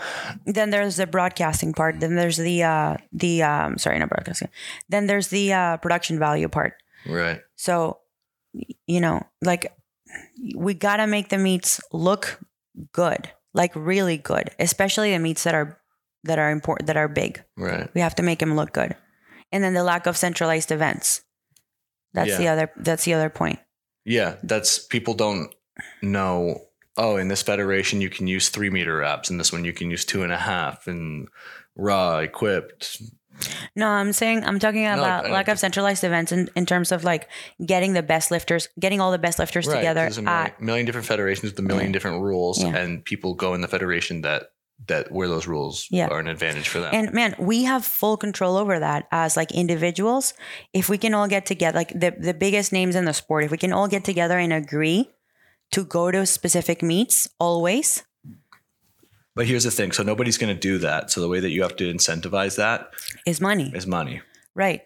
Then 0.45 0.69
there's 0.69 0.97
the 0.97 1.07
broadcasting 1.07 1.73
part. 1.73 1.99
Then 1.99 2.15
there's 2.15 2.37
the 2.37 2.63
uh 2.63 2.97
the 3.11 3.43
um 3.43 3.77
sorry, 3.77 3.97
not 3.99 4.09
broadcasting. 4.09 4.49
Then 4.89 5.07
there's 5.07 5.29
the 5.29 5.53
uh 5.53 5.77
production 5.77 6.19
value 6.19 6.47
part. 6.47 6.73
right. 7.07 7.41
So, 7.55 7.99
you 8.87 9.01
know, 9.01 9.23
like 9.41 9.73
we 10.55 10.73
gotta 10.73 11.07
make 11.07 11.29
the 11.29 11.37
meets 11.37 11.81
look 11.91 12.39
good, 12.93 13.29
like 13.53 13.71
really 13.75 14.17
good, 14.17 14.51
especially 14.59 15.11
the 15.11 15.19
meets 15.19 15.43
that 15.43 15.55
are 15.55 15.79
that 16.25 16.37
are 16.39 16.51
important, 16.51 16.87
that 16.87 16.97
are 16.97 17.07
big. 17.07 17.43
Right. 17.57 17.89
We 17.95 18.01
have 18.01 18.15
to 18.15 18.23
make 18.23 18.39
them 18.39 18.55
look 18.55 18.71
good. 18.73 18.95
And 19.51 19.63
then 19.63 19.73
the 19.73 19.83
lack 19.83 20.05
of 20.05 20.15
centralized 20.17 20.71
events. 20.71 21.21
That's 22.13 22.29
Yeah. 22.29 22.37
the 22.37 22.47
other. 22.49 22.71
That's 22.77 23.03
the 23.05 23.13
other 23.15 23.29
point. 23.29 23.59
Yeah, 24.05 24.35
that's 24.43 24.79
people 24.79 25.13
don't 25.13 25.53
know. 26.01 26.61
Oh, 27.01 27.15
in 27.15 27.29
this 27.29 27.41
federation 27.41 28.01
you 28.01 28.09
can 28.09 28.27
use 28.27 28.49
three 28.49 28.69
meter 28.69 28.97
wraps, 28.97 29.29
and 29.29 29.39
this 29.39 29.53
one 29.53 29.63
you 29.65 29.73
can 29.73 29.89
use 29.89 30.03
two 30.05 30.21
and 30.23 30.31
a 30.33 30.37
half, 30.37 30.85
and 30.85 31.27
raw 31.75 32.17
equipped. 32.17 33.01
No, 33.73 33.87
I'm 33.87 34.11
saying 34.11 34.43
I'm 34.43 34.59
talking 34.59 34.85
about 34.85 35.25
know. 35.25 35.31
lack 35.31 35.47
of 35.47 35.57
centralized 35.59 36.03
events 36.03 36.33
in, 36.33 36.49
in 36.57 36.65
terms 36.65 36.91
of 36.91 37.05
like 37.05 37.29
getting 37.65 37.93
the 37.93 38.03
best 38.03 38.31
lifters, 38.31 38.67
getting 38.79 38.99
all 38.99 39.11
the 39.13 39.17
best 39.17 39.39
lifters 39.39 39.65
together. 39.65 40.01
There's 40.01 40.17
a 40.17 40.21
million, 40.23 40.45
At, 40.47 40.61
million 40.61 40.85
different 40.85 41.07
federations 41.07 41.51
with 41.51 41.59
a 41.59 41.61
million 41.61 41.87
Yeah. 41.87 41.93
different 41.93 42.21
rules, 42.21 42.61
Yeah. 42.61 42.75
and 42.75 43.03
people 43.05 43.33
go 43.33 43.53
in 43.53 43.61
the 43.61 43.69
federation 43.69 44.21
that 44.21 44.51
that 44.87 45.11
where 45.11 45.27
those 45.27 45.45
rules 45.47 45.87
Yeah. 45.91 46.07
are 46.07 46.19
an 46.19 46.27
advantage 46.27 46.67
for 46.69 46.79
them. 46.79 46.89
and 46.93 47.13
man, 47.13 47.35
we 47.37 47.63
have 47.65 47.85
full 47.85 48.15
control 48.17 48.55
over 48.57 48.79
that 48.79 49.07
as 49.11 49.35
like 49.37 49.51
individuals. 49.51 50.33
If 50.73 50.87
we 50.89 50.97
can 50.97 51.13
all 51.13 51.27
get 51.27 51.45
together, 51.45 51.77
like 51.77 51.89
the, 51.97 52.11
the 52.17 52.33
biggest 52.33 52.71
names 52.71 52.95
in 52.95 53.03
the 53.05 53.13
sport, 53.13 53.43
if 53.43 53.51
we 53.51 53.57
can 53.57 53.73
all 53.73 53.87
get 53.89 54.03
together 54.05 54.37
and 54.39 54.51
agree 54.53 55.09
to 55.71 55.85
go 55.85 56.11
to 56.11 56.25
specific 56.25 56.81
meets 56.81 57.27
always, 57.39 58.03
but 59.35 59.47
here's 59.47 59.63
the 59.63 59.71
thing: 59.71 59.91
so 59.91 60.03
nobody's 60.03 60.37
going 60.37 60.53
to 60.53 60.59
do 60.59 60.77
that. 60.79 61.11
So 61.11 61.21
the 61.21 61.29
way 61.29 61.39
that 61.39 61.51
you 61.51 61.61
have 61.61 61.75
to 61.77 61.93
incentivize 61.93 62.57
that 62.57 62.91
is 63.25 63.39
money. 63.39 63.71
is 63.73 63.87
money. 63.87 64.21
Right. 64.53 64.81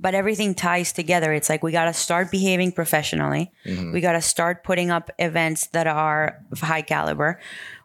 But 0.00 0.14
everything 0.14 0.54
ties 0.54 0.92
together. 0.92 1.32
It's 1.32 1.48
like 1.48 1.62
we 1.62 1.72
got 1.72 1.86
to 1.86 1.92
start 1.92 2.30
behaving 2.30 2.72
professionally. 2.72 3.50
Mm-hmm. 3.66 3.92
We 3.92 4.00
got 4.00 4.12
to 4.12 4.22
start 4.22 4.62
putting 4.62 4.90
up 4.90 5.10
events 5.18 5.66
that 5.68 5.88
are 5.88 6.38
of 6.52 6.60
high 6.60 6.82
caliber. 6.82 7.40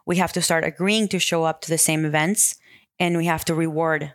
We 0.06 0.16
have 0.16 0.32
to 0.34 0.40
start 0.40 0.64
agreeing 0.64 1.08
to 1.08 1.18
show 1.18 1.42
up 1.42 1.60
to 1.62 1.68
the 1.68 1.78
same 1.78 2.04
events 2.04 2.56
and 3.00 3.16
we 3.16 3.26
have 3.26 3.44
to 3.46 3.54
reward 3.54 4.14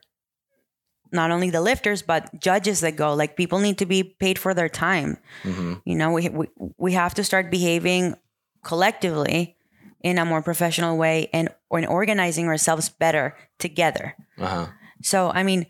not 1.11 1.29
only 1.29 1.49
the 1.49 1.61
lifters 1.61 2.01
but 2.01 2.39
judges 2.39 2.79
that 2.79 2.95
go. 2.95 3.13
Like 3.13 3.35
people 3.35 3.59
need 3.59 3.77
to 3.79 3.85
be 3.85 4.03
paid 4.03 4.39
for 4.39 4.53
their 4.53 4.69
time. 4.69 5.17
hmm 5.43 5.73
You 5.83 5.95
know, 5.95 6.11
we 6.11 6.29
we, 6.29 6.47
we 6.77 6.93
have 6.93 7.13
to 7.15 7.23
start 7.23 7.51
behaving 7.51 8.15
collectively 8.63 9.55
in 10.01 10.17
a 10.17 10.25
more 10.25 10.41
professional 10.41 10.97
way 10.97 11.29
and 11.33 11.49
and 11.71 11.87
organizing 11.87 12.47
ourselves 12.47 12.89
better 12.89 13.35
together. 13.57 14.15
Uh-huh. 14.37 14.67
So 15.01 15.29
I 15.29 15.43
mean, 15.43 15.67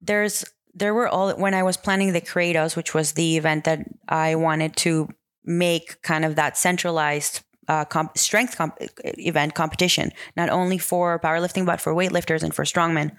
there's 0.00 0.44
there 0.74 0.94
were 0.94 1.08
all 1.08 1.32
when 1.32 1.54
I 1.54 1.62
was 1.62 1.76
planning 1.76 2.12
the 2.12 2.20
Kratos, 2.20 2.76
which 2.76 2.94
was 2.94 3.12
the 3.12 3.36
event 3.36 3.64
that 3.64 3.80
I 4.08 4.34
wanted 4.36 4.76
to 4.76 5.08
make 5.44 6.00
kind 6.02 6.24
of 6.24 6.36
that 6.36 6.56
centralized 6.56 7.42
uh, 7.68 7.84
comp- 7.84 8.16
strength 8.16 8.56
comp- 8.56 8.78
event 9.04 9.54
competition, 9.54 10.12
not 10.36 10.48
only 10.48 10.78
for 10.78 11.18
powerlifting 11.18 11.66
but 11.66 11.80
for 11.80 11.94
weightlifters 11.94 12.42
and 12.42 12.54
for 12.54 12.64
strongmen. 12.64 13.16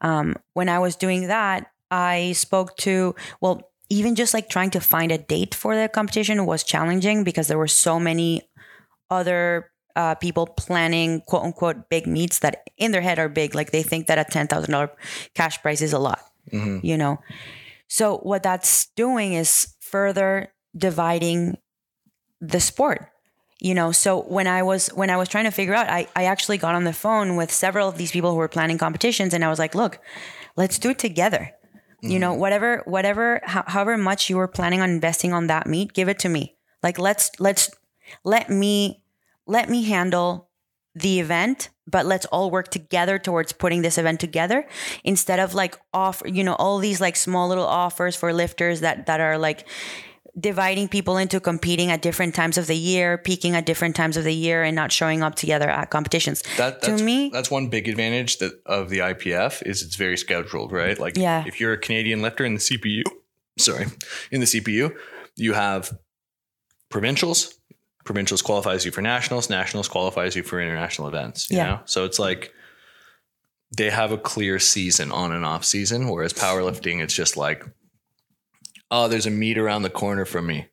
Um, 0.00 0.36
when 0.54 0.68
I 0.68 0.78
was 0.78 0.96
doing 0.96 1.28
that, 1.28 1.70
I 1.90 2.32
spoke 2.32 2.76
to 2.78 3.14
well, 3.40 3.71
even 3.92 4.14
just 4.14 4.32
like 4.32 4.48
trying 4.48 4.70
to 4.70 4.80
find 4.80 5.12
a 5.12 5.18
date 5.18 5.54
for 5.54 5.76
the 5.76 5.88
competition 5.88 6.46
was 6.46 6.64
challenging 6.64 7.24
because 7.24 7.48
there 7.48 7.58
were 7.58 7.68
so 7.68 8.00
many 8.00 8.42
other 9.10 9.70
uh, 9.94 10.14
people 10.14 10.46
planning 10.46 11.20
quote 11.26 11.44
unquote 11.44 11.90
big 11.90 12.06
meets 12.06 12.38
that 12.38 12.64
in 12.78 12.92
their 12.92 13.02
head 13.02 13.18
are 13.18 13.28
big. 13.28 13.54
Like 13.54 13.70
they 13.70 13.82
think 13.82 14.06
that 14.06 14.18
a 14.18 14.24
ten 14.24 14.46
thousand 14.46 14.72
dollar 14.72 14.90
cash 15.34 15.60
prize 15.60 15.82
is 15.82 15.92
a 15.92 15.98
lot, 15.98 16.20
hmm 16.50 16.78
you 16.82 16.96
know. 16.96 17.18
So 17.88 18.16
what 18.18 18.42
that's 18.42 18.86
doing 18.96 19.34
is 19.34 19.74
further 19.80 20.48
dividing 20.74 21.58
the 22.40 22.60
sport. 22.60 23.08
You 23.60 23.74
know, 23.74 23.92
so 23.92 24.22
when 24.22 24.48
I 24.48 24.62
was 24.62 24.88
when 24.88 25.10
I 25.10 25.16
was 25.16 25.28
trying 25.28 25.44
to 25.44 25.52
figure 25.52 25.74
out, 25.74 25.88
I, 25.88 26.08
I 26.16 26.24
actually 26.24 26.58
got 26.58 26.74
on 26.74 26.84
the 26.84 26.92
phone 26.92 27.36
with 27.36 27.52
several 27.52 27.88
of 27.88 27.96
these 27.96 28.10
people 28.10 28.30
who 28.30 28.36
were 28.38 28.48
planning 28.48 28.78
competitions, 28.78 29.34
and 29.34 29.44
I 29.44 29.50
was 29.50 29.60
like, 29.60 29.74
"Look, 29.76 30.00
let's 30.56 30.78
do 30.78 30.90
it 30.90 30.98
together." 30.98 31.52
You 32.02 32.18
know, 32.18 32.32
mm-hmm. 32.32 32.40
whatever 32.40 32.82
whatever 32.84 33.40
ho- 33.46 33.64
however 33.66 33.96
much 33.96 34.28
you 34.28 34.36
were 34.36 34.48
planning 34.48 34.80
on 34.80 34.90
investing 34.90 35.32
on 35.32 35.46
that 35.46 35.66
meet, 35.66 35.92
give 35.92 36.08
it 36.08 36.18
to 36.20 36.28
me. 36.28 36.56
Like 36.82 36.98
let's 36.98 37.30
let's 37.38 37.70
let 38.24 38.50
me 38.50 39.04
let 39.46 39.70
me 39.70 39.84
handle 39.84 40.50
the 40.94 41.20
event 41.20 41.70
but 41.86 42.06
let's 42.06 42.26
all 42.26 42.50
work 42.50 42.68
together 42.68 43.18
towards 43.18 43.52
putting 43.52 43.82
this 43.82 43.98
event 43.98 44.20
together 44.20 44.66
instead 45.04 45.38
of 45.38 45.54
like 45.54 45.78
offer 45.92 46.28
you 46.28 46.44
know 46.44 46.54
all 46.54 46.78
these 46.78 47.00
like 47.00 47.16
small 47.16 47.48
little 47.48 47.66
offers 47.66 48.14
for 48.14 48.32
lifters 48.32 48.80
that 48.80 49.06
that 49.06 49.20
are 49.20 49.38
like 49.38 49.66
dividing 50.38 50.88
people 50.88 51.18
into 51.18 51.38
competing 51.40 51.90
at 51.90 52.00
different 52.00 52.34
times 52.34 52.56
of 52.56 52.66
the 52.66 52.76
year, 52.76 53.18
peaking 53.18 53.54
at 53.54 53.66
different 53.66 53.94
times 53.94 54.16
of 54.16 54.24
the 54.24 54.32
year, 54.34 54.62
and 54.62 54.74
not 54.74 54.90
showing 54.90 55.22
up 55.22 55.34
together 55.34 55.68
at 55.68 55.90
competitions. 55.90 56.42
That, 56.56 56.80
To 56.82 56.96
me- 56.96 57.28
that's 57.30 57.50
one 57.50 57.68
big 57.68 57.86
advantage 57.88 58.38
that 58.38 58.52
of 58.64 58.88
the 58.88 59.00
IPF 59.00 59.62
is 59.66 59.82
it's 59.82 59.96
very 59.96 60.16
scheduled, 60.16 60.72
right? 60.72 60.98
Like 60.98 61.16
Yeah. 61.18 61.44
if 61.46 61.60
you're 61.60 61.74
a 61.74 61.78
Canadian 61.78 62.22
lifter 62.22 62.44
in 62.46 62.54
the 62.54 62.60
CPU, 62.60 63.02
sorry, 63.58 63.86
in 64.30 64.40
the 64.40 64.46
CPU, 64.46 64.96
you 65.36 65.52
have 65.52 65.92
provincials. 66.88 67.54
Provincials 68.04 68.42
qualifies 68.42 68.84
you 68.84 68.90
for 68.90 69.02
nationals. 69.02 69.48
Nationals 69.50 69.86
qualifies 69.88 70.34
you 70.34 70.42
for 70.42 70.60
international 70.60 71.08
events. 71.08 71.50
You 71.50 71.58
Yeah. 71.58 71.64
know, 71.66 71.80
so 71.84 72.04
it's 72.04 72.18
like 72.18 72.52
they 73.76 73.90
have 73.90 74.12
a 74.12 74.18
clear 74.18 74.58
season 74.58 75.12
on 75.12 75.30
and 75.32 75.44
off 75.44 75.64
season, 75.64 76.08
whereas 76.08 76.32
powerlifting, 76.32 77.00
it's 77.02 77.14
just 77.14 77.36
like, 77.36 77.64
oh, 78.92 79.08
there's 79.08 79.26
a 79.26 79.30
meet 79.30 79.58
around 79.58 79.82
the 79.82 79.90
corner 79.90 80.24
from 80.24 80.46
me, 80.46 80.68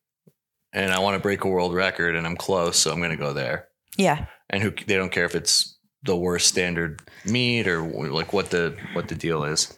and 0.74 0.92
I 0.92 1.00
want 1.00 1.16
to 1.16 1.20
break 1.20 1.44
a 1.44 1.48
world 1.48 1.74
record, 1.74 2.16
and 2.16 2.28
I'm 2.28 2.36
close, 2.36 2.78
so 2.78 2.92
I'm 2.92 3.00
going 3.00 3.10
to 3.12 3.18
go 3.18 3.34
there 3.34 3.68
Yeah. 3.98 4.26
and 4.52 4.62
who 4.62 4.70
they 4.72 4.96
don't 4.98 5.12
care 5.12 5.26
if 5.26 5.34
it's 5.36 5.78
the 6.04 6.16
worst 6.16 6.48
standard 6.48 7.02
meet 7.26 7.68
or 7.68 7.82
like 8.12 8.32
what 8.34 8.52
the 8.52 8.76
what 8.94 9.08
the 9.08 9.16
deal 9.16 9.44
is, 9.44 9.78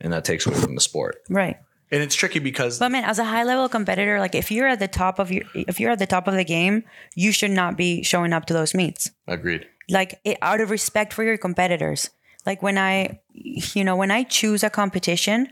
and 0.00 0.12
that 0.12 0.24
takes 0.24 0.46
away 0.46 0.56
from 0.56 0.74
the 0.74 0.80
sport. 0.80 1.16
Right. 1.28 1.56
And 1.92 2.02
it's 2.04 2.14
tricky 2.14 2.38
because 2.38 2.78
But 2.78 2.92
man, 2.92 3.02
as 3.04 3.18
a 3.18 3.24
high 3.24 3.42
level 3.42 3.68
competitor, 3.68 4.20
like 4.20 4.36
if 4.36 4.52
you're 4.52 4.68
at 4.68 4.78
the 4.78 4.86
top 4.86 5.18
of 5.18 5.32
your, 5.32 5.42
if 5.54 5.80
you're 5.80 5.90
at 5.90 5.98
the 5.98 6.06
top 6.06 6.28
of 6.28 6.34
the 6.34 6.44
game, 6.44 6.84
you 7.16 7.32
should 7.32 7.50
not 7.50 7.76
be 7.76 8.04
showing 8.04 8.32
up 8.32 8.46
to 8.46 8.54
those 8.54 8.74
meets. 8.74 9.10
agreed. 9.26 9.66
Like 9.88 10.20
it, 10.24 10.38
out 10.40 10.60
of 10.60 10.70
respect 10.70 11.12
for 11.12 11.24
your 11.24 11.36
competitors. 11.36 12.08
Like 12.46 12.62
when 12.62 12.78
I, 12.78 13.20
you 13.32 13.82
know, 13.82 13.96
when 13.96 14.12
I 14.12 14.22
choose 14.22 14.62
a 14.62 14.70
competition, 14.70 15.48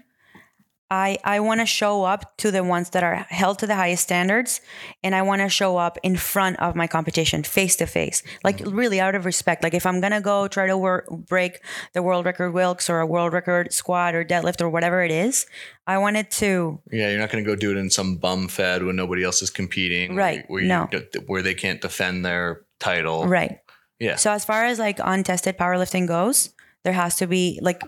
I 0.91 1.19
I 1.25 1.41
want 1.41 1.61
to 1.61 1.67
show 1.67 2.05
up 2.05 2.37
to 2.39 2.51
the 2.51 2.65
ones 2.65 2.91
that 2.91 3.03
are 3.03 3.27
held 3.29 3.59
to 3.61 3.67
the 3.67 3.75
highest 3.75 4.03
standards, 4.05 4.61
and 5.03 5.15
I 5.15 5.23
want 5.23 5.43
to 5.43 5.49
show 5.49 5.77
up 5.77 5.99
in 6.03 6.17
front 6.17 6.59
of 6.61 6.75
my 6.75 6.87
competition, 6.87 7.43
face 7.43 7.77
to 7.77 7.87
face. 7.87 8.23
Like 8.43 8.59
mm-hmm. 8.59 8.75
really 8.75 9.01
out 9.01 9.15
of 9.15 9.25
respect. 9.25 9.63
Like 9.63 9.75
if 9.75 9.87
I'm 9.87 10.01
gonna 10.01 10.21
go 10.21 10.49
try 10.49 10.67
to 10.67 10.77
work, 10.77 11.09
break 11.11 11.61
the 11.93 12.03
world 12.03 12.25
record 12.25 12.53
Wilks 12.53 12.89
or 12.89 13.01
a 13.01 13.07
world 13.07 13.33
record 13.33 13.73
squat 13.73 14.15
or 14.15 14.25
deadlift 14.25 14.61
or 14.61 14.71
whatever 14.71 15.03
it 15.03 15.11
is, 15.11 15.47
I 15.87 15.99
wanted 15.99 16.31
to 16.33 16.81
Yeah, 16.91 17.11
you're 17.11 17.19
not 17.19 17.31
going 17.31 17.43
to 17.43 17.49
go 17.49 17.57
do 17.57 17.71
it 17.71 17.77
in 17.77 17.91
some 17.91 18.17
bum 18.17 18.49
fed 18.49 18.85
when 18.85 18.97
nobody 18.97 19.25
else 19.25 19.43
is 19.43 19.51
competing, 19.51 20.15
Right. 20.15 20.45
Where, 20.49 20.61
you, 20.63 20.69
No. 20.69 20.89
where 21.27 21.43
they 21.43 21.55
can't 21.55 21.81
defend 21.81 22.25
their 22.25 22.63
title, 22.79 23.27
Right. 23.27 23.59
Yeah. 23.99 24.17
So 24.17 24.31
as 24.31 24.45
far 24.45 24.67
as 24.67 24.79
like 24.79 25.01
untested 25.03 25.59
powerlifting 25.59 26.07
goes, 26.07 26.51
there 26.85 26.93
has 26.93 27.17
to 27.17 27.27
be 27.27 27.59
like 27.63 27.83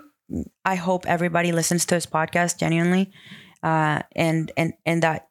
I 0.65 0.75
hope 0.77 1.07
everybody 1.07 1.53
listens 1.53 1.85
to 1.87 1.95
this 1.95 2.07
podcast 2.07 2.59
genuinely, 2.59 3.11
uh, 3.63 4.03
and 4.15 4.51
and 4.57 4.73
and 4.87 5.03
that 5.03 5.29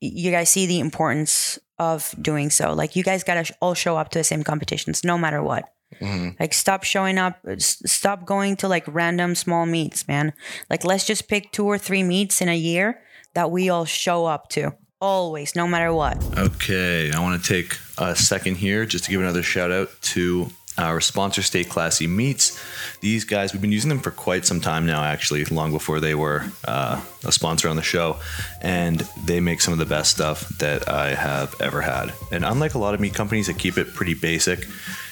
you 0.00 0.30
guys 0.30 0.50
see 0.50 0.66
the 0.66 0.80
importance 0.80 1.58
of 1.78 2.14
doing 2.20 2.50
so. 2.50 2.72
Like 2.72 2.96
you 2.96 3.02
guys 3.02 3.24
gotta 3.24 3.44
sh- 3.44 3.52
all 3.60 3.74
show 3.74 3.96
up 3.96 4.10
to 4.10 4.18
the 4.18 4.24
same 4.24 4.42
competitions, 4.42 5.04
no 5.04 5.16
matter 5.18 5.42
what. 5.42 5.64
Mhm. 6.00 6.38
Like 6.40 6.54
stop 6.54 6.84
showing 6.84 7.18
up, 7.18 7.38
s- 7.46 7.82
stop 7.86 8.24
going 8.24 8.56
to 8.56 8.68
like 8.68 8.84
random 8.88 9.34
small 9.34 9.66
meets, 9.66 10.06
man. 10.08 10.32
Like 10.70 10.84
let's 10.84 11.06
just 11.06 11.28
pick 11.28 11.52
two 11.52 11.66
or 11.66 11.78
three 11.78 12.02
meets 12.02 12.40
in 12.40 12.48
a 12.48 12.56
year 12.56 13.00
that 13.34 13.50
we 13.50 13.68
all 13.70 13.84
show 13.84 14.26
up 14.26 14.48
to. 14.50 14.72
Always, 15.00 15.56
no 15.56 15.66
matter 15.66 15.92
what. 15.92 16.22
Okay, 16.38 17.10
I 17.10 17.18
want 17.20 17.42
to 17.42 17.48
take 17.48 17.76
a 17.98 18.14
second 18.14 18.56
here 18.56 18.86
just 18.86 19.04
to 19.04 19.10
give 19.10 19.20
another 19.20 19.42
shout 19.42 19.72
out 19.72 19.88
to 20.14 20.50
our 20.78 21.00
sponsor, 21.00 21.42
Stay 21.42 21.64
Classy 21.64 22.06
Meats. 22.06 22.58
These 23.00 23.24
guys, 23.24 23.52
we've 23.52 23.62
been 23.62 23.72
using 23.72 23.88
them 23.88 24.00
for 24.00 24.10
quite 24.10 24.46
some 24.46 24.60
time 24.60 24.86
now, 24.86 25.02
actually, 25.02 25.44
long 25.46 25.70
before 25.70 26.00
they 26.00 26.14
were 26.14 26.44
uh, 26.66 27.00
a 27.24 27.32
sponsor 27.32 27.68
on 27.68 27.76
the 27.76 27.82
show. 27.82 28.16
And 28.60 29.00
they 29.24 29.40
make 29.40 29.60
some 29.60 29.72
of 29.72 29.78
the 29.78 29.86
best 29.86 30.10
stuff 30.10 30.48
that 30.58 30.88
I 30.88 31.14
have 31.14 31.60
ever 31.60 31.82
had. 31.82 32.12
And 32.30 32.44
unlike 32.44 32.74
a 32.74 32.78
lot 32.78 32.94
of 32.94 33.00
meat 33.00 33.14
companies 33.14 33.48
that 33.48 33.58
keep 33.58 33.76
it 33.76 33.94
pretty 33.94 34.14
basic, 34.14 34.66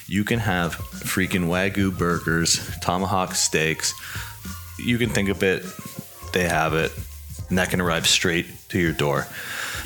you 0.06 0.24
can 0.24 0.38
have 0.38 0.76
freaking 0.76 1.46
Wagyu 1.48 1.96
burgers, 1.96 2.78
tomahawk 2.80 3.34
steaks. 3.34 3.94
You 4.78 4.98
can 4.98 5.10
think 5.10 5.28
of 5.28 5.42
it, 5.42 5.64
they 6.32 6.48
have 6.48 6.74
it, 6.74 6.92
and 7.48 7.58
that 7.58 7.70
can 7.70 7.80
arrive 7.80 8.06
straight 8.06 8.46
to 8.70 8.78
your 8.78 8.92
door 8.92 9.26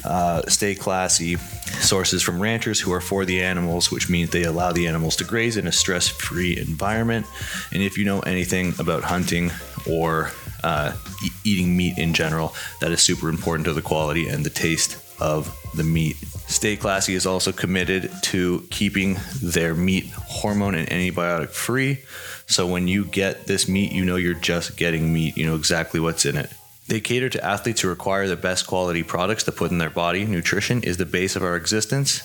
uh, 0.04 0.42
stay 0.48 0.74
classy. 0.74 1.36
Sources 1.80 2.22
from 2.22 2.40
ranchers 2.40 2.80
who 2.80 2.92
are 2.92 3.00
for 3.00 3.24
the 3.24 3.42
animals 3.42 3.90
which 3.90 4.08
means 4.08 4.30
they 4.30 4.44
allow 4.44 4.72
the 4.72 4.86
animals 4.86 5.16
to 5.16 5.24
graze 5.24 5.56
in 5.56 5.66
a 5.66 5.72
stress-free 5.72 6.56
environment. 6.56 7.26
And 7.72 7.82
if 7.82 7.98
you 7.98 8.04
know 8.04 8.20
anything 8.20 8.74
about 8.78 9.02
hunting 9.02 9.50
or 9.90 10.30
uh, 10.62 10.96
e- 11.24 11.30
eating 11.44 11.76
meat 11.76 11.98
in 11.98 12.14
general 12.14 12.54
that 12.80 12.90
is 12.90 13.02
super 13.02 13.28
important 13.28 13.66
to 13.66 13.72
the 13.72 13.82
quality 13.82 14.28
and 14.28 14.44
the 14.44 14.50
taste 14.50 14.98
of 15.20 15.54
the 15.74 15.84
meat. 15.84 16.16
Stay 16.46 16.76
classy 16.76 17.14
is 17.14 17.26
also 17.26 17.52
committed 17.52 18.10
to 18.22 18.66
keeping 18.70 19.16
their 19.42 19.74
meat 19.74 20.10
hormone 20.12 20.74
and 20.74 20.88
antibiotic 20.88 21.50
free. 21.50 22.02
So 22.46 22.66
when 22.66 22.88
you 22.88 23.04
get 23.04 23.46
this 23.46 23.68
meat 23.68 23.92
you 23.92 24.04
know 24.04 24.16
you're 24.16 24.34
just 24.34 24.76
getting 24.76 25.12
meat. 25.12 25.36
You 25.36 25.46
know 25.46 25.56
exactly 25.56 26.00
what's 26.00 26.24
in 26.24 26.36
it 26.36 26.50
they 26.88 27.00
cater 27.00 27.30
to 27.30 27.44
athletes 27.44 27.80
who 27.80 27.88
require 27.88 28.28
the 28.28 28.36
best 28.36 28.66
quality 28.66 29.02
products 29.02 29.44
to 29.44 29.52
put 29.52 29.70
in 29.70 29.78
their 29.78 29.90
body. 29.90 30.24
Nutrition 30.24 30.82
is 30.82 30.96
the 30.96 31.06
base 31.06 31.34
of 31.34 31.42
our 31.42 31.56
existence. 31.56 32.22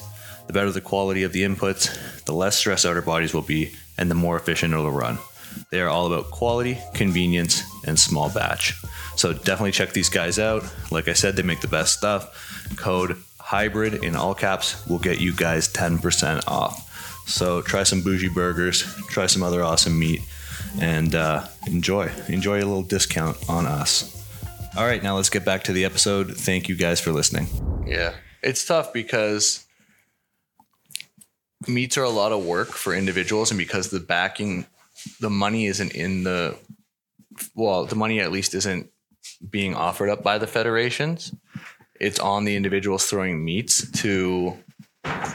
The 0.48 0.54
better 0.54 0.72
the 0.72 0.82
quality 0.82 1.24
of 1.24 1.32
the 1.32 1.44
inputs, 1.44 2.26
the 2.26 2.34
less 2.34 2.58
stressed 2.58 2.86
out 2.86 2.96
our 2.96 3.02
bodies 3.02 3.34
will 3.34 3.42
be, 3.42 3.74
and 3.98 4.10
the 4.10 4.16
more 4.16 4.36
efficient 4.36 4.74
it'll 4.74 4.92
run. 4.92 5.18
They 5.72 5.80
are 5.80 5.88
all 5.90 6.08
about 6.08 6.32
quality, 6.32 6.78
convenience, 6.94 7.64
and 7.86 8.00
small 8.00 8.30
batch. 8.30 8.74
So 9.16 9.34
definitely 9.34 9.72
check 9.72 9.94
these 9.94 10.10
guys 10.10 10.40
out. 10.40 10.64
Like 10.92 11.08
I 11.08 11.14
said, 11.14 11.36
they 11.36 11.44
make 11.44 11.62
the 11.62 11.68
best 11.68 11.98
stuff. 11.98 12.76
Code 12.78 13.18
hybrid 13.40 14.04
in 14.04 14.16
all 14.16 14.36
caps 14.36 14.86
will 14.88 15.00
get 15.00 15.22
you 15.22 15.34
guys 15.34 15.72
10% 15.72 16.48
off. 16.48 17.28
So 17.28 17.62
try 17.62 17.84
some 17.84 18.02
bougie 18.02 18.30
burgers, 18.30 18.84
try 19.08 19.28
some 19.28 19.44
other 19.44 19.64
awesome 19.64 19.98
meat, 19.98 20.22
and 20.80 21.14
uh, 21.16 21.46
enjoy. 21.68 22.12
Enjoy 22.28 22.58
a 22.58 22.66
little 22.66 22.84
discount 22.84 23.38
on 23.50 23.66
us. 23.66 24.19
All 24.78 24.86
right, 24.86 25.02
now 25.02 25.16
let's 25.16 25.30
get 25.30 25.44
back 25.44 25.64
to 25.66 25.74
the 25.74 25.84
episode. 25.84 26.38
Thank 26.38 26.70
you 26.70 26.76
guys 26.76 27.02
for 27.02 27.12
listening. 27.12 27.48
Yeah, 27.88 28.14
it's 28.42 28.66
tough 28.66 28.94
because 28.94 29.66
meets 31.68 31.98
are 31.98 32.04
a 32.04 32.10
lot 32.10 32.32
of 32.32 32.46
work 32.46 32.70
for 32.70 32.94
individuals, 32.94 33.52
and 33.52 33.58
because 33.58 33.90
the 33.90 34.00
backing, 34.00 34.68
the 35.20 35.30
money 35.30 35.66
isn't 35.66 35.94
in 35.94 36.24
the, 36.24 36.58
well, 37.56 37.86
the 37.86 37.96
money 37.96 38.20
at 38.20 38.32
least 38.32 38.54
isn't 38.54 38.90
being 39.50 39.76
offered 39.76 40.10
up 40.10 40.24
by 40.24 40.38
the 40.38 40.48
federations. 40.48 41.34
It's 42.00 42.20
on 42.20 42.46
the 42.46 42.56
individuals 42.56 43.06
throwing 43.06 43.44
meets 43.44 43.90
to 44.02 44.58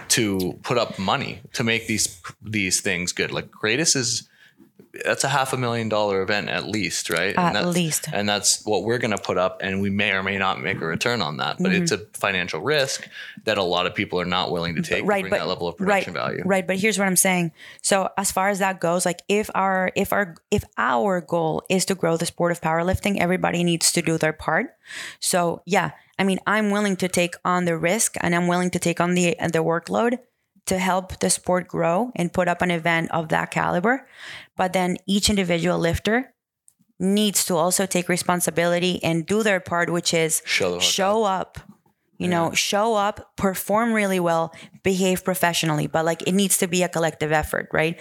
to 0.09 0.59
put 0.63 0.79
up 0.79 0.99
money 0.99 1.41
to 1.55 1.65
make 1.65 1.87
these 1.87 2.23
these 2.41 2.81
things 2.81 3.13
good. 3.13 3.33
Like 3.33 3.51
Kratos 3.51 3.97
is 3.97 4.29
that's 5.05 5.25
a 5.25 5.29
half 5.29 5.53
a 5.53 5.57
million 5.57 5.89
dollar 5.89 6.23
event 6.23 6.49
at 6.49 6.67
least, 6.67 7.11
right? 7.11 7.37
At 7.37 7.39
and 7.39 7.57
that's, 7.57 7.77
least. 7.77 8.09
and 8.13 8.29
that's 8.29 8.65
what 8.65 8.85
we're 8.85 8.99
going 8.99 9.11
to 9.11 9.19
put 9.19 9.39
up, 9.39 9.61
and 9.63 9.81
we 9.81 9.91
may 9.91 10.13
or 10.13 10.23
may 10.23 10.39
not 10.39 10.61
make 10.61 10.81
a 10.81 10.87
return 10.87 11.23
on 11.23 11.39
that. 11.39 11.57
But 11.59 11.73
it's 11.73 11.93
mm-hmm. 11.93 12.03
a 12.03 12.19
financial 12.19 12.61
risk 12.61 13.09
that 13.45 13.59
a 13.59 13.63
lot 13.63 13.87
of 13.87 13.95
people 13.95 14.21
are 14.21 14.25
not 14.25 14.51
willing 14.51 14.75
to 14.77 14.83
take 14.83 15.03
to 15.03 15.05
right 15.05 15.23
bring 15.23 15.31
but 15.31 15.39
that 15.39 15.49
level 15.49 15.69
of 15.69 15.75
right, 15.79 16.05
production 16.05 16.15
value. 16.15 16.43
right 16.45 16.67
but 16.67 16.77
here's 16.77 16.99
what 16.99 17.07
i'm 17.07 17.17
saying 17.17 17.53
so 17.83 18.09
as 18.17 18.33
far 18.33 18.49
as 18.49 18.59
that 18.59 18.81
goes 18.81 19.05
like 19.05 19.21
if 19.29 19.51
our 19.55 19.91
if 19.95 20.13
our 20.13 20.35
if 20.51 20.65
our 20.77 21.21
goal 21.21 21.63
is 21.69 21.85
to 21.85 21.95
grow 21.95 22.17
the 22.17 22.27
sport 22.27 22.53
of 22.53 22.61
powerlifting 22.61 23.19
everybody 23.19 23.65
needs 23.65 23.93
to 23.93 24.03
do 24.03 24.19
their 24.19 24.33
part 24.33 24.75
so 25.21 25.63
yeah 25.65 25.91
i 26.19 26.25
mean 26.25 26.39
i'm 26.47 26.71
willing 26.71 26.97
to 26.97 27.09
take 27.09 27.35
on 27.45 27.65
the 27.65 27.77
risk 27.77 28.17
and 28.21 28.35
i'm 28.35 28.47
willing 28.47 28.71
to 28.71 28.79
take 28.79 29.01
on 29.01 29.15
the 29.15 29.37
the 29.53 29.63
workload 29.63 30.19
to 30.67 30.79
help 30.79 31.19
the 31.21 31.31
sport 31.31 31.69
grow 31.69 32.11
and 32.17 32.33
put 32.33 32.49
up 32.49 32.63
an 32.63 32.71
event 32.71 33.11
of 33.11 33.29
that 33.29 33.51
caliber. 33.51 34.07
But 34.57 34.73
then 34.73 34.97
each 35.07 35.29
individual 35.29 35.79
lifter 35.79 36.35
needs 36.99 37.45
to 37.47 37.57
also 37.57 37.87
take 37.87 38.09
responsibility 38.09 39.03
and 39.03 39.27
do 39.27 39.43
their 39.43 39.61
part 39.61 39.93
which 39.93 40.15
is 40.15 40.43
Show 40.45 40.79
show 40.79 41.25
up 41.25 41.59
you 42.19 42.29
know 42.29 42.53
show 42.53 42.95
up 42.95 43.37
perform 43.37 43.93
really 43.93 44.21
well 44.21 44.55
behave 44.83 45.25
professionally. 45.25 45.87
But 45.87 46.05
like 46.05 46.23
it 46.23 46.33
needs 46.33 46.59
to 46.59 46.69
be 46.69 46.83
a 46.83 46.89
collective 46.89 47.33
effort 47.33 47.69
right? 47.73 48.01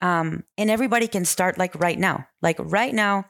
Um 0.00 0.44
and 0.58 0.70
everybody 0.70 1.08
can 1.08 1.24
start 1.24 1.58
like 1.58 1.74
right 1.76 1.98
now. 1.98 2.26
Like 2.42 2.56
right 2.60 2.94
now 2.94 3.24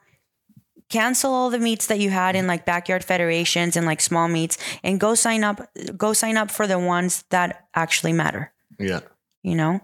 cancel 0.88 1.32
all 1.32 1.50
the 1.50 1.58
meets 1.58 1.86
that 1.86 1.98
you 1.98 2.10
had 2.10 2.36
in 2.36 2.46
like 2.46 2.64
backyard 2.64 3.04
federations 3.04 3.76
and 3.76 3.86
like 3.86 4.00
small 4.00 4.28
meets 4.28 4.58
and 4.82 5.00
go 5.00 5.14
sign 5.14 5.44
up 5.44 5.60
go 5.96 6.12
sign 6.12 6.36
up 6.36 6.50
for 6.50 6.66
the 6.66 6.78
ones 6.78 7.24
that 7.30 7.66
actually 7.74 8.12
matter 8.12 8.52
Yeah. 8.78 9.00
you 9.42 9.54
know 9.56 9.80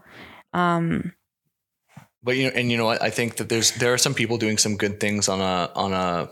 um 0.52 1.12
But 2.22 2.36
you 2.36 2.44
know, 2.46 2.52
and 2.54 2.70
you 2.70 2.76
know 2.78 2.84
what? 2.86 3.02
I 3.02 3.10
think 3.10 3.36
that 3.36 3.48
there's 3.48 3.72
there 3.72 3.92
are 3.92 3.98
some 3.98 4.14
people 4.14 4.36
doing 4.38 4.58
some 4.58 4.76
good 4.76 5.00
things 5.00 5.28
on 5.28 5.40
a 5.40 5.70
on 5.74 5.92
a 5.92 6.30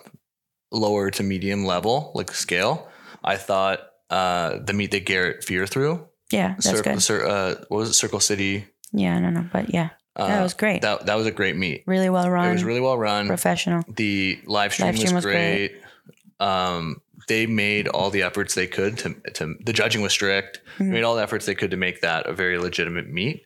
lower 0.71 1.11
to 1.11 1.23
medium 1.23 1.65
level, 1.65 2.13
like 2.15 2.31
scale. 2.33 2.87
I 3.25 3.37
thought 3.37 3.81
uh 4.11 4.59
the 4.65 4.73
meet 4.73 4.91
that 4.93 5.05
Garrett 5.07 5.43
Fear 5.45 5.67
threw, 5.67 6.07
yeah 6.33 6.55
that's 6.55 6.67
Circle, 6.67 6.93
good 6.95 7.03
Cir- 7.03 7.27
uh, 7.27 7.55
what 7.69 7.79
was 7.79 7.91
it, 7.91 7.95
Circle 7.95 8.21
City? 8.21 8.67
yeah 8.93 9.17
i 9.17 9.21
don't 9.21 9.35
know 9.35 9.47
but 9.53 9.73
yeah 9.75 9.91
Uh, 10.17 10.27
that 10.27 10.43
was 10.43 10.55
great 10.55 10.83
That 10.83 11.07
that 11.07 11.15
was 11.17 11.27
a 11.27 11.31
great 11.31 11.55
meet. 11.57 11.85
really 11.87 12.11
well 12.11 12.29
run 12.29 12.49
It 12.51 12.53
was 12.59 12.65
really 12.65 12.81
well 12.83 12.99
run. 12.99 13.27
professional 13.27 13.83
The 13.87 14.41
live 14.47 14.73
stream, 14.75 14.87
Live 14.89 14.99
stream 14.99 15.15
was, 15.15 15.25
was 15.25 15.33
great. 15.33 15.73
Um, 16.41 17.01
they 17.31 17.47
made 17.47 17.89
all 17.89 18.11
the 18.11 18.23
efforts 18.23 18.55
they 18.55 18.67
could 18.67 18.99
to 18.99 19.15
to 19.35 19.55
the 19.65 19.73
judging 19.73 20.03
was 20.03 20.13
strict. 20.13 20.61
They 20.79 20.85
Mm-hmm. 20.85 20.93
made 20.95 21.03
all 21.05 21.15
the 21.17 21.23
efforts 21.23 21.47
they 21.47 21.55
could 21.55 21.71
to 21.71 21.77
make 21.77 22.01
that 22.03 22.27
a 22.27 22.33
very 22.33 22.59
legitimate 22.59 23.09
meet, 23.09 23.45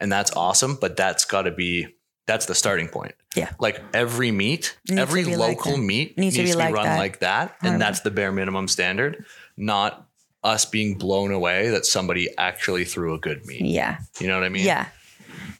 and 0.00 0.12
that's 0.12 0.30
awesome. 0.36 0.76
But 0.80 0.96
that's 0.96 1.24
got 1.24 1.42
to 1.42 1.50
be 1.50 1.88
that's 2.26 2.46
the 2.46 2.54
starting 2.54 2.88
point. 2.88 3.14
Yeah. 3.36 3.50
like 3.58 3.80
every 3.92 4.30
meet, 4.30 4.76
Needs 4.88 5.00
every 5.00 5.24
like 5.24 5.56
local 5.58 5.72
that. 5.72 5.78
meet 5.82 6.16
Needs 6.16 6.36
needs, 6.36 6.36
to 6.36 6.42
to 6.42 6.46
be 6.46 6.52
be, 6.52 6.56
like 6.56 6.74
run 6.74 6.84
that. 6.86 6.98
like 6.98 7.18
that, 7.20 7.56
and 7.62 7.80
that's 7.80 8.00
the 8.00 8.10
bare 8.12 8.30
minimum 8.32 8.68
standard. 8.68 9.24
Not 9.56 10.06
us 10.44 10.64
being 10.66 10.98
blown 10.98 11.32
away 11.32 11.70
that 11.70 11.84
somebody 11.86 12.28
actually 12.38 12.84
threw 12.84 13.14
a 13.14 13.18
good 13.18 13.44
meet. 13.46 13.62
Yeah. 13.62 13.98
You 14.20 14.28
know 14.28 14.34
what 14.38 14.44
I 14.44 14.50
mean? 14.50 14.64
Yeah. 14.66 14.86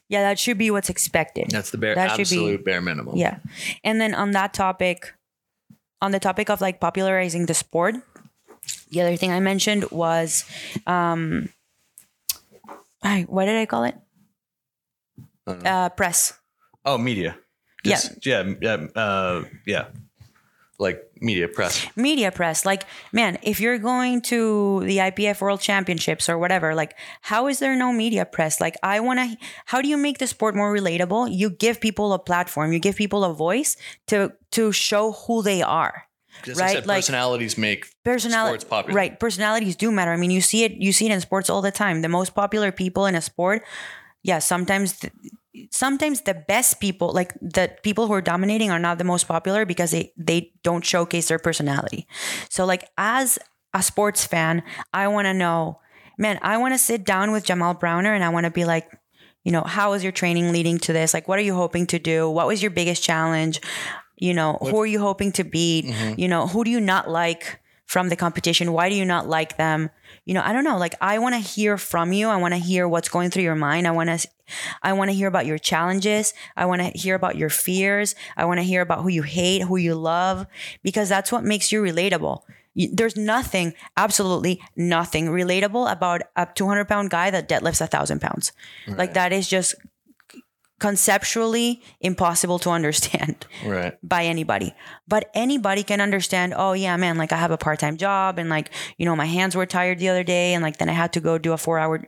Yeah, 0.09 0.21
that 0.21 0.37
should 0.37 0.57
be 0.59 0.69
what's 0.69 0.89
expected. 0.89 1.47
That's 1.49 1.71
the 1.71 1.79
bare 1.79 1.95
That 1.95 2.09
should 2.11 2.17
be- 2.17 2.21
absolute 2.21 2.63
bare 2.63 2.81
minimum. 2.81 3.15
Yeah. 3.17 3.39
And 3.83 3.99
then 3.99 4.13
on 4.13 4.31
that 4.31 4.53
topic, 4.53 5.13
on 6.01 6.11
the 6.11 6.19
topic 6.19 6.49
of 6.49 6.61
like 6.61 6.79
popularizing 6.79 7.45
the 7.45 7.53
sport, 7.53 7.95
the 8.89 9.01
other 9.01 9.15
thing 9.15 9.31
I 9.31 9.39
mentioned 9.39 9.89
was 9.91 10.45
um 10.87 11.49
I, 13.03 13.23
what 13.29 13.45
did 13.45 13.57
I 13.57 13.65
call 13.65 13.83
it? 13.83 13.95
Uh 15.47 15.89
press. 15.89 16.33
Oh, 16.85 16.97
media. 16.97 17.37
Yeah. 17.83 17.99
Yeah. 18.23 18.53
Yeah. 18.61 18.87
Uh, 18.95 19.43
yeah. 19.65 19.85
Like 20.77 21.09
media 21.21 21.47
press. 21.47 21.85
Media 21.95 22.31
press. 22.31 22.65
Like, 22.65 22.83
man, 23.13 23.37
if 23.41 23.59
you're 23.61 23.77
going 23.77 24.21
to 24.23 24.81
the 24.81 24.97
IPF 24.97 25.39
World 25.39 25.61
Championships 25.61 26.27
or 26.27 26.37
whatever, 26.37 26.75
like 26.75 26.95
how 27.21 27.47
is 27.47 27.59
there 27.59 27.75
no 27.77 27.93
media 27.93 28.25
press? 28.25 28.59
Like 28.59 28.75
I 28.83 28.99
want 28.99 29.19
to 29.19 29.37
how 29.65 29.81
do 29.81 29.87
you 29.87 29.95
make 29.97 30.17
the 30.17 30.27
sport 30.27 30.53
more 30.55 30.73
relatable? 30.75 31.29
You 31.31 31.49
give 31.49 31.79
people 31.79 32.11
a 32.13 32.19
platform, 32.19 32.73
you 32.73 32.79
give 32.79 32.95
people 32.97 33.23
a 33.23 33.33
voice 33.33 33.77
to 34.07 34.33
to 34.51 34.71
show 34.73 35.13
who 35.13 35.41
they 35.41 35.61
are. 35.61 36.03
Just 36.43 36.59
Right, 36.59 36.73
said, 36.75 36.85
like- 36.85 36.97
personalities 36.97 37.57
make 37.57 37.85
personality 38.03 38.59
sports 38.59 38.69
popular. 38.69 38.97
right 38.97 39.17
personalities 39.17 39.77
do 39.77 39.89
matter 39.89 40.11
i 40.11 40.17
mean 40.17 40.31
you 40.31 40.41
see 40.41 40.65
it 40.65 40.73
you 40.73 40.91
see 40.91 41.05
it 41.05 41.11
in 41.13 41.21
sports 41.21 41.49
all 41.49 41.61
the 41.61 41.71
time 41.71 42.01
the 42.01 42.09
most 42.09 42.35
popular 42.35 42.73
people 42.73 43.05
in 43.05 43.15
a 43.15 43.21
sport 43.21 43.63
yeah 44.21 44.39
sometimes 44.39 44.99
th- 44.99 45.13
sometimes 45.71 46.21
the 46.21 46.33
best 46.33 46.79
people 46.79 47.11
like 47.13 47.33
the 47.41 47.71
people 47.83 48.07
who 48.07 48.13
are 48.13 48.21
dominating 48.21 48.71
are 48.71 48.79
not 48.79 48.97
the 48.97 49.03
most 49.03 49.27
popular 49.27 49.65
because 49.65 49.91
they 49.91 50.11
they 50.17 50.51
don't 50.63 50.85
showcase 50.85 51.27
their 51.27 51.39
personality. 51.39 52.07
So 52.49 52.65
like 52.65 52.89
as 52.97 53.39
a 53.73 53.83
sports 53.83 54.25
fan 54.25 54.63
i 54.93 55.05
want 55.05 55.25
to 55.25 55.33
know 55.33 55.81
man 56.17 56.39
i 56.41 56.55
want 56.55 56.73
to 56.73 56.77
sit 56.77 57.03
down 57.03 57.33
with 57.33 57.43
jamal 57.43 57.73
browner 57.73 58.13
and 58.13 58.23
i 58.23 58.29
want 58.29 58.45
to 58.45 58.49
be 58.49 58.63
like 58.63 58.89
you 59.45 59.51
know 59.51 59.61
how 59.61 59.93
is 59.93 60.03
your 60.03 60.11
training 60.11 60.51
leading 60.51 60.79
to 60.79 60.91
this? 60.91 61.13
Like 61.13 61.27
what 61.27 61.39
are 61.39 61.43
you 61.43 61.53
hoping 61.53 61.85
to 61.87 61.99
do? 61.99 62.29
What 62.29 62.47
was 62.47 62.61
your 62.61 62.71
biggest 62.71 63.01
challenge? 63.03 63.61
You 64.17 64.33
know 64.33 64.57
who 64.59 64.81
are 64.81 64.87
you 64.87 64.99
hoping 64.99 65.31
to 65.33 65.43
beat? 65.43 65.85
Mm-hmm. 65.85 66.19
You 66.19 66.27
know 66.27 66.47
who 66.47 66.63
do 66.63 66.71
you 66.71 66.81
not 66.81 67.09
like 67.09 67.61
from 67.85 68.09
the 68.09 68.15
competition. 68.15 68.73
Why 68.73 68.89
do 68.89 68.95
you 68.95 69.05
not 69.05 69.27
like 69.27 69.57
them? 69.57 69.89
You 70.25 70.33
know 70.33 70.41
i 70.43 70.53
don't 70.53 70.63
know. 70.63 70.77
Like 70.77 70.95
i 71.01 71.19
want 71.19 71.35
to 71.35 71.39
hear 71.39 71.77
from 71.77 72.13
you. 72.13 72.29
I 72.29 72.37
want 72.37 72.53
to 72.53 72.59
hear 72.59 72.87
what's 72.87 73.09
going 73.09 73.29
through 73.29 73.43
your 73.43 73.55
mind. 73.55 73.87
I 73.87 73.91
want 73.91 74.09
to 74.09 74.27
i 74.83 74.93
want 74.93 75.09
to 75.09 75.15
hear 75.15 75.27
about 75.27 75.45
your 75.45 75.57
challenges. 75.57 76.33
I 76.55 76.65
want 76.65 76.81
to 76.81 76.89
hear 76.97 77.15
about 77.15 77.35
your 77.35 77.49
fears. 77.49 78.15
I 78.37 78.45
want 78.45 78.59
to 78.59 78.63
hear 78.63 78.81
about 78.81 79.01
who 79.01 79.09
you 79.09 79.23
hate 79.23 79.63
who 79.63 79.77
you 79.77 79.95
love 79.95 80.47
because 80.83 81.09
that's 81.09 81.31
what 81.31 81.43
makes 81.43 81.71
you 81.71 81.81
relatable. 81.81 82.41
There's 82.75 83.15
nothing 83.15 83.73
absolutely 83.95 84.61
nothing 84.75 85.27
relatable 85.27 85.89
about 85.89 86.23
a 86.35 86.45
200 86.53 86.85
pound 86.85 87.09
guy 87.09 87.29
that 87.31 87.47
deadlifts 87.47 87.81
a 87.81 87.87
thousand 87.87 88.19
pounds. 88.19 88.51
Like 88.87 89.13
that 89.13 89.31
is 89.31 89.47
just 89.47 89.75
conceptually 90.79 91.81
impossible 92.01 92.59
to 92.59 92.69
understand 92.69 93.45
right. 93.65 93.97
by 94.03 94.23
anybody. 94.25 94.73
But 95.07 95.29
anybody 95.33 95.83
can 95.83 96.01
understand, 96.01 96.53
oh 96.55 96.73
yeah, 96.73 96.95
man, 96.97 97.17
like 97.17 97.31
I 97.31 97.37
have 97.37 97.51
a 97.51 97.57
part-time 97.57 97.97
job 97.97 98.39
and 98.39 98.49
like, 98.49 98.71
you 98.97 99.05
know, 99.05 99.15
my 99.15 99.25
hands 99.25 99.55
were 99.55 99.65
tired 99.65 99.99
the 99.99 100.09
other 100.09 100.23
day 100.23 100.53
and 100.53 100.63
like 100.63 100.77
then 100.77 100.89
I 100.89 100.93
had 100.93 101.13
to 101.13 101.19
go 101.19 101.37
do 101.37 101.53
a 101.53 101.57
4-hour 101.57 102.07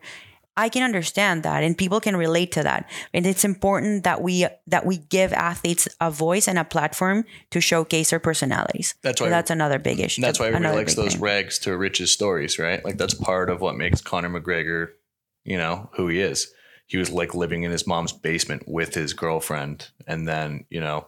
I 0.59 0.69
can 0.69 0.81
understand 0.81 1.43
that 1.43 1.61
and 1.63 1.77
people 1.77 1.99
can 1.99 2.17
relate 2.17 2.51
to 2.53 2.63
that. 2.63 2.89
And 3.13 3.27
it's 3.27 3.45
important 3.45 4.03
that 4.05 4.23
we 4.23 4.47
that 4.65 4.87
we 4.87 4.97
give 4.97 5.31
athletes 5.31 5.87
a 6.01 6.09
voice 6.09 6.47
and 6.47 6.57
a 6.57 6.63
platform 6.63 7.25
to 7.51 7.61
showcase 7.61 8.09
their 8.09 8.19
personalities. 8.19 8.95
That's 9.03 9.19
So 9.19 9.25
why- 9.25 9.29
that's 9.29 9.51
another 9.51 9.77
big 9.77 9.99
issue. 9.99 10.23
That's 10.23 10.39
why 10.39 10.47
everybody 10.47 10.75
likes 10.75 10.95
those 10.95 11.13
thing. 11.13 11.21
rags 11.21 11.59
to 11.59 11.77
riches 11.77 12.11
stories, 12.11 12.57
right? 12.57 12.83
Like 12.83 12.97
that's 12.97 13.13
part 13.13 13.51
of 13.51 13.61
what 13.61 13.75
makes 13.75 14.01
Conor 14.01 14.29
McGregor, 14.31 14.87
you 15.43 15.57
know, 15.57 15.91
who 15.95 16.07
he 16.07 16.19
is. 16.21 16.51
He 16.87 16.97
was 16.97 17.11
like 17.11 17.35
living 17.35 17.63
in 17.63 17.71
his 17.71 17.85
mom's 17.85 18.13
basement 18.13 18.63
with 18.67 18.93
his 18.95 19.13
girlfriend, 19.13 19.89
and 20.07 20.27
then 20.27 20.65
you 20.69 20.79
know, 20.79 21.07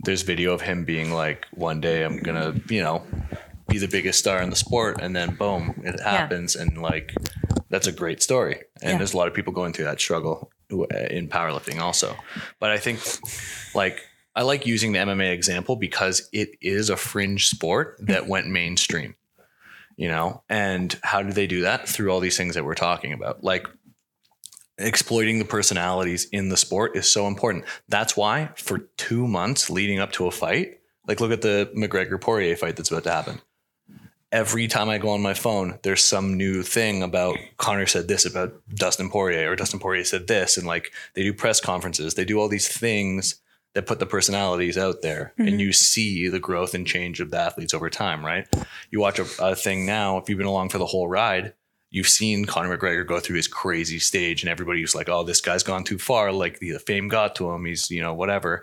there's 0.00 0.22
video 0.22 0.52
of 0.52 0.60
him 0.60 0.84
being 0.84 1.12
like, 1.12 1.46
"One 1.52 1.80
day 1.80 2.02
I'm 2.02 2.18
gonna, 2.18 2.54
you 2.68 2.82
know, 2.82 3.04
be 3.68 3.78
the 3.78 3.88
biggest 3.88 4.18
star 4.18 4.42
in 4.42 4.50
the 4.50 4.56
sport," 4.56 5.00
and 5.00 5.14
then 5.14 5.34
boom, 5.36 5.80
it 5.84 6.00
happens, 6.00 6.56
and 6.56 6.82
like 6.82 7.14
that's 7.70 7.86
a 7.86 7.92
great 7.92 8.22
story. 8.22 8.62
And 8.82 8.92
Yeah. 8.92 8.98
there's 8.98 9.14
a 9.14 9.16
lot 9.16 9.28
of 9.28 9.34
people 9.34 9.52
going 9.52 9.72
through 9.72 9.86
that 9.86 10.00
struggle 10.00 10.50
uh, 10.72 10.86
in 11.10 11.28
powerlifting 11.28 11.80
also. 11.80 12.16
But 12.60 12.70
I 12.70 12.78
think 12.78 13.00
like 13.74 14.00
I 14.36 14.42
like 14.42 14.66
using 14.66 14.92
the 14.92 14.98
MMA 14.98 15.32
example 15.32 15.76
because 15.76 16.28
it 16.32 16.50
is 16.60 16.90
a 16.90 16.96
fringe 16.96 17.48
sport 17.48 17.96
that 18.00 18.22
mm-hmm. 18.22 18.30
went 18.30 18.46
mainstream. 18.48 19.14
You 19.96 20.08
know, 20.08 20.42
and 20.48 20.98
how 21.04 21.22
do 21.22 21.32
they 21.32 21.46
do 21.46 21.60
that? 21.62 21.88
Through 21.88 22.10
all 22.10 22.18
these 22.18 22.36
things 22.36 22.56
that 22.56 22.64
we're 22.64 22.74
talking 22.74 23.12
about. 23.12 23.44
Like 23.44 23.68
exploiting 24.78 25.38
the 25.38 25.44
personalities 25.44 26.26
in 26.32 26.48
the 26.48 26.56
sport 26.56 26.96
is 26.96 27.10
so 27.10 27.26
important. 27.26 27.64
That's 27.88 28.16
why 28.16 28.50
for 28.56 28.78
2 28.96 29.26
months 29.26 29.70
leading 29.70 30.00
up 30.00 30.12
to 30.12 30.26
a 30.26 30.30
fight, 30.30 30.80
like 31.06 31.20
look 31.20 31.32
at 31.32 31.42
the 31.42 31.70
McGregor 31.76 32.20
Poirier 32.20 32.56
fight 32.56 32.76
that's 32.76 32.90
about 32.90 33.04
to 33.04 33.12
happen 33.12 33.40
every 34.34 34.66
time 34.66 34.88
I 34.88 34.98
go 34.98 35.10
on 35.10 35.22
my 35.22 35.32
phone, 35.32 35.78
there's 35.84 36.02
some 36.02 36.36
new 36.36 36.64
thing 36.64 37.04
about 37.04 37.38
Conor 37.56 37.86
said 37.86 38.08
this 38.08 38.26
about 38.26 38.52
Dustin 38.74 39.08
Poirier, 39.08 39.52
or 39.52 39.56
Dustin 39.56 39.78
Poirier 39.78 40.04
said 40.04 40.26
this, 40.26 40.58
and 40.58 40.66
like 40.66 40.92
they 41.14 41.22
do 41.22 41.32
press 41.32 41.60
conferences, 41.60 42.14
they 42.14 42.24
do 42.24 42.40
all 42.40 42.48
these 42.48 42.68
things 42.68 43.40
that 43.74 43.86
put 43.86 44.00
the 44.00 44.06
personalities 44.06 44.76
out 44.76 45.02
there, 45.02 45.32
and 45.38 45.48
mm-hmm. 45.48 45.60
you 45.60 45.72
see 45.72 46.28
the 46.28 46.40
growth 46.40 46.74
and 46.74 46.86
change 46.86 47.20
of 47.20 47.30
the 47.30 47.38
athletes 47.38 47.74
over 47.74 47.88
time, 47.88 48.24
right? 48.24 48.46
You 48.90 49.00
watch 49.00 49.20
a, 49.20 49.26
a 49.40 49.54
thing 49.54 49.86
now, 49.86 50.18
if 50.18 50.28
you've 50.28 50.38
been 50.38 50.46
along 50.48 50.70
for 50.70 50.78
the 50.78 50.86
whole 50.86 51.08
ride. 51.08 51.54
You've 51.94 52.08
seen 52.08 52.44
Conor 52.44 52.76
McGregor 52.76 53.06
go 53.06 53.20
through 53.20 53.36
his 53.36 53.46
crazy 53.46 54.00
stage, 54.00 54.42
and 54.42 54.50
everybody 54.50 54.80
was 54.80 54.96
like, 54.96 55.08
"Oh, 55.08 55.22
this 55.22 55.40
guy's 55.40 55.62
gone 55.62 55.84
too 55.84 55.98
far. 55.98 56.32
Like 56.32 56.58
the 56.58 56.72
fame 56.78 57.06
got 57.06 57.36
to 57.36 57.48
him. 57.50 57.64
He's, 57.66 57.88
you 57.90 58.00
know, 58.02 58.12
whatever." 58.14 58.62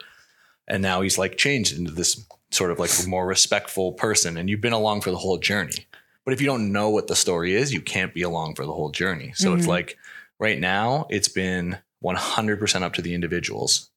And 0.67 0.81
now 0.83 0.99
he's 1.01 1.17
like 1.17 1.37
changed 1.37 1.77
into 1.77 1.91
this 1.91 2.25
sort 2.51 2.71
of 2.71 2.79
like 2.79 2.91
a 3.01 3.07
more 3.07 3.25
respectful 3.25 3.93
person 3.93 4.35
and 4.35 4.49
you've 4.49 4.59
been 4.59 4.73
along 4.73 4.99
for 4.99 5.11
the 5.11 5.17
whole 5.17 5.37
journey. 5.37 5.87
But 6.25 6.33
if 6.33 6.41
you 6.41 6.47
don't 6.47 6.73
know 6.73 6.89
what 6.89 7.07
the 7.07 7.15
story 7.15 7.55
is, 7.55 7.73
you 7.73 7.79
can't 7.81 8.13
be 8.13 8.21
along 8.21 8.55
for 8.55 8.65
the 8.65 8.73
whole 8.73 8.89
journey. 8.91 9.31
So 9.35 9.53
it's 9.53 9.65
Mhm. 9.65 9.69
like 9.69 9.97
right 10.39 10.59
now 10.59 11.07
it's 11.09 11.29
been 11.29 11.77
100% 12.03 12.83
up 12.83 12.93
to 12.95 13.01
the 13.01 13.13
individuals, 13.13 13.89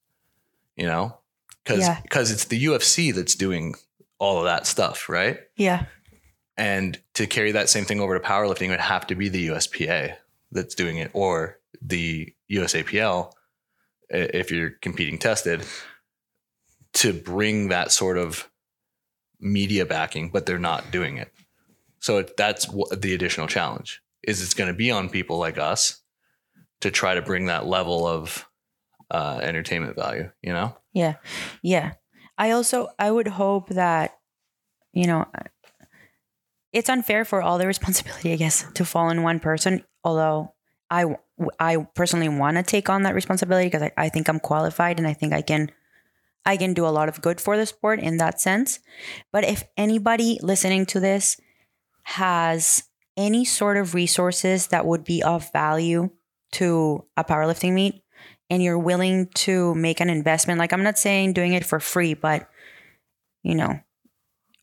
you 0.76 0.86
know, 0.86 1.18
because 1.64 1.80
Yeah. 1.80 2.00
because 2.02 2.30
it's 2.30 2.44
the 2.44 2.64
UFC 2.66 3.10
that's 3.10 3.34
doing 3.34 3.74
all 4.20 4.38
of 4.38 4.44
that 4.44 4.66
stuff, 4.68 5.08
right? 5.08 5.40
Yeah. 5.56 5.86
And 6.56 7.00
to 7.14 7.26
carry 7.26 7.52
that 7.52 7.68
same 7.68 7.84
thing 7.84 8.00
over 8.00 8.18
to 8.18 8.24
powerlifting, 8.24 8.68
it 8.68 8.70
would 8.70 8.80
have 8.80 9.06
to 9.08 9.14
be 9.14 9.28
the 9.28 9.48
USPA 9.48 10.16
that's 10.52 10.74
doing 10.74 10.98
it 10.98 11.10
or 11.12 11.58
the 11.82 12.32
USAPL 12.50 13.32
if 14.08 14.50
you're 14.50 14.70
competing 14.70 15.18
tested 15.18 15.64
to 16.94 17.12
bring 17.12 17.68
that 17.68 17.90
sort 17.90 18.16
of 18.16 18.48
media 19.40 19.84
backing, 19.84 20.30
but 20.30 20.46
they're 20.46 20.58
not 20.58 20.90
doing 20.90 21.16
it. 21.16 21.32
So 21.98 22.22
that's 22.36 22.66
the 22.66 23.14
additional 23.14 23.46
challenge 23.46 24.02
is. 24.22 24.42
It's 24.42 24.54
going 24.54 24.68
to 24.68 24.76
be 24.76 24.90
on 24.90 25.08
people 25.08 25.38
like 25.38 25.58
us 25.58 26.00
to 26.80 26.90
try 26.90 27.14
to 27.14 27.22
bring 27.22 27.46
that 27.46 27.66
level 27.66 28.06
of 28.06 28.46
uh, 29.10 29.40
entertainment 29.42 29.96
value. 29.96 30.30
You 30.42 30.52
know, 30.52 30.76
Yeah. 30.92 31.14
Yeah. 31.62 31.94
I 32.36 32.50
also 32.50 32.88
I 32.98 33.10
would 33.10 33.28
hope 33.28 33.68
that 33.70 34.18
you 34.92 35.06
know 35.06 35.26
it's 36.74 36.90
unfair 36.90 37.24
for 37.24 37.40
all 37.40 37.56
the 37.56 37.66
responsibility 37.66 38.32
I 38.32 38.36
guess 38.36 38.66
to 38.74 38.84
fall 38.84 39.08
on 39.08 39.22
one 39.22 39.40
person 39.40 39.82
although 40.02 40.52
I 40.90 41.16
I 41.58 41.86
personally 41.94 42.28
want 42.28 42.56
to 42.56 42.62
take 42.62 42.88
on 42.88 43.02
that 43.02 43.14
responsibility 43.14 43.66
because 43.66 43.82
I, 43.82 43.92
I 43.96 44.08
think 44.08 44.28
I'm 44.28 44.40
qualified 44.40 44.98
and 44.98 45.06
I 45.06 45.14
think 45.14 45.32
I 45.32 45.42
can 45.42 45.70
I 46.46 46.56
can 46.56 46.74
do 46.74 46.86
a 46.86 46.92
lot 46.92 47.08
of 47.08 47.22
good 47.22 47.40
for 47.40 47.56
the 47.56 47.66
sport 47.66 48.00
in 48.00 48.18
that 48.18 48.40
sense. 48.40 48.78
But 49.32 49.44
if 49.44 49.64
anybody 49.76 50.38
listening 50.42 50.86
to 50.86 51.00
this 51.00 51.40
has 52.02 52.84
any 53.16 53.44
sort 53.44 53.76
of 53.76 53.94
resources 53.94 54.68
that 54.68 54.84
would 54.84 55.04
be 55.04 55.22
of 55.22 55.50
value 55.52 56.10
to 56.52 57.04
a 57.16 57.24
powerlifting 57.24 57.72
meet 57.72 58.02
and 58.50 58.62
you're 58.62 58.78
willing 58.78 59.28
to 59.34 59.74
make 59.74 60.00
an 60.00 60.10
investment, 60.10 60.58
like 60.58 60.72
I'm 60.72 60.82
not 60.82 60.98
saying 60.98 61.32
doing 61.32 61.54
it 61.54 61.64
for 61.64 61.80
free, 61.80 62.14
but 62.14 62.48
you 63.42 63.54
know, 63.54 63.80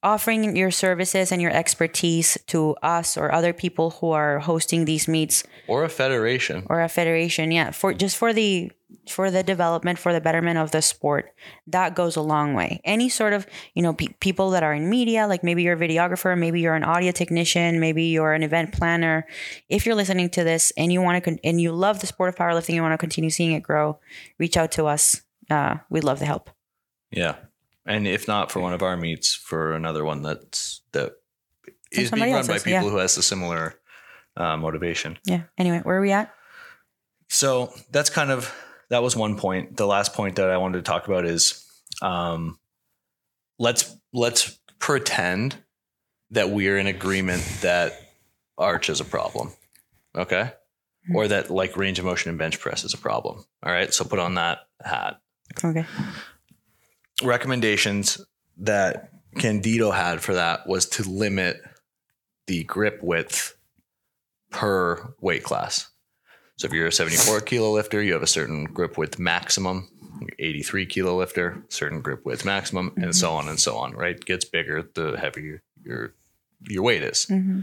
offering 0.04 0.56
your 0.56 0.72
services 0.72 1.32
and 1.32 1.41
your 1.41 1.52
expertise 1.52 2.38
to 2.47 2.76
us 2.82 3.18
or 3.18 3.32
other 3.32 3.54
people 3.54 3.91
who 3.91 4.12
are 4.12 4.39
hosting 4.39 4.86
these 4.86 5.08
meets. 5.08 5.43
Or 5.68 5.84
a 5.84 5.89
federation. 5.89 6.66
or 6.70 6.82
a 6.82 6.89
federation, 6.89 7.52
yeah, 7.52 7.72
for 7.72 7.93
just 7.93 8.18
for 8.18 8.34
the 8.34 8.72
for 9.10 9.32
the 9.32 9.41
development 9.41 9.97
for 9.97 10.12
the 10.12 10.20
betterment 10.20 10.58
of 10.58 10.72
the 10.72 10.82
sport. 10.82 11.32
That 11.66 11.95
goes 11.95 12.18
a 12.18 12.22
long 12.22 12.54
way. 12.54 12.82
Any 12.84 13.08
sort 13.10 13.34
of 13.34 13.47
you 13.74 13.82
know 13.82 13.93
pe- 13.93 14.14
people 14.20 14.49
that 14.52 14.64
are 14.64 14.74
in 14.74 14.89
media 14.89 15.28
like 15.28 15.43
maybe 15.43 15.64
you're 15.64 15.76
a 15.76 15.88
videographer 15.88 16.38
maybe 16.38 16.60
you're 16.60 16.76
an 16.76 16.84
audio 16.84 17.12
technician 17.12 17.80
maybe 17.80 18.04
you're 18.06 18.34
an 18.34 18.43
event 18.43 18.74
planner. 18.74 19.26
If 19.70 19.86
you're 19.86 19.95
listening 19.95 20.30
to 20.32 20.43
this 20.43 20.72
and 20.76 20.91
you 20.91 21.02
want 21.02 21.24
to 21.24 21.32
con- 21.32 21.39
and 21.43 21.62
you 21.62 21.72
love 21.72 21.99
the 22.02 22.08
sport 22.08 22.30
of 22.30 22.36
powerlifting 22.36 22.76
you 22.76 22.82
want 22.82 22.93
to 22.93 22.97
continue 22.97 23.30
seeing 23.30 23.54
it 23.54 23.62
grow 23.64 23.99
reach 24.38 24.58
out 24.58 24.72
to 24.74 24.86
us. 24.86 25.22
Uh, 25.49 25.78
we'd 25.89 26.04
love 26.04 26.20
to 26.20 26.26
help. 26.26 26.49
Yeah. 27.12 27.36
And 27.91 28.07
if 28.07 28.27
not 28.27 28.51
for 28.51 28.59
one 28.61 28.73
of 28.73 28.81
our 28.81 28.95
meets, 28.95 29.33
for 29.33 29.73
another 29.73 30.05
one 30.05 30.21
that's 30.21 30.81
that 30.93 31.11
From 31.63 31.73
is 31.91 32.11
being 32.11 32.33
run 32.33 32.47
by 32.47 32.57
people 32.57 32.71
yeah. 32.71 32.81
who 32.81 32.97
has 32.97 33.17
a 33.17 33.23
similar 33.23 33.75
uh, 34.37 34.55
motivation. 34.55 35.17
yeah 35.25 35.43
anyway 35.57 35.81
where 35.83 35.97
are 35.97 36.01
we 36.01 36.11
at 36.11 36.33
So 37.27 37.73
that's 37.91 38.09
kind 38.09 38.31
of 38.31 38.53
that 38.89 39.03
was 39.03 39.15
one 39.15 39.37
point. 39.37 39.77
The 39.77 39.87
last 39.87 40.13
point 40.13 40.35
that 40.35 40.49
I 40.49 40.57
wanted 40.57 40.79
to 40.79 40.83
talk 40.83 41.07
about 41.07 41.25
is 41.25 41.65
um, 42.01 42.59
let's 43.59 43.95
let's 44.13 44.59
pretend 44.79 45.57
that 46.31 46.49
we're 46.49 46.77
in 46.77 46.87
agreement 46.87 47.41
that 47.61 47.93
arch 48.57 48.89
is 48.89 48.99
a 48.99 49.05
problem. 49.05 49.51
Okay. 50.15 50.51
Or 51.13 51.27
that 51.27 51.49
like 51.49 51.77
range 51.77 51.99
of 51.99 52.05
motion 52.05 52.29
and 52.29 52.37
bench 52.37 52.59
press 52.59 52.83
is 52.83 52.93
a 52.93 52.97
problem. 52.97 53.43
All 53.63 53.71
right. 53.71 53.93
So 53.93 54.05
put 54.05 54.19
on 54.19 54.35
that 54.35 54.59
hat. 54.81 55.19
okay 55.63 55.85
recommendations 57.24 58.24
that 58.57 59.09
Candito 59.36 59.93
had 59.93 60.22
for 60.22 60.34
that 60.34 60.67
was 60.67 60.86
to 60.88 61.03
limit 61.03 61.61
the 62.47 62.63
grip 62.65 62.99
width 63.01 63.55
per 64.49 65.13
weight 65.22 65.43
class. 65.43 65.89
So 66.57 66.67
if 66.67 66.74
you're 66.74 66.88
a 66.88 66.91
74 66.91 67.41
kilo 67.41 67.72
lifter, 67.72 68.01
you 68.01 68.13
have 68.13 68.22
a 68.24 68.28
certain 68.28 68.65
grip 68.65 68.97
width 68.97 69.17
maximum. 69.19 69.88
83 70.38 70.86
kilo 70.86 71.17
lifter, 71.17 71.63
certain 71.69 72.01
grip 72.01 72.24
width 72.26 72.45
maximum, 72.45 72.93
and 72.97 73.15
so 73.15 73.32
on 73.32 73.47
and 73.47 73.59
so 73.59 73.78
on. 73.78 73.93
Right, 73.93 74.24
gets 74.24 74.45
bigger 74.45 74.84
the 74.93 75.17
heavier 75.17 75.63
your 75.84 76.13
your 76.67 76.84
weight 76.84 77.01
is. 77.01 77.26
hmm 77.26 77.61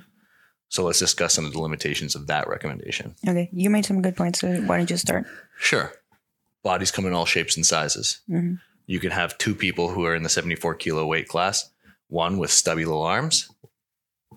So 0.69 0.83
let's 0.85 0.99
discuss 0.99 1.35
some 1.35 1.45
of 1.45 1.53
the 1.53 1.61
limitations 1.61 2.17
of 2.17 2.27
that 2.27 2.49
recommendation. 2.49 3.15
okay 3.29 3.49
you 3.53 3.71
made 3.71 3.85
some 3.87 4.03
good 4.03 4.17
points 4.17 4.41
so 4.41 4.49
why 4.63 4.79
don't 4.79 4.91
you 4.91 4.97
start 4.97 5.25
Sure, 5.61 5.93
bodies 6.65 6.91
come 6.91 7.07
in 7.07 7.13
all 7.13 7.27
shapes 7.27 7.55
and 7.57 7.65
sizes. 7.65 8.21
hmm 8.27 8.55
you 8.89 8.99
can 8.99 9.11
have 9.11 9.37
two 9.37 9.55
people 9.55 9.91
who 9.91 10.07
are 10.07 10.17
in 10.17 10.23
the 10.23 10.31
74 10.31 10.75
kilo 10.77 11.07
weight 11.07 11.29
class, 11.29 11.71
one 12.09 12.39
with 12.39 12.51
stubby 12.51 12.87
little 12.87 13.03
arms, 13.03 13.49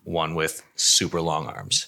one 0.03 0.35
with 0.35 0.61
super 0.75 1.21
long 1.21 1.47
arms. 1.47 1.87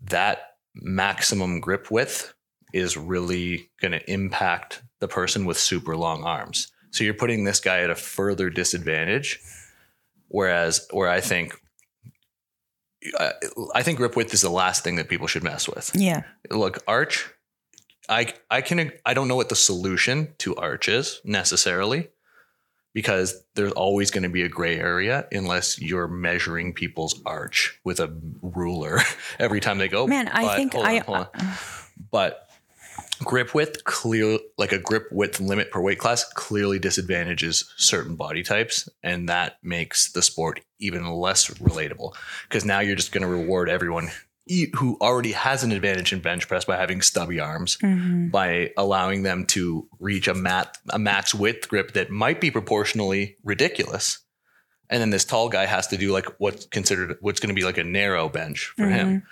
That 0.00 0.54
maximum 0.74 1.60
grip 1.60 1.90
width 1.90 2.32
is 2.72 2.96
really 2.96 3.68
going 3.80 3.92
to 3.92 4.10
impact 4.10 4.82
the 5.00 5.08
person 5.08 5.44
with 5.44 5.58
super 5.58 5.96
long 5.96 6.24
arms. 6.24 6.72
So 6.92 7.04
you're 7.04 7.12
putting 7.12 7.44
this 7.44 7.60
guy 7.60 7.80
at 7.80 7.90
a 7.90 7.94
further 7.94 8.48
disadvantage. 8.48 9.38
Whereas, 10.28 10.86
where 10.92 11.10
I 11.10 11.20
think, 11.20 11.54
I, 13.18 13.32
I 13.74 13.82
think 13.82 13.98
grip 13.98 14.16
width 14.16 14.32
is 14.32 14.40
the 14.40 14.50
last 14.50 14.82
thing 14.82 14.96
that 14.96 15.08
people 15.08 15.26
should 15.26 15.44
mess 15.44 15.68
with 15.68 15.92
yeah 15.94 16.22
look 16.50 16.78
arch 16.88 17.30
i 18.08 18.32
i 18.50 18.60
can 18.60 18.92
i 19.04 19.14
don't 19.14 19.28
know 19.28 19.36
what 19.36 19.48
the 19.48 19.56
solution 19.56 20.28
to 20.38 20.54
arch 20.56 20.88
is 20.88 21.20
necessarily 21.24 22.08
because 22.94 23.42
there's 23.54 23.72
always 23.72 24.10
going 24.10 24.22
to 24.22 24.28
be 24.28 24.42
a 24.42 24.48
gray 24.48 24.78
area 24.78 25.26
unless 25.30 25.80
you're 25.80 26.08
measuring 26.08 26.72
people's 26.72 27.20
arch 27.26 27.78
with 27.84 28.00
a 28.00 28.12
ruler 28.42 28.98
every 29.38 29.60
time 29.60 29.78
they 29.78 29.88
go 29.88 30.06
man 30.06 30.28
i 30.28 30.42
But 30.42 30.56
think 30.56 30.72
hold 30.72 30.84
on, 30.86 30.90
i 30.90 30.98
hold 30.98 31.18
on. 31.18 31.24
Uh, 31.24 31.28
uh. 31.34 31.56
but 32.10 32.44
grip 33.24 33.52
width 33.54 33.82
clear 33.84 34.38
like 34.58 34.72
a 34.72 34.78
grip 34.78 35.08
width 35.10 35.40
limit 35.40 35.70
per 35.70 35.80
weight 35.80 35.98
class 35.98 36.24
clearly 36.34 36.78
disadvantages 36.78 37.72
certain 37.76 38.14
body 38.14 38.42
types 38.42 38.88
and 39.02 39.28
that 39.28 39.58
makes 39.62 40.12
the 40.12 40.22
sport 40.22 40.60
even 40.78 41.04
less 41.04 41.48
relatable 41.54 42.14
because 42.48 42.64
now 42.64 42.78
you're 42.78 42.94
just 42.96 43.10
going 43.12 43.22
to 43.22 43.28
reward 43.28 43.68
everyone 43.68 44.08
who 44.76 44.96
already 45.00 45.32
has 45.32 45.62
an 45.62 45.72
advantage 45.72 46.12
in 46.12 46.20
bench 46.20 46.48
press 46.48 46.64
by 46.64 46.76
having 46.76 47.02
stubby 47.02 47.38
arms 47.40 47.76
Mhm. 47.82 48.30
by 48.30 48.70
allowing 48.76 49.22
them 49.22 49.44
to 49.46 49.88
reach 50.00 50.28
a 50.28 50.34
mat 50.34 50.78
a 50.90 50.98
max 50.98 51.34
width 51.34 51.68
grip 51.68 51.92
that 51.92 52.10
might 52.10 52.40
be 52.40 52.50
proportionally 52.50 53.36
ridiculous. 53.44 54.18
And 54.90 55.00
then 55.02 55.10
this 55.10 55.24
tall 55.24 55.48
guy 55.48 55.66
has 55.66 55.86
to 55.88 55.96
do 55.98 56.12
like 56.12 56.26
what's 56.38 56.66
considered 56.66 57.16
what's 57.20 57.40
going 57.40 57.54
to 57.54 57.60
be 57.60 57.64
like 57.64 57.78
a 57.78 57.84
narrow 57.84 58.28
bench 58.28 58.72
for 58.76 58.86
him. 58.88 59.22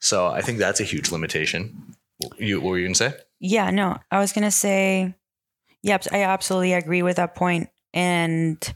So 0.00 0.26
i 0.28 0.40
think 0.42 0.58
that's 0.58 0.80
a 0.80 0.84
huge 0.84 1.10
limitation. 1.12 1.94
You 2.38 2.60
what 2.60 2.70
were 2.70 2.78
you 2.78 2.84
going 2.84 2.94
to 2.94 3.10
say? 3.10 3.14
Yeah, 3.40 3.70
no, 3.70 3.98
I 4.10 4.20
was 4.20 4.32
gonna 4.32 4.50
say, 4.52 5.14
yep, 5.82 6.04
I 6.12 6.22
absolutely 6.22 6.72
agree 6.74 7.02
with 7.02 7.16
that. 7.16 7.36
And 7.92 8.74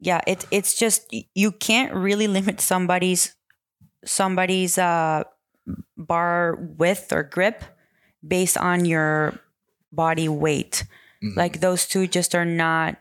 yeah, 0.00 0.20
it's 0.26 0.46
it's 0.50 0.78
just 0.78 1.12
you 1.34 1.52
can't 1.52 1.92
really 1.92 2.26
limit 2.38 2.60
somebody's 2.60 3.34
somebody's 4.08 4.78
uh 4.78 5.24
bar 5.96 6.56
width 6.78 7.12
or 7.12 7.22
grip 7.22 7.62
based 8.26 8.56
on 8.56 8.84
your 8.84 9.38
body 9.92 10.28
weight. 10.28 10.84
Mhm. 11.22 11.36
Like 11.36 11.60
those 11.60 11.86
two 11.86 12.06
just 12.06 12.34
are 12.34 12.44
not 12.44 12.96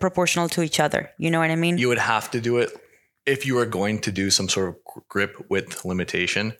proportional 0.00 0.48
to 0.48 0.62
each 0.62 0.80
other. 0.80 1.10
You 1.18 1.30
know 1.30 1.38
what 1.40 1.50
I 1.50 1.56
mean? 1.56 1.78
you 1.78 1.88
would 1.88 1.98
have 1.98 2.30
to 2.32 2.40
do 2.40 2.58
it 2.58 2.70
if 3.26 3.44
you 3.46 3.54
were 3.54 3.66
going 3.66 4.00
to 4.00 4.10
do 4.12 4.30
some 4.30 4.48
sort 4.48 4.68
of 4.70 4.76
grip 5.08 5.36
width 5.50 5.84
limitation 5.84 6.54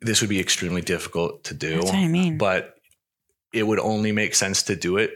this 0.00 0.20
would 0.20 0.30
be 0.30 0.40
extremely 0.40 0.80
difficult 0.82 1.44
to 1.44 1.54
do 1.54 1.74
That's 1.76 1.86
what 1.86 1.94
I 1.96 2.06
mean. 2.08 2.38
but 2.38 2.74
it 3.52 3.64
would 3.64 3.78
only 3.80 4.12
make 4.12 4.34
sense 4.34 4.62
to 4.64 4.76
do 4.76 4.96
it 4.96 5.10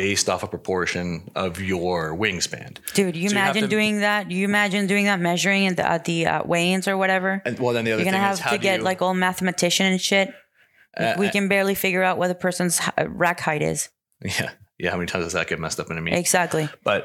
based 0.00 0.28
off 0.30 0.42
a 0.42 0.46
proportion 0.56 1.06
of 1.34 1.60
your 1.60 1.98
wingspan 2.22 2.70
Dude, 2.94 3.16
you 3.16 3.28
So 3.28 3.34
you 3.34 3.40
imagine 3.40 3.62
to- 3.62 3.68
doing 3.76 4.00
that? 4.00 4.30
You 4.30 4.44
imagine 4.52 4.86
doing 4.86 5.04
that, 5.10 5.20
measuring 5.20 5.66
at 5.66 5.76
the, 5.76 5.86
at 5.96 6.02
the 6.10 6.18
uh, 6.26 6.42
weigh-ins 6.44 6.86
or 6.88 6.96
whatever? 6.96 7.42
and 7.44 7.58
well 7.58 7.74
then 7.74 7.84
the 7.84 7.92
other 7.92 8.02
You're 8.02 8.10
gonna 8.12 8.24
have 8.32 8.40
to 8.50 8.58
get 8.58 8.78
you- 8.78 8.84
like 8.84 9.02
all 9.02 9.14
mathematician 9.14 9.86
and 9.92 10.00
shit. 10.00 10.32
uh, 10.96 11.14
we 11.18 11.28
can 11.30 11.48
barely 11.48 11.74
figure 11.74 12.02
out 12.08 12.16
what 12.18 12.28
the 12.28 12.34
person's 12.46 12.80
rack 13.24 13.40
height 13.40 13.62
is. 13.72 13.88
yeah 14.24 14.50
yeah 14.82 14.90
how 14.92 14.96
many 14.96 15.06
times 15.06 15.24
does 15.26 15.34
that 15.34 15.46
get 15.46 15.58
messed 15.60 15.78
up 15.78 15.90
in 15.90 15.98
a 15.98 16.00
meet 16.00 16.14
Exactly. 16.14 16.66
but 16.82 17.02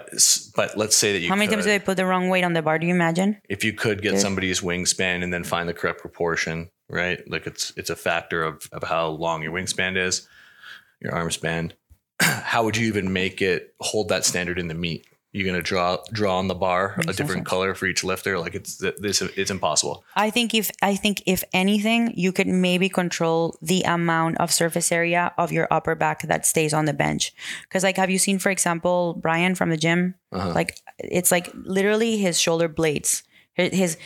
but 0.56 0.78
let's 0.82 0.96
say 0.96 1.12
that 1.14 1.20
you 1.20 1.28
How 1.30 1.36
many 1.36 1.48
could, 1.48 1.56
times 1.56 1.66
do 1.66 1.72
they 1.72 1.80
put 1.89 1.98
the 1.98 2.06
wrong 2.06 2.30
weight 2.30 2.46
on 2.46 2.54
the 2.54 2.62
bar? 2.62 2.80
Do 2.80 2.88
you 2.88 2.93
imagine? 3.02 3.30
if 3.56 3.64
you 3.66 3.74
could 3.74 4.02
get 4.02 4.12
Dude. 4.12 4.22
somebody's 4.22 4.62
wingspan 4.62 5.18
and 5.24 5.32
then 5.34 5.43
find 5.43 5.68
the 5.68 5.74
correct 5.74 6.00
proportion, 6.00 6.70
right? 6.89 7.20
Like 7.30 7.46
it's 7.52 7.74
it's 7.76 7.89
a 7.89 7.96
factor 8.08 8.39
of 8.50 8.56
of 8.72 8.82
how 8.84 9.04
long 9.26 9.43
your 9.43 9.52
wingspan 9.52 9.93
is, 10.08 10.26
your 11.02 11.14
arm 11.14 11.30
span. 11.32 11.74
how 12.22 12.63
would 12.63 12.78
you 12.78 12.88
even 12.88 13.13
make 13.13 13.41
it 13.41 13.74
hold 13.80 14.09
that 14.09 14.26
standard 14.26 14.59
in 14.59 14.68
the 14.68 14.74
meet? 14.74 15.05
You're 15.32 15.45
gonna 15.45 15.61
draw 15.61 15.97
draw 16.13 16.38
on 16.38 16.47
the 16.47 16.55
bar 16.55 16.95
a 16.97 17.07
different 17.07 17.30
sense. 17.39 17.47
color 17.49 17.76
for 17.76 17.88
each 17.88 18.05
lifter. 18.05 18.39
Like 18.39 18.55
it's 18.55 18.78
this 18.78 19.22
it's 19.22 19.51
impossible. 19.51 20.05
I 20.16 20.30
think 20.30 20.53
if 20.53 20.72
I 20.82 20.95
think 20.95 21.24
if 21.26 21.43
anything, 21.51 22.13
you 22.16 22.32
could 22.32 22.47
maybe 22.47 22.88
control 22.88 23.57
the 23.61 23.82
amount 23.82 24.38
of 24.38 24.49
surface 24.49 24.93
area 24.93 25.34
of 25.38 25.51
your 25.51 25.68
upper 25.70 25.93
back 25.93 26.22
that 26.22 26.45
stays 26.45 26.74
on 26.74 26.86
the 26.86 26.93
bench. 26.93 27.34
Because 27.63 27.84
like, 27.84 27.97
have 27.97 28.09
you 28.09 28.18
seen, 28.18 28.39
for 28.39 28.49
example, 28.49 29.20
Brian 29.22 29.55
from 29.55 29.72
the 29.72 29.78
gym? 29.78 30.16
Uh-huh. 30.32 30.53
Like, 30.53 30.80
it's 30.99 31.32
like 31.32 31.51
literally 31.53 32.16
his 32.16 32.39
shoulder 32.39 32.70
blades, 32.70 33.24
his 33.55 33.97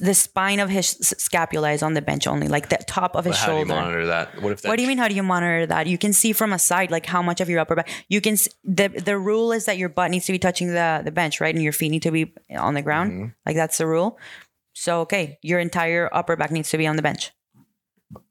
the 0.00 0.14
spine 0.14 0.58
of 0.60 0.70
his 0.70 0.88
scapula 1.18 1.70
is 1.72 1.82
on 1.82 1.94
the 1.94 2.02
bench 2.02 2.26
only, 2.26 2.48
like 2.48 2.68
the 2.68 2.78
top 2.86 3.14
of 3.14 3.24
his 3.24 3.36
But 3.36 3.38
how 3.40 3.46
do 3.46 3.52
you 3.52 3.58
shoulder. 3.66 3.74
monitor 3.80 4.06
that? 4.06 4.42
What 4.42 4.52
if 4.52 4.62
that 4.62 4.68
What 4.68 4.76
do 4.76 4.82
you 4.82 4.88
mean? 4.88 4.98
How 4.98 5.08
do 5.08 5.14
you 5.14 5.22
monitor 5.22 5.66
that? 5.66 5.86
You 5.86 5.98
can 5.98 6.12
see 6.12 6.32
from 6.32 6.52
a 6.52 6.58
side, 6.58 6.90
like 6.90 7.06
how 7.06 7.22
much 7.22 7.40
of 7.40 7.48
your 7.48 7.60
upper 7.60 7.76
back. 7.76 7.88
You 8.08 8.20
can. 8.20 8.32
s- 8.34 8.48
the 8.64 8.88
The 8.88 9.16
rule 9.18 9.52
is 9.52 9.66
that 9.66 9.78
your 9.78 9.88
butt 9.88 10.10
needs 10.10 10.26
to 10.26 10.32
be 10.32 10.38
touching 10.38 10.68
the 10.68 11.02
the 11.04 11.12
bench, 11.12 11.40
right, 11.40 11.54
and 11.54 11.62
your 11.62 11.72
feet 11.72 11.90
need 11.90 12.02
to 12.02 12.10
be 12.10 12.32
on 12.50 12.74
the 12.74 12.82
ground. 12.82 13.12
Mm-hmm. 13.12 13.28
Like 13.46 13.56
that's 13.56 13.78
the 13.78 13.86
rule. 13.86 14.18
So 14.72 15.00
okay, 15.02 15.38
your 15.42 15.60
entire 15.60 16.08
upper 16.12 16.34
back 16.36 16.50
needs 16.50 16.70
to 16.70 16.78
be 16.78 16.86
on 16.86 16.96
the 16.96 17.02
bench. 17.02 17.30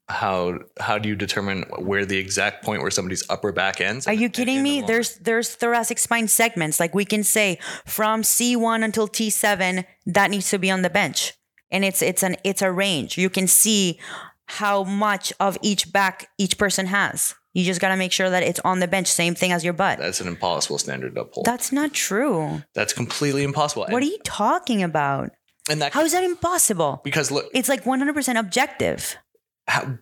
how 0.10 0.60
how 0.80 0.98
do 0.98 1.08
you 1.08 1.16
determine 1.16 1.64
where 1.80 2.06
the 2.06 2.18
exact 2.18 2.64
point 2.66 2.82
where 2.82 2.92
somebody's 2.92 3.24
upper 3.30 3.52
back 3.54 3.80
ends? 3.80 4.06
Are 4.08 4.14
you 4.14 4.30
kidding 4.30 4.58
in 4.58 4.64
the 4.64 4.70
me? 4.70 4.78
long- 4.82 4.88
There's 4.88 5.16
there's 5.18 5.56
thoracic 5.56 5.98
spine 5.98 6.28
segments. 6.28 6.80
Like 6.80 6.94
we 6.94 7.06
can 7.06 7.24
say 7.24 7.58
from 7.86 8.22
C1 8.24 8.84
until 8.84 9.08
T7, 9.08 9.86
that 10.08 10.30
needs 10.30 10.50
to 10.50 10.58
be 10.60 10.70
on 10.70 10.82
the 10.82 10.90
bench. 10.90 11.34
And 11.74 11.84
it's 11.84 12.02
it's 12.02 12.24
an 12.24 12.38
it's 12.46 12.62
a 12.62 12.72
range. 12.72 13.18
You 13.18 13.30
can 13.30 13.48
see 13.48 14.00
how 14.46 14.84
much 14.86 15.34
of 15.40 15.58
each 15.62 15.92
back 15.92 16.30
each 16.38 16.58
person 16.58 16.86
has. 16.86 17.36
You 17.54 17.64
just 17.66 17.82
gotta 17.82 17.98
make 17.98 18.12
sure 18.12 18.30
that 18.30 18.44
it's 18.44 18.60
on 18.64 18.80
the 18.80 18.88
bench. 18.88 19.08
Same 19.08 19.36
thing 19.36 19.52
as 19.52 19.64
your 19.64 19.74
butt. 19.74 20.00
that's 20.00 20.22
an 20.22 20.28
impossible 20.28 20.78
standard 20.78 21.16
to 21.16 21.22
uphold. 21.22 21.46
That's 21.46 21.72
not 21.72 21.94
true. 21.94 22.62
that's 22.74 22.94
completely 22.94 23.44
impossible. 23.44 23.86
What 23.90 24.02
are 24.04 24.06
you 24.06 24.20
talking 24.24 24.82
about? 24.84 25.32
and 25.70 25.82
that 25.82 25.94
How 25.94 26.04
is 26.04 26.12
that 26.14 26.24
impossible? 26.24 27.02
because 27.04 27.32
look 27.32 27.46
It's 27.54 27.70
like 27.70 27.84
100% 27.86 28.38
objective. 28.40 29.16
how, 29.68 29.98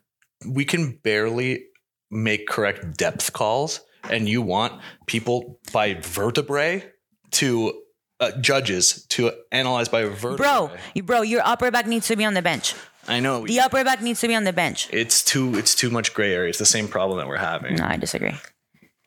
we 0.47 0.65
can 0.65 0.99
barely 1.03 1.65
make 2.09 2.47
correct 2.47 2.97
depth 2.97 3.32
calls 3.32 3.80
and 4.09 4.28
you 4.28 4.41
want 4.41 4.82
people 5.05 5.59
by 5.72 5.93
vertebrae 6.01 6.84
to 7.32 7.74
uh, 8.22 8.32
judges 8.39 9.05
to 9.09 9.32
analyze 9.51 9.89
by 9.89 10.03
vertebrae 10.05 10.38
Bro, 10.38 10.72
you, 10.93 11.03
bro, 11.03 11.22
your 11.24 11.41
upper 11.43 11.72
back 11.72 11.88
needs 11.88 12.07
to 12.07 12.15
be 12.15 12.24
on 12.24 12.34
the 12.34 12.41
bench. 12.41 12.74
I 13.07 13.19
know 13.19 13.45
The 13.45 13.59
upper 13.59 13.84
back 13.84 14.01
needs 14.01 14.22
to 14.22 14.28
be 14.28 14.36
on 14.36 14.43
the 14.45 14.53
bench. 14.53 14.88
it's 14.93 15.24
too 15.24 15.55
it's 15.55 15.74
too 15.76 15.89
much 15.89 16.13
gray 16.13 16.34
area. 16.34 16.49
It's 16.49 16.59
the 16.59 16.65
same 16.65 16.88
problem 16.88 17.17
that 17.17 17.28
we're 17.28 17.38
having. 17.38 17.76
No, 17.76 17.86
I 17.86 17.97
disagree. 17.97 18.36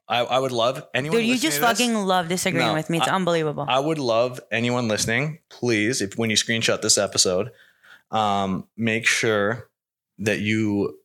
I, 0.06 0.18
I 0.24 0.38
would 0.38 0.52
love 0.52 0.84
anyone. 0.92 1.16
Dude, 1.18 1.26
you 1.26 1.32
listening 1.34 1.50
just 1.50 1.60
fucking 1.62 1.94
love 1.94 2.28
disagreeing 2.28 2.66
No, 2.68 2.74
with 2.74 2.90
me. 2.90 2.98
It's 2.98 3.08
I- 3.08 3.14
unbelievable. 3.14 3.64
I 3.68 3.78
would 3.78 3.98
love 3.98 4.38
anyone 4.52 4.86
listening, 4.88 5.38
please, 5.48 6.02
if 6.02 6.18
when 6.18 6.28
you 6.28 6.36
screenshot 6.36 6.82
this 6.82 6.98
episode, 6.98 7.52
um, 8.10 8.66
make 8.76 9.06
sure 9.06 9.70
that 10.18 10.40
you 10.40 10.98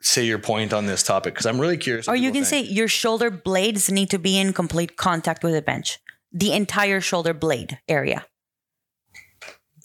say 0.00 0.24
your 0.24 0.38
point 0.38 0.72
on 0.72 0.86
this 0.86 1.02
topic 1.02 1.32
because 1.34 1.46
I'm 1.46 1.58
really 1.60 1.78
curious. 1.78 2.06
or 2.08 2.14
you 2.14 2.28
people 2.28 2.42
can 2.42 2.44
think. 2.44 2.66
say 2.68 2.72
your 2.72 2.88
shoulder 2.88 3.30
blades 3.30 3.90
need 3.90 4.10
to 4.10 4.18
be 4.18 4.38
in 4.38 4.52
complete 4.52 4.96
contact 4.96 5.42
with 5.42 5.54
the 5.54 5.62
bench. 5.62 5.98
The 6.34 6.52
entire 6.52 7.00
shoulder 7.00 7.32
blade 7.32 7.78
area. 7.88 8.26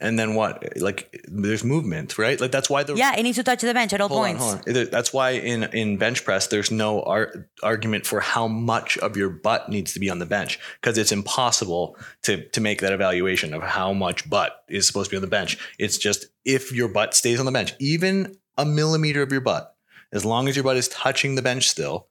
and 0.01 0.17
then 0.17 0.33
what? 0.33 0.63
Like, 0.79 1.23
there's 1.27 1.63
movement, 1.63 2.17
right? 2.17 2.39
Like 2.39 2.51
that's 2.51 2.69
why 2.69 2.83
the 2.83 2.95
Yeah, 2.95 3.15
it 3.17 3.23
needs 3.23 3.35
to 3.37 3.43
touch 3.43 3.61
the 3.61 3.73
bench 3.73 3.91
at 3.93 3.99
all 4.01 4.07
Hold 4.07 4.25
on, 4.25 4.37
points. 4.37 4.43
hold 4.65 4.77
on. 4.77 4.87
That's 4.91 5.11
why 5.13 5.31
in 5.31 5.63
in 5.65 5.97
bench 5.97 6.23
press, 6.23 6.47
there's 6.47 6.71
no 6.71 7.03
ar- 7.03 7.49
argument 7.63 8.05
for 8.05 8.19
how 8.21 8.47
much 8.47 8.97
of 8.99 9.17
your 9.17 9.29
butt 9.29 9.69
needs 9.69 9.93
to 9.93 9.99
be 9.99 10.09
on 10.09 10.19
the 10.19 10.25
bench 10.25 10.57
because 10.81 10.97
it's 10.97 11.11
impossible 11.11 11.97
to 12.23 12.47
to 12.49 12.61
make 12.61 12.79
that 12.81 12.93
evaluation 12.93 13.53
of 13.53 13.61
how 13.61 13.91
much 13.93 14.29
butt 14.29 14.63
is 14.69 14.87
supposed 14.87 15.09
to 15.09 15.13
be 15.13 15.17
on 15.17 15.21
the 15.21 15.27
bench. 15.39 15.57
It's 15.77 15.97
just 15.97 16.25
if 16.45 16.71
your 16.71 16.87
butt 16.87 17.13
stays 17.13 17.39
on 17.39 17.45
the 17.45 17.51
bench, 17.51 17.73
even 17.79 18.37
a 18.57 18.65
millimeter 18.65 19.21
of 19.21 19.31
your 19.31 19.41
butt, 19.41 19.75
as 20.11 20.23
long 20.25 20.47
as 20.47 20.55
your 20.55 20.63
butt 20.63 20.77
is 20.77 20.87
touching 20.87 21.35
the 21.35 21.41
bench 21.41 21.67
still, 21.69 22.07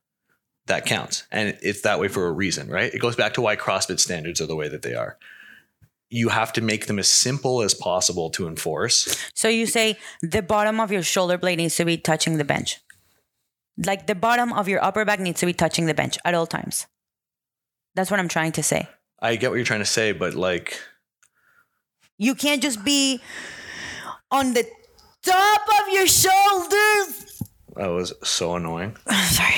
that 0.68 0.86
counts, 0.86 1.24
and 1.30 1.58
it's 1.62 1.82
that 1.82 2.00
way 2.00 2.08
for 2.08 2.26
a 2.26 2.32
reason, 2.32 2.68
right? 2.68 2.92
It 2.92 3.00
goes 3.00 3.16
back 3.16 3.34
to 3.34 3.40
why 3.42 3.56
CrossFit 3.56 4.00
standards 4.00 4.40
are 4.40 4.46
the 4.46 4.56
way 4.56 4.68
that 4.68 4.82
they 4.82 4.94
are. 4.94 5.18
You 6.10 6.30
have 6.30 6.52
to 6.54 6.62
make 6.62 6.86
them 6.86 6.98
as 6.98 7.08
simple 7.10 7.60
as 7.60 7.74
possible 7.74 8.30
to 8.30 8.48
enforce. 8.48 9.30
So 9.34 9.48
you 9.48 9.66
say 9.66 9.98
the 10.22 10.40
bottom 10.40 10.80
of 10.80 10.90
your 10.90 11.02
shoulder 11.02 11.36
blade 11.36 11.56
needs 11.56 11.76
to 11.76 11.84
be 11.84 11.98
touching 11.98 12.38
the 12.38 12.44
bench. 12.44 12.78
Like 13.76 14.06
the 14.06 14.14
bottom 14.14 14.52
of 14.52 14.68
your 14.68 14.82
upper 14.82 15.04
back 15.04 15.20
needs 15.20 15.40
to 15.40 15.46
be 15.46 15.52
touching 15.52 15.86
the 15.86 15.94
bench 15.94 16.18
at 16.24 16.34
all 16.34 16.46
times. 16.46 16.86
That's 17.94 18.10
what 18.10 18.20
I'm 18.20 18.28
trying 18.28 18.52
to 18.52 18.62
say. 18.62 18.88
I 19.20 19.36
get 19.36 19.50
what 19.50 19.56
you're 19.56 19.64
trying 19.64 19.80
to 19.80 19.84
say, 19.86 20.12
but 20.12 20.34
like 20.34 20.80
You 22.16 22.34
can't 22.34 22.62
just 22.62 22.84
be 22.84 23.20
on 24.30 24.54
the 24.54 24.66
top 25.22 25.62
of 25.80 25.92
your 25.92 26.06
shoulders. 26.06 27.42
That 27.78 27.88
was 27.88 28.12
so 28.24 28.56
annoying. 28.56 28.96
Sorry. 29.24 29.54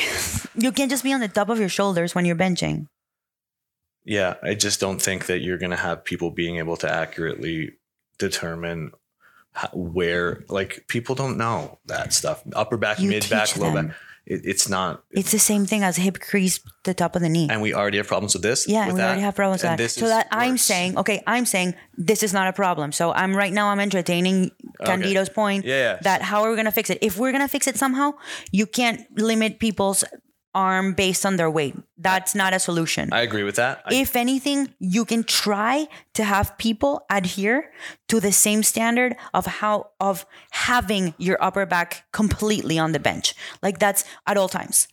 You 0.54 0.72
can't 0.72 0.90
just 0.90 1.02
be 1.04 1.12
on 1.12 1.20
the 1.20 1.28
top 1.28 1.48
of 1.48 1.58
your 1.58 1.70
shoulders 1.70 2.14
when 2.14 2.24
you're 2.26 2.36
benching. 2.36 2.86
Yeah, 4.04 4.34
I 4.42 4.54
just 4.54 4.78
don't 4.80 5.00
think 5.00 5.26
that 5.26 5.40
you're 5.40 5.58
going 5.58 5.70
to 5.70 5.76
have 5.76 6.04
people 6.04 6.30
being 6.30 6.58
able 6.58 6.76
to 6.78 6.90
accurately 6.90 7.72
determine 8.18 8.92
how, 9.52 9.68
where, 9.72 10.44
like, 10.48 10.84
people 10.88 11.14
don't 11.14 11.36
know 11.38 11.78
that 11.86 12.12
stuff. 12.12 12.42
Upper 12.54 12.76
back, 12.76 12.98
You 13.00 13.08
mid 13.10 13.28
back, 13.28 13.56
low 13.56 13.72
them. 13.72 13.88
back. 13.88 13.96
It, 14.30 14.42
it's 14.44 14.68
not. 14.68 15.02
It's 15.10 15.32
the 15.32 15.40
same 15.40 15.66
thing 15.66 15.82
as 15.82 15.96
hip 15.96 16.20
crease, 16.20 16.60
the 16.84 16.94
top 16.94 17.16
of 17.16 17.22
the 17.22 17.28
knee. 17.28 17.48
and 17.50 17.60
we 17.60 17.74
already 17.74 17.98
have 17.98 18.06
problems 18.06 18.32
with 18.34 18.44
this. 18.44 18.68
Yeah, 18.68 18.86
with 18.86 18.90
and 18.90 18.94
we 18.94 19.00
that, 19.00 19.06
already 19.08 19.22
have 19.22 19.34
problems 19.34 19.62
with 19.64 19.76
that. 19.76 19.90
So 19.90 20.06
that 20.06 20.28
I'm 20.30 20.56
saying, 20.56 20.96
okay, 20.98 21.20
I'm 21.26 21.44
saying 21.46 21.74
this 21.98 22.22
is 22.22 22.32
not 22.32 22.46
a 22.46 22.52
problem. 22.52 22.92
So 22.92 23.12
I'm 23.12 23.34
right 23.34 23.52
now 23.52 23.68
I'm 23.70 23.80
entertaining 23.80 24.52
Candito's 24.86 25.28
point 25.28 25.64
Yeah, 25.64 25.74
yeah. 25.74 25.98
that 26.02 26.22
how 26.22 26.42
are 26.44 26.50
we 26.50 26.56
gonna 26.56 26.70
fix 26.70 26.90
it? 26.90 26.98
If 27.02 27.18
we're 27.18 27.32
gonna 27.32 27.48
fix 27.48 27.66
it 27.66 27.76
somehow, 27.76 28.12
you 28.52 28.66
can't 28.66 29.00
limit 29.18 29.58
people's 29.58 30.04
arm 30.54 30.94
based 30.94 31.24
on 31.24 31.36
their 31.36 31.50
weight. 31.50 31.74
That's 31.98 32.34
not 32.34 32.52
a 32.52 32.58
solution. 32.58 33.12
I 33.12 33.22
agree 33.22 33.42
with 33.42 33.56
that. 33.56 33.82
I, 33.86 33.94
if 33.94 34.16
anything, 34.16 34.74
you 34.78 35.04
can 35.04 35.24
try 35.24 35.88
to 36.14 36.24
have 36.24 36.56
people 36.58 37.04
adhere 37.10 37.70
to 38.08 38.20
the 38.20 38.32
same 38.32 38.62
standard 38.62 39.16
of 39.34 39.46
how 39.46 39.90
of 40.00 40.26
having 40.50 41.14
your 41.18 41.38
upper 41.40 41.66
back 41.66 42.04
completely 42.12 42.78
on 42.78 42.92
the 42.92 43.00
bench. 43.00 43.34
Like 43.62 43.78
that's 43.78 44.04
at 44.26 44.36
all 44.36 44.48
times. 44.48 44.88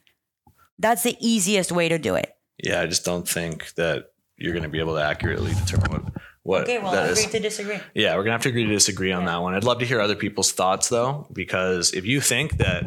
That's 0.80 1.04
the 1.04 1.18
easiest 1.20 1.72
way 1.72 1.90
to 1.90 1.98
do 1.98 2.16
it. 2.16 2.34
yeah, 2.64 2.82
I 2.82 2.86
just 2.86 3.04
don't 3.04 3.28
think 3.28 3.74
that 3.76 4.12
you're 4.38 4.54
going 4.54 4.64
to 4.64 4.70
be 4.70 4.80
able 4.80 4.94
to 4.96 5.02
accurately 5.02 5.54
determine 5.56 6.12
what, 6.48 6.68
what 6.68 6.92
that 6.92 7.10
is. 7.10 7.20
Agree 7.20 7.32
to 7.32 7.40
disagree. 7.40 7.80
Yeah, 7.94 8.16
we're 8.16 8.24
gonna 8.24 8.34
have 8.34 8.44
to 8.44 8.50
agree 8.50 8.66
to 8.66 8.72
disagree 8.72 9.12
on 9.12 9.26
that 9.26 9.42
one. 9.42 9.54
I'd 9.54 9.66
love 9.66 9.80
to 9.80 9.86
hear 9.86 10.00
other 10.00 10.16
people's 10.16 10.54
thoughts 10.54 10.88
though, 10.88 11.28
because 11.34 11.92
if 11.94 12.06
you 12.06 12.22
think 12.22 12.58
that 12.58 12.86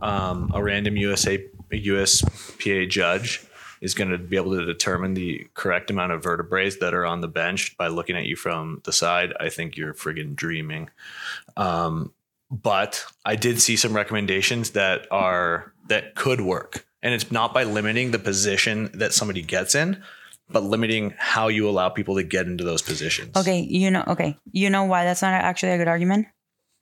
um, 0.00 0.50
a 0.54 0.62
random 0.62 0.96
USA 0.96 1.44
USPA 1.70 2.88
judge 2.88 3.44
is 3.80 3.94
going 3.94 4.10
to 4.10 4.18
be 4.18 4.36
able 4.36 4.56
to 4.56 4.64
determine 4.64 5.14
the 5.14 5.46
correct 5.54 5.90
amount 5.90 6.12
of 6.12 6.22
vertebrae 6.22 6.70
that 6.80 6.94
are 6.94 7.06
on 7.06 7.20
the 7.20 7.28
bench 7.28 7.76
by 7.76 7.88
looking 7.88 8.16
at 8.16 8.24
you 8.24 8.36
from 8.36 8.80
the 8.84 8.92
side, 8.92 9.32
I 9.38 9.48
think 9.48 9.76
you're 9.76 9.94
friggin' 9.94 10.34
dreaming. 10.34 10.90
Um, 11.56 12.12
but 12.50 13.04
I 13.24 13.36
did 13.36 13.60
see 13.60 13.76
some 13.76 13.94
recommendations 13.94 14.70
that 14.70 15.06
are 15.10 15.72
that 15.88 16.14
could 16.14 16.40
work, 16.40 16.86
and 17.02 17.14
it's 17.14 17.30
not 17.30 17.52
by 17.52 17.64
limiting 17.64 18.10
the 18.10 18.18
position 18.18 18.90
that 18.94 19.12
somebody 19.12 19.42
gets 19.42 19.74
in, 19.74 20.02
but 20.48 20.62
limiting 20.62 21.14
how 21.18 21.48
you 21.48 21.68
allow 21.68 21.88
people 21.90 22.16
to 22.16 22.22
get 22.22 22.46
into 22.46 22.64
those 22.64 22.82
positions. 22.82 23.36
Okay, 23.36 23.60
you 23.60 23.90
know, 23.90 24.04
okay, 24.08 24.36
you 24.50 24.70
know 24.70 24.84
why 24.84 25.04
that's 25.04 25.22
not 25.22 25.34
actually 25.34 25.72
a 25.72 25.78
good 25.78 25.88
argument? 25.88 26.26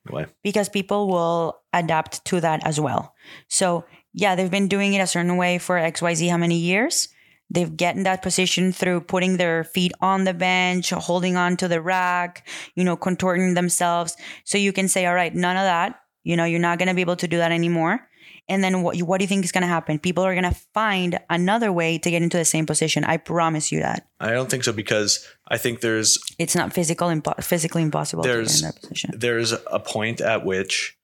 Why? 0.09 0.27
Because 0.45 0.69
people 0.69 1.09
will 1.09 1.59
adapt 1.73 2.25
to 2.27 2.41
that 2.41 2.65
as 2.65 2.79
well. 2.79 3.15
So 3.49 3.85
yeah, 4.17 4.35
they've 4.35 4.51
been 4.51 4.67
doing 4.69 4.95
it 4.95 5.01
a 5.01 5.07
certain 5.07 5.37
way 5.37 5.59
for 5.59 5.77
X, 5.77 6.01
Y, 6.01 6.15
Z 6.15 6.29
how 6.29 6.39
many 6.39 6.57
years? 6.59 7.09
They've 7.51 7.77
get 7.77 7.95
in 7.97 8.03
that 8.05 8.23
position 8.23 8.73
through 8.73 9.03
putting 9.03 9.37
their 9.37 9.63
feet 9.63 9.93
on 10.01 10.25
the 10.25 10.35
bench, 10.35 10.91
holding 10.91 11.37
on 11.37 11.57
to 11.59 11.69
the 11.69 11.81
rack, 11.81 12.49
you 12.75 12.83
know, 12.83 12.97
contorting 12.97 13.55
themselves. 13.55 14.17
So 14.45 14.59
you 14.59 14.73
can 14.73 14.89
say, 14.89 15.07
all 15.07 15.15
right, 15.15 15.33
none 15.35 15.57
of 15.57 15.63
that. 15.63 16.01
You 16.25 16.37
know, 16.37 16.45
you're 16.45 16.59
not 16.59 16.79
going 16.79 16.89
to 16.89 16.95
be 16.95 17.03
able 17.03 17.17
to 17.17 17.29
do 17.29 17.37
that 17.37 17.53
anymore. 17.53 18.01
And 18.49 18.65
then 18.65 18.83
what, 18.83 18.97
what 19.03 19.19
do 19.19 19.25
you 19.25 19.29
think 19.29 19.45
is 19.45 19.53
going 19.53 19.63
to 19.63 19.69
happen? 19.69 19.99
People 20.01 20.25
are 20.25 20.35
going 20.35 20.53
to 20.53 20.59
find 20.75 21.21
another 21.31 21.71
way 21.73 21.99
to 21.99 22.11
get 22.11 22.23
into 22.23 22.37
the 22.37 22.45
same 22.45 22.65
position. 22.67 23.05
I 23.05 23.17
promise 23.19 23.71
you 23.71 23.81
that. 23.81 24.09
I 24.19 24.31
don't 24.33 24.49
think 24.51 24.65
so 24.65 24.73
because 24.73 25.25
I 25.49 25.57
think 25.59 25.81
there's 25.83 26.19
It's 26.39 26.57
not 26.57 26.73
physical 26.73 27.09
impo- 27.09 27.43
physically 27.45 27.83
impossible 27.83 28.23
to 28.25 28.29
There's- 28.29 28.61
get 28.61 28.69
in 28.69 28.75
that 28.75 28.81
position. 28.81 29.11
there's 29.17 29.53
a 29.53 29.79
point 29.79 30.21
at 30.21 30.45
which 30.45 30.97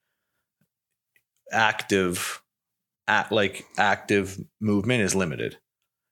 active 1.53 2.42
at 3.09 3.33
like 3.33 3.67
active 3.77 4.39
movement 4.61 5.03
is 5.03 5.15
limited. 5.15 5.59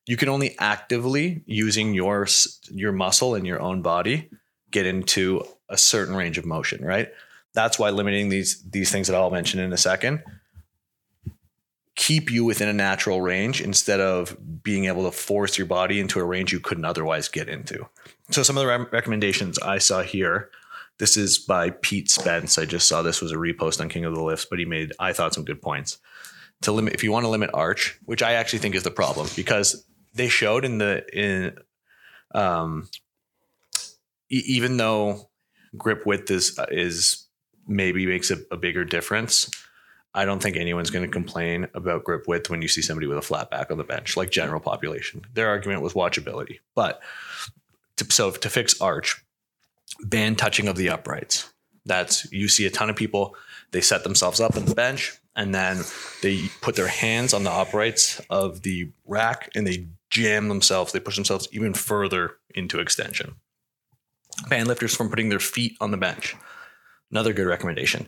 You 0.06 0.16
can 0.16 0.28
only 0.28 0.56
actively 0.58 1.42
using 1.46 1.94
your 1.94 2.26
your 2.70 2.92
muscle 2.92 3.34
and 3.34 3.46
your 3.46 3.60
own 3.60 3.82
body 3.82 4.30
get 4.70 4.86
into 4.86 5.44
a 5.68 5.78
certain 5.78 6.14
range 6.14 6.38
of 6.38 6.46
motion, 6.46 6.84
right? 6.84 7.10
That's 7.54 7.78
why 7.78 7.90
limiting 7.90 8.28
these 8.28 8.62
these 8.70 8.90
things 8.90 9.08
that 9.08 9.16
I'll 9.16 9.30
mention 9.30 9.60
in 9.60 9.72
a 9.72 9.76
second 9.76 10.22
keep 11.96 12.30
you 12.30 12.44
within 12.44 12.66
a 12.66 12.72
natural 12.72 13.20
range 13.20 13.60
instead 13.60 14.00
of 14.00 14.34
being 14.62 14.86
able 14.86 15.04
to 15.04 15.10
force 15.10 15.58
your 15.58 15.66
body 15.66 16.00
into 16.00 16.18
a 16.18 16.24
range 16.24 16.50
you 16.50 16.58
couldn't 16.58 16.86
otherwise 16.86 17.28
get 17.28 17.46
into. 17.46 17.86
So 18.30 18.42
some 18.42 18.56
of 18.56 18.62
the 18.62 18.68
re- 18.68 18.86
recommendations 18.90 19.58
I 19.58 19.78
saw 19.78 20.00
here 20.02 20.50
this 20.98 21.16
is 21.16 21.38
by 21.38 21.70
Pete 21.70 22.10
Spence. 22.10 22.58
I 22.58 22.66
just 22.66 22.86
saw 22.86 23.00
this 23.00 23.22
was 23.22 23.32
a 23.32 23.36
repost 23.36 23.80
on 23.80 23.88
King 23.88 24.04
of 24.04 24.14
the 24.14 24.22
Lifts, 24.22 24.44
but 24.44 24.58
he 24.58 24.66
made 24.66 24.92
I 24.98 25.12
thought 25.12 25.34
some 25.34 25.44
good 25.44 25.62
points. 25.62 25.98
To 26.62 26.72
limit 26.72 26.92
if 26.92 27.02
you 27.02 27.10
want 27.10 27.24
to 27.24 27.30
limit 27.30 27.50
arch, 27.54 27.98
which 28.04 28.22
I 28.22 28.34
actually 28.34 28.58
think 28.58 28.74
is 28.74 28.82
the 28.82 28.90
problem 28.90 29.28
because 29.34 29.86
they 30.14 30.28
showed 30.28 30.64
in 30.64 30.78
the 30.78 31.04
in 31.12 31.56
um 32.34 32.88
e- 34.30 34.42
even 34.46 34.76
though 34.76 35.30
grip 35.76 36.04
width 36.06 36.30
is 36.30 36.58
is 36.70 37.26
maybe 37.66 38.06
makes 38.06 38.30
a, 38.30 38.38
a 38.50 38.56
bigger 38.56 38.84
difference. 38.84 39.50
I 40.12 40.24
don't 40.24 40.42
think 40.42 40.56
anyone's 40.56 40.90
going 40.90 41.04
to 41.04 41.10
complain 41.10 41.68
about 41.72 42.02
grip 42.02 42.26
width 42.26 42.50
when 42.50 42.62
you 42.62 42.68
see 42.68 42.82
somebody 42.82 43.06
with 43.06 43.18
a 43.18 43.22
flat 43.22 43.48
back 43.48 43.70
on 43.70 43.78
the 43.78 43.84
bench, 43.84 44.16
like 44.16 44.30
general 44.30 44.58
population. 44.58 45.22
Their 45.34 45.48
argument 45.48 45.82
was 45.82 45.92
watchability, 45.92 46.58
but 46.74 47.00
to, 47.96 48.04
so 48.10 48.32
to 48.32 48.50
fix 48.50 48.80
arch, 48.80 49.22
ban 50.02 50.34
touching 50.34 50.66
of 50.66 50.76
the 50.76 50.90
uprights. 50.90 51.52
That's 51.86 52.30
you 52.32 52.48
see 52.48 52.66
a 52.66 52.70
ton 52.70 52.90
of 52.90 52.96
people. 52.96 53.36
They 53.70 53.80
set 53.80 54.02
themselves 54.02 54.40
up 54.40 54.56
on 54.56 54.64
the 54.64 54.74
bench 54.74 55.16
and 55.36 55.54
then 55.54 55.82
they 56.22 56.48
put 56.60 56.76
their 56.76 56.88
hands 56.88 57.32
on 57.32 57.44
the 57.44 57.50
uprights 57.50 58.20
of 58.30 58.62
the 58.62 58.90
rack 59.06 59.50
and 59.54 59.66
they 59.66 59.86
jam 60.10 60.48
themselves. 60.48 60.92
They 60.92 61.00
push 61.00 61.16
themselves 61.16 61.48
even 61.52 61.74
further 61.74 62.36
into 62.54 62.80
extension. 62.80 63.36
Ban 64.48 64.66
lifters 64.66 64.96
from 64.96 65.08
putting 65.08 65.28
their 65.28 65.38
feet 65.38 65.76
on 65.80 65.90
the 65.90 65.96
bench. 65.96 66.36
Another 67.10 67.32
good 67.32 67.46
recommendation. 67.46 68.06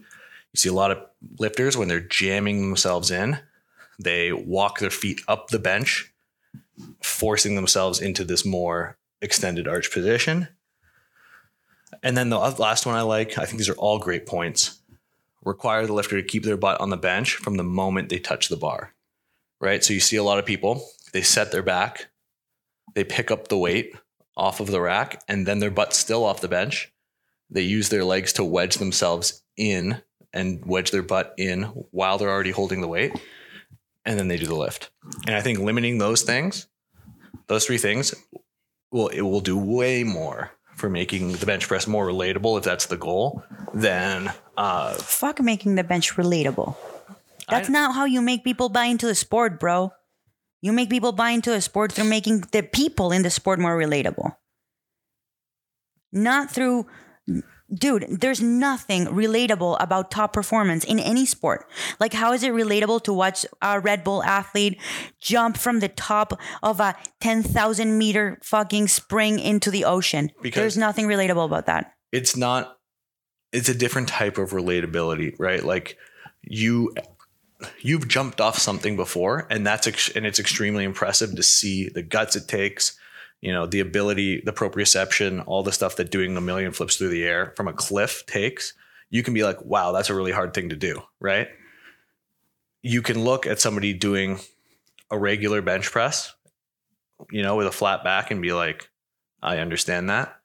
You 0.53 0.59
see 0.59 0.69
a 0.69 0.75
lot 0.75 0.91
of 0.91 0.99
lifters 1.39 1.77
when 1.77 1.89
they're 1.89 2.01
jamming 2.01 2.61
themselves 2.61 3.11
in, 3.11 3.39
they 3.99 4.33
walk 4.33 4.79
their 4.79 4.91
feet 4.91 5.21
up 5.29 5.49
the 5.49 5.59
bench, 5.59 6.13
forcing 7.03 7.55
themselves 7.55 8.01
into 8.01 8.25
this 8.25 8.45
more 8.45 8.99
extended 9.21 9.69
arch 9.69 9.93
position. 9.93 10.49
And 12.03 12.17
then 12.17 12.31
the 12.31 12.39
last 12.39 12.87
one 12.87 12.95
I 12.95 13.03
like, 13.03 13.39
I 13.39 13.45
think 13.45 13.59
these 13.59 13.69
are 13.69 13.77
all 13.77 13.99
great 13.99 14.27
points. 14.27 14.81
Require 15.45 15.87
the 15.87 15.93
lifter 15.93 16.21
to 16.21 16.27
keep 16.27 16.45
their 16.45 16.57
butt 16.57 16.81
on 16.81 16.91
the 16.91 16.97
bench 16.97 17.37
from 17.37 17.57
the 17.57 17.65
moment 17.65 18.09
they 18.09 18.19
touch 18.19 18.49
the 18.49 18.57
bar. 18.57 18.95
Right? 19.61 19.83
So 19.85 19.93
you 19.93 20.01
see 20.01 20.17
a 20.17 20.23
lot 20.23 20.39
of 20.39 20.47
people, 20.47 20.85
they 21.13 21.23
set 21.23 21.53
their 21.53 21.63
back, 21.63 22.09
they 22.95 23.05
pick 23.05 23.31
up 23.31 23.49
the 23.49 23.59
weight 23.59 23.95
off 24.37 24.61
of 24.61 24.69
the 24.69 24.81
rack, 24.81 25.23
and 25.29 25.47
then 25.47 25.59
their 25.59 25.71
butt's 25.71 25.99
still 25.99 26.25
off 26.25 26.41
the 26.41 26.49
bench. 26.49 26.93
They 27.51 27.63
use 27.63 27.89
their 27.89 28.05
legs 28.05 28.33
to 28.35 28.45
wedge 28.45 28.77
themselves 28.77 29.43
in 29.57 30.03
and 30.33 30.65
wedge 30.65 30.91
their 30.91 31.03
butt 31.03 31.35
in 31.37 31.65
while 31.65 32.19
they're 32.19 32.31
already 32.31 32.51
holding 32.51 32.81
the 32.81 32.89
weight. 32.89 33.13
And 34.05 34.19
then 34.19 34.29
they 34.29 34.39
do 34.39 34.47
the 34.47 34.55
lift. 34.57 34.91
And 35.27 35.37
I 35.37 35.43
think 35.43 35.59
limiting 35.59 35.99
those 35.99 36.23
things, 36.23 36.67
those 37.47 37.67
three 37.67 37.79
things, 37.79 38.15
will 38.91 39.09
it 39.09 39.21
will 39.23 39.41
do 39.41 39.57
way 39.57 40.03
more 40.03 40.51
for 40.75 40.89
making 40.91 41.33
the 41.33 41.47
bench 41.47 41.69
press 41.69 41.87
more 41.87 42.07
relatable 42.07 42.59
if 42.59 42.65
that's 42.65 42.87
the 42.87 42.97
goal 42.97 43.43
then 43.75 44.33
uh 44.57 44.93
Fuck 44.95 45.41
making 45.41 45.77
the 45.77 45.85
bench 45.85 46.15
relatable. 46.17 46.77
That's 47.49 47.69
I- 47.69 47.73
not 47.73 47.95
how 47.95 48.05
you 48.05 48.21
make 48.21 48.45
people 48.45 48.69
buy 48.69 48.85
into 48.87 49.07
the 49.07 49.15
sport, 49.15 49.59
bro. 49.59 49.93
You 50.61 50.73
make 50.73 50.91
people 50.91 51.13
buy 51.13 51.31
into 51.31 51.53
a 51.53 51.61
sport 51.61 51.93
through 51.93 52.05
making 52.09 52.45
the 52.53 52.63
people 52.63 53.11
in 53.13 53.23
the 53.23 53.31
sport 53.31 53.59
more 53.59 53.77
relatable. 53.77 54.37
Not 56.13 56.51
through 56.51 56.87
dude, 57.73 58.07
there's 58.21 58.41
nothing 58.41 59.07
relatable 59.07 59.77
about 59.81 60.11
top 60.11 60.33
performance 60.33 60.85
in 60.85 60.99
any 60.99 61.25
sport. 61.27 61.67
Like, 62.01 62.13
how 62.13 62.33
is 62.33 62.43
it 62.43 62.53
relatable 62.53 63.03
to 63.05 63.13
watch 63.13 63.47
a 63.61 63.81
Red 63.81 64.05
Bull 64.05 64.23
athlete 64.25 64.79
jump 65.21 65.57
from 65.57 65.81
the 65.81 65.89
top 65.89 66.39
of 66.63 66.81
a 66.81 66.95
10,000 67.21 67.97
meter 67.97 68.39
fucking 68.43 68.89
spring 68.89 69.39
into 69.39 69.71
the 69.71 69.85
ocean? 69.85 70.31
Because- 70.43 70.61
there's 70.61 70.77
nothing 70.79 71.07
relatable 71.07 71.45
about 71.45 71.67
that. 71.67 71.95
it's 72.13 72.37
not 72.37 72.79
it's 73.53 73.69
a 73.69 73.75
different 73.75 74.09
type 74.09 74.39
of 74.39 74.51
relatability 74.51 75.35
right 75.39 75.63
like 75.65 75.97
you 76.43 76.95
you've 77.81 78.09
jumped 78.09 78.41
off 78.41 78.59
something 78.59 78.97
before 78.97 79.47
and 79.51 79.67
that's 79.67 79.87
ex- 79.87 80.11
and 80.11 80.27
it's 80.27 80.39
extremely 80.39 80.85
impressive 80.85 81.35
to 81.37 81.43
see 81.43 81.89
the 81.89 82.03
guts 82.03 82.35
it 82.37 82.49
takes 82.49 82.99
you 83.43 83.53
know 83.53 83.67
the 83.67 83.81
ability 83.81 84.41
the 84.47 84.53
proprioception 84.53 85.43
all 85.47 85.63
the 85.63 85.73
stuff 85.73 85.97
that 85.97 86.11
doing 86.11 86.35
a 86.37 86.41
million 86.41 86.73
flips 86.73 86.97
through 86.97 87.11
the 87.11 87.25
air 87.25 87.53
from 87.57 87.69
a 87.69 87.73
cliff 87.75 88.25
takes 88.27 88.73
you 89.11 89.23
can 89.23 89.35
be 89.35 89.45
like 89.45 89.63
wow 89.63 89.93
that's 89.93 90.09
a 90.09 90.15
really 90.15 90.33
hard 90.33 90.55
thing 90.55 90.71
to 90.71 90.77
do 90.77 91.03
right 91.21 91.49
you 92.81 93.03
can 93.03 93.23
look 93.23 93.47
at 93.47 93.61
somebody 93.61 93.93
doing 93.93 94.39
a 95.11 95.19
regular 95.19 95.61
bench 95.61 95.91
press 95.91 96.35
you 97.31 97.43
know 97.43 97.57
with 97.57 97.67
a 97.67 97.73
flat 97.73 98.03
back 98.03 98.31
and 98.31 98.41
be 98.41 98.53
like 98.53 98.89
i 99.43 99.59
understand 99.59 100.09
that 100.09 100.39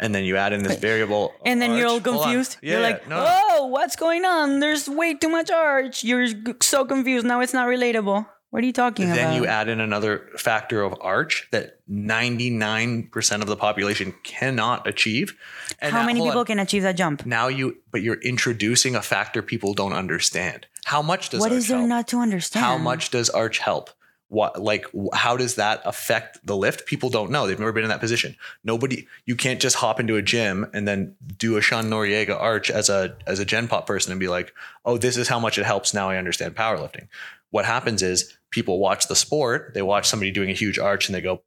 and 0.00 0.14
then 0.14 0.24
you 0.24 0.36
add 0.36 0.54
in 0.54 0.62
this 0.62 0.78
variable 0.78 1.34
And 1.44 1.60
then 1.60 1.76
you're 1.76 1.86
all 1.86 1.96
arch. 1.96 2.04
Hold 2.04 2.16
on. 2.16 2.22
confused. 2.22 2.56
Yeah, 2.62 2.72
you're 2.72 2.82
like, 2.82 3.06
no. 3.06 3.22
"Oh, 3.22 3.66
what's 3.66 3.96
going 3.96 4.24
on? 4.24 4.58
There's 4.58 4.88
way 4.88 5.12
too 5.12 5.28
much 5.28 5.50
arch." 5.50 6.02
You're 6.02 6.26
so 6.62 6.86
confused. 6.86 7.26
Now 7.26 7.40
it's 7.40 7.52
not 7.52 7.68
relatable. 7.68 8.26
What 8.50 8.62
are 8.64 8.66
you 8.66 8.72
talking 8.72 9.06
then 9.06 9.16
about? 9.18 9.30
Then 9.30 9.42
you 9.42 9.46
add 9.46 9.68
in 9.68 9.80
another 9.80 10.28
factor 10.36 10.82
of 10.82 10.94
arch 11.00 11.46
that 11.52 11.78
99% 11.88 13.40
of 13.42 13.46
the 13.46 13.56
population 13.56 14.14
cannot 14.24 14.86
achieve. 14.86 15.36
And 15.80 15.92
How 15.92 16.00
now- 16.00 16.06
many 16.06 16.20
people 16.20 16.40
on. 16.40 16.46
can 16.46 16.58
achieve 16.58 16.82
that 16.82 16.96
jump? 16.96 17.24
now 17.26 17.48
you 17.48 17.76
but 17.92 18.02
you're 18.02 18.20
introducing 18.22 18.94
a 18.96 19.02
factor 19.02 19.42
people 19.42 19.74
don't 19.74 19.92
understand. 19.92 20.66
How 20.84 21.02
much 21.02 21.28
does 21.30 21.40
What 21.40 21.52
arch 21.52 21.58
is 21.58 21.68
there 21.68 21.78
help? 21.78 21.88
not 21.88 22.08
to 22.08 22.18
understand? 22.18 22.64
How 22.66 22.76
much 22.78 23.10
does 23.10 23.30
arch 23.30 23.58
help? 23.58 23.90
What 24.28 24.60
like 24.62 24.86
how 25.12 25.36
does 25.36 25.56
that 25.56 25.82
affect 25.84 26.38
the 26.46 26.56
lift? 26.56 26.86
People 26.86 27.10
don't 27.10 27.30
know. 27.32 27.46
They've 27.48 27.58
never 27.58 27.72
been 27.72 27.82
in 27.84 27.90
that 27.90 27.98
position. 28.00 28.36
Nobody 28.62 29.06
you 29.26 29.34
can't 29.34 29.60
just 29.60 29.76
hop 29.76 29.98
into 30.00 30.14
a 30.16 30.22
gym 30.22 30.66
and 30.72 30.86
then 30.86 31.16
do 31.36 31.56
a 31.56 31.60
Sean 31.60 31.86
Noriega 31.90 32.36
arch 32.40 32.70
as 32.70 32.88
a 32.88 33.16
as 33.26 33.38
a 33.40 33.44
gen 33.44 33.66
pop 33.68 33.86
person 33.88 34.12
and 34.12 34.20
be 34.20 34.28
like, 34.28 34.52
"Oh, 34.84 34.98
this 34.98 35.16
is 35.16 35.26
how 35.28 35.40
much 35.40 35.58
it 35.58 35.64
helps. 35.66 35.92
Now 35.94 36.10
I 36.10 36.16
understand 36.16 36.54
powerlifting." 36.54 37.08
What 37.50 37.64
happens 37.64 38.02
is 38.02 38.36
people 38.50 38.78
watch 38.78 39.08
the 39.08 39.16
sport, 39.16 39.72
they 39.74 39.82
watch 39.82 40.08
somebody 40.08 40.30
doing 40.30 40.50
a 40.50 40.54
huge 40.54 40.78
arch 40.78 41.08
and 41.08 41.14
they 41.14 41.20
go, 41.20 41.42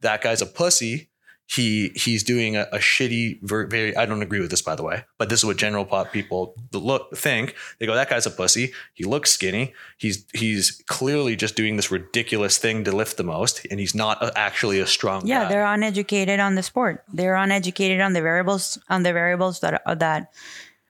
"That 0.00 0.22
guy's 0.22 0.42
a 0.42 0.46
pussy." 0.46 1.10
He 1.48 1.92
he's 1.94 2.24
doing 2.24 2.56
a, 2.56 2.62
a 2.72 2.78
shitty 2.78 3.38
ver- 3.42 3.68
very 3.68 3.96
I 3.96 4.04
don't 4.04 4.20
agree 4.20 4.40
with 4.40 4.50
this 4.50 4.62
by 4.62 4.74
the 4.74 4.82
way, 4.82 5.04
but 5.16 5.28
this 5.28 5.38
is 5.40 5.44
what 5.44 5.56
general 5.56 5.84
pop 5.84 6.10
people 6.12 6.56
look 6.72 7.16
think. 7.16 7.54
They 7.78 7.86
go, 7.86 7.94
"That 7.94 8.10
guy's 8.10 8.26
a 8.26 8.32
pussy. 8.32 8.72
He 8.94 9.04
looks 9.04 9.30
skinny 9.30 9.72
he's 9.96 10.24
he's 10.34 10.82
clearly 10.88 11.36
just 11.36 11.54
doing 11.54 11.76
this 11.76 11.88
ridiculous 11.92 12.58
thing 12.58 12.82
to 12.82 12.90
lift 12.90 13.16
the 13.16 13.22
most 13.22 13.64
and 13.70 13.78
he's 13.78 13.94
not 13.94 14.20
a- 14.20 14.36
actually 14.36 14.80
a 14.80 14.88
strong 14.88 15.24
Yeah, 15.24 15.44
guy. 15.44 15.48
they're 15.50 15.66
uneducated 15.66 16.40
on 16.40 16.56
the 16.56 16.64
sport. 16.64 17.04
They're 17.12 17.36
uneducated 17.36 18.00
on 18.00 18.12
the 18.12 18.22
variables 18.22 18.76
on 18.88 19.04
the 19.04 19.12
variables 19.12 19.60
that 19.60 19.80
are, 19.86 19.94
that 19.94 20.32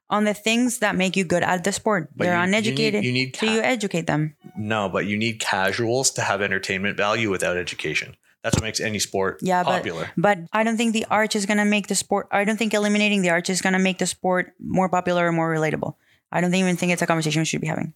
on 0.09 0.25
the 0.25 0.35
things 0.35 0.79
that 0.79 0.95
make 0.95 1.17
you 1.17 1.25
good 1.25 1.43
at 1.43 1.65
the 1.65 1.73
sport. 1.73 2.11
But 2.15 2.25
they're 2.25 2.35
you- 2.35 2.41
you 2.41 2.47
need- 2.47 2.57
uneducated. 2.57 3.05
you 3.05 3.13
need 3.13 3.37
so 3.37 3.47
you 3.47 3.61
educate 3.61 4.07
them. 4.07 4.35
no 4.57 4.89
but 4.89 5.07
you 5.07 5.17
need 5.17 5.41
casuals 5.41 6.11
to 6.13 6.23
have 6.23 6.41
entertainment 6.43 6.97
value 6.97 7.31
without 7.31 7.57
education 7.57 8.17
that's 8.43 8.55
what 8.57 8.63
makes 8.63 8.79
any 8.81 9.01
sport 9.01 9.39
Yeah, 9.43 9.65
popular 9.65 10.11
but 10.17 10.39
but 10.39 10.49
I 10.53 10.63
don't 10.63 10.77
think 10.77 10.93
the 10.93 11.07
arch 11.11 11.35
is 11.35 11.45
gonna 11.47 11.65
make 11.65 11.89
the 11.89 11.97
sport. 11.97 12.29
I 12.31 12.45
don't 12.45 12.57
think 12.57 12.73
eliminating 12.75 13.23
the 13.23 13.31
arch 13.31 13.51
is 13.51 13.61
gonna 13.61 13.81
make 13.81 13.99
the 13.99 14.07
sport 14.07 14.53
more 14.61 14.89
popular 14.89 15.27
or 15.29 15.33
more 15.33 15.51
relatable. 15.53 15.97
I 16.31 16.41
don't 16.41 16.55
even 16.55 16.77
think 16.77 16.93
it's 16.93 17.03
a 17.03 17.07
conversation 17.07 17.41
we 17.41 17.45
should 17.47 17.61
be 17.61 17.67
having. 17.67 17.93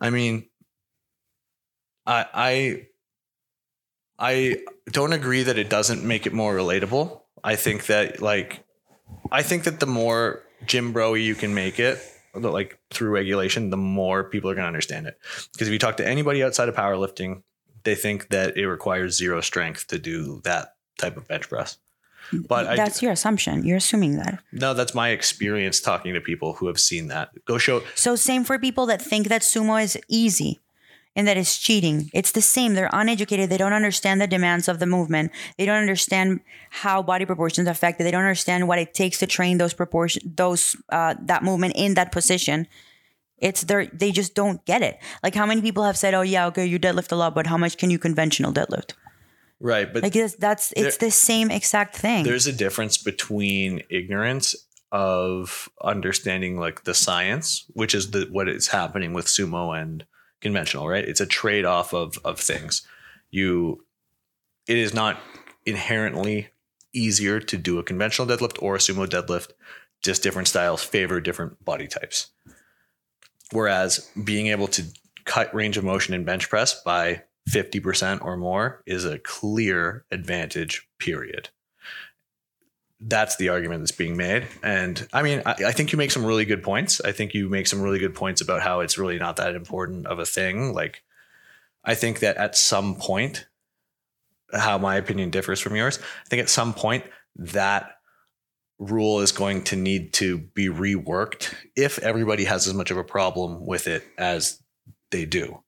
i 0.00 0.10
mean 0.10 0.44
i 2.06 2.26
i 2.34 2.86
i 4.18 4.56
don't 4.90 5.12
agree 5.12 5.42
that 5.42 5.58
it 5.58 5.68
doesn't 5.70 6.02
make 6.04 6.26
it 6.26 6.32
more 6.32 6.54
relatable 6.54 7.20
i 7.42 7.56
think 7.56 7.86
that 7.86 8.20
like 8.22 8.62
i 9.32 9.42
think 9.42 9.64
that 9.64 9.80
the 9.80 9.86
more 9.86 10.42
gym 10.66 10.92
bro 10.92 11.14
you 11.14 11.34
can 11.34 11.54
make 11.54 11.78
it 11.78 11.98
like 12.34 12.78
through 12.90 13.10
regulation 13.10 13.70
the 13.70 13.76
more 13.76 14.24
people 14.24 14.50
are 14.50 14.54
going 14.54 14.64
to 14.64 14.68
understand 14.68 15.06
it 15.06 15.18
because 15.52 15.68
if 15.68 15.72
you 15.72 15.78
talk 15.78 15.96
to 15.96 16.06
anybody 16.06 16.42
outside 16.42 16.68
of 16.68 16.74
powerlifting 16.74 17.42
they 17.84 17.94
think 17.94 18.28
that 18.28 18.56
it 18.56 18.66
requires 18.66 19.16
zero 19.16 19.40
strength 19.40 19.86
to 19.86 19.98
do 19.98 20.40
that 20.44 20.74
type 20.98 21.16
of 21.16 21.26
bench 21.28 21.48
press 21.48 21.78
but 22.32 22.66
I, 22.66 22.76
That's 22.76 23.02
your 23.02 23.12
assumption. 23.12 23.64
You're 23.64 23.76
assuming 23.76 24.16
that. 24.16 24.40
no 24.50 24.72
that's 24.74 24.94
my 24.94 25.10
experience 25.10 25.80
talking 25.80 26.14
to 26.14 26.20
people 26.20 26.54
who 26.54 26.66
have 26.68 26.80
seen 26.80 27.08
that 27.08 27.30
go 27.44 27.58
show 27.58 27.82
So 27.94 28.16
same 28.16 28.44
for 28.44 28.58
people 28.58 28.86
that 28.86 29.02
think 29.02 29.28
that 29.28 29.42
sumo 29.42 29.82
is 29.82 29.98
easy 30.08 30.60
and 31.16 31.28
that 31.28 31.36
is 31.36 31.56
cheating. 31.58 32.10
It's 32.12 32.32
the 32.32 32.42
same. 32.42 32.74
They're 32.74 32.90
uneducated. 32.92 33.50
They 33.50 33.56
don't 33.56 33.72
understand 33.72 34.20
the 34.20 34.26
demands 34.26 34.68
of 34.68 34.78
the 34.78 34.86
movement. 34.86 35.30
They 35.58 35.66
don't 35.66 35.80
understand 35.80 36.40
how 36.70 37.02
body 37.02 37.24
proportions 37.24 37.68
affect 37.68 38.00
it. 38.00 38.04
They 38.04 38.10
don't 38.10 38.22
understand 38.22 38.66
what 38.68 38.78
it 38.78 38.94
takes 38.94 39.18
to 39.18 39.26
train 39.26 39.58
those 39.58 39.74
proportion 39.74 40.22
those 40.36 40.76
uh, 40.90 41.14
that 41.22 41.42
movement 41.42 41.74
in 41.76 41.94
that 41.94 42.12
position. 42.12 42.66
It's 43.38 43.62
their 43.62 43.86
they 43.86 44.10
just 44.10 44.34
don't 44.34 44.64
get 44.64 44.82
it. 44.82 44.98
Like 45.22 45.34
how 45.34 45.46
many 45.46 45.60
people 45.62 45.84
have 45.84 45.96
said, 45.96 46.14
"Oh 46.14 46.22
yeah, 46.22 46.46
okay, 46.46 46.66
you 46.66 46.78
deadlift 46.78 47.12
a 47.12 47.16
lot, 47.16 47.34
but 47.34 47.46
how 47.46 47.56
much 47.56 47.76
can 47.76 47.90
you 47.90 47.98
conventional 47.98 48.52
deadlift?" 48.52 48.92
right 49.60 49.92
but 49.92 50.02
Like 50.02 50.12
that's, 50.12 50.34
that's 50.36 50.72
it's 50.76 50.96
the 50.98 51.10
same 51.10 51.50
exact 51.50 51.96
thing. 51.96 52.24
there's 52.24 52.46
a 52.46 52.52
difference 52.52 52.98
between 52.98 53.82
ignorance 53.88 54.54
of 54.90 55.68
understanding 55.82 56.58
like 56.58 56.84
the 56.84 56.92
science 56.92 57.64
which 57.72 57.94
is 57.94 58.10
the 58.10 58.28
what 58.30 58.48
is 58.48 58.68
happening 58.68 59.12
with 59.12 59.26
sumo 59.26 59.80
and 59.80 60.04
conventional 60.44 60.86
right? 60.86 61.04
It's 61.04 61.20
a 61.20 61.26
trade-off 61.26 61.92
of 61.94 62.18
of 62.24 62.38
things. 62.38 62.86
You 63.30 63.84
it 64.68 64.76
is 64.76 64.94
not 64.94 65.18
inherently 65.66 66.48
easier 66.92 67.40
to 67.40 67.56
do 67.56 67.78
a 67.78 67.82
conventional 67.82 68.28
deadlift 68.28 68.62
or 68.62 68.76
a 68.76 68.78
sumo 68.78 69.06
deadlift 69.06 69.50
just 70.02 70.22
different 70.22 70.46
styles 70.46 70.82
favor 70.82 71.20
different 71.20 71.64
body 71.64 71.88
types. 71.88 72.30
Whereas 73.52 74.10
being 74.22 74.48
able 74.48 74.68
to 74.68 74.84
cut 75.24 75.54
range 75.54 75.78
of 75.78 75.84
motion 75.84 76.14
in 76.14 76.24
bench 76.24 76.50
press 76.50 76.82
by 76.82 77.22
50% 77.48 78.22
or 78.22 78.36
more 78.36 78.82
is 78.86 79.04
a 79.04 79.18
clear 79.18 80.04
advantage 80.10 80.86
period 80.98 81.48
that's 83.06 83.36
the 83.36 83.50
argument 83.50 83.82
that's 83.82 83.92
being 83.92 84.16
made. 84.16 84.46
And 84.62 85.06
I 85.12 85.22
mean, 85.22 85.42
I, 85.44 85.56
I 85.66 85.72
think 85.72 85.92
you 85.92 85.98
make 85.98 86.10
some 86.10 86.24
really 86.24 86.46
good 86.46 86.62
points. 86.62 87.00
I 87.02 87.12
think 87.12 87.34
you 87.34 87.48
make 87.48 87.66
some 87.66 87.82
really 87.82 87.98
good 87.98 88.14
points 88.14 88.40
about 88.40 88.62
how 88.62 88.80
it's 88.80 88.96
really 88.96 89.18
not 89.18 89.36
that 89.36 89.54
important 89.54 90.06
of 90.06 90.18
a 90.18 90.24
thing. 90.24 90.72
Like, 90.72 91.02
I 91.84 91.94
think 91.94 92.20
that 92.20 92.38
at 92.38 92.56
some 92.56 92.96
point, 92.96 93.46
how 94.52 94.78
my 94.78 94.96
opinion 94.96 95.30
differs 95.30 95.60
from 95.60 95.76
yours, 95.76 95.98
I 95.98 96.28
think 96.28 96.40
at 96.40 96.48
some 96.48 96.72
point 96.72 97.04
that 97.36 97.98
rule 98.78 99.20
is 99.20 99.32
going 99.32 99.64
to 99.64 99.76
need 99.76 100.14
to 100.14 100.38
be 100.38 100.68
reworked 100.68 101.54
if 101.76 101.98
everybody 101.98 102.44
has 102.44 102.66
as 102.66 102.74
much 102.74 102.90
of 102.90 102.96
a 102.96 103.04
problem 103.04 103.66
with 103.66 103.86
it 103.86 104.02
as 104.16 104.62
they 105.10 105.26
do 105.26 105.62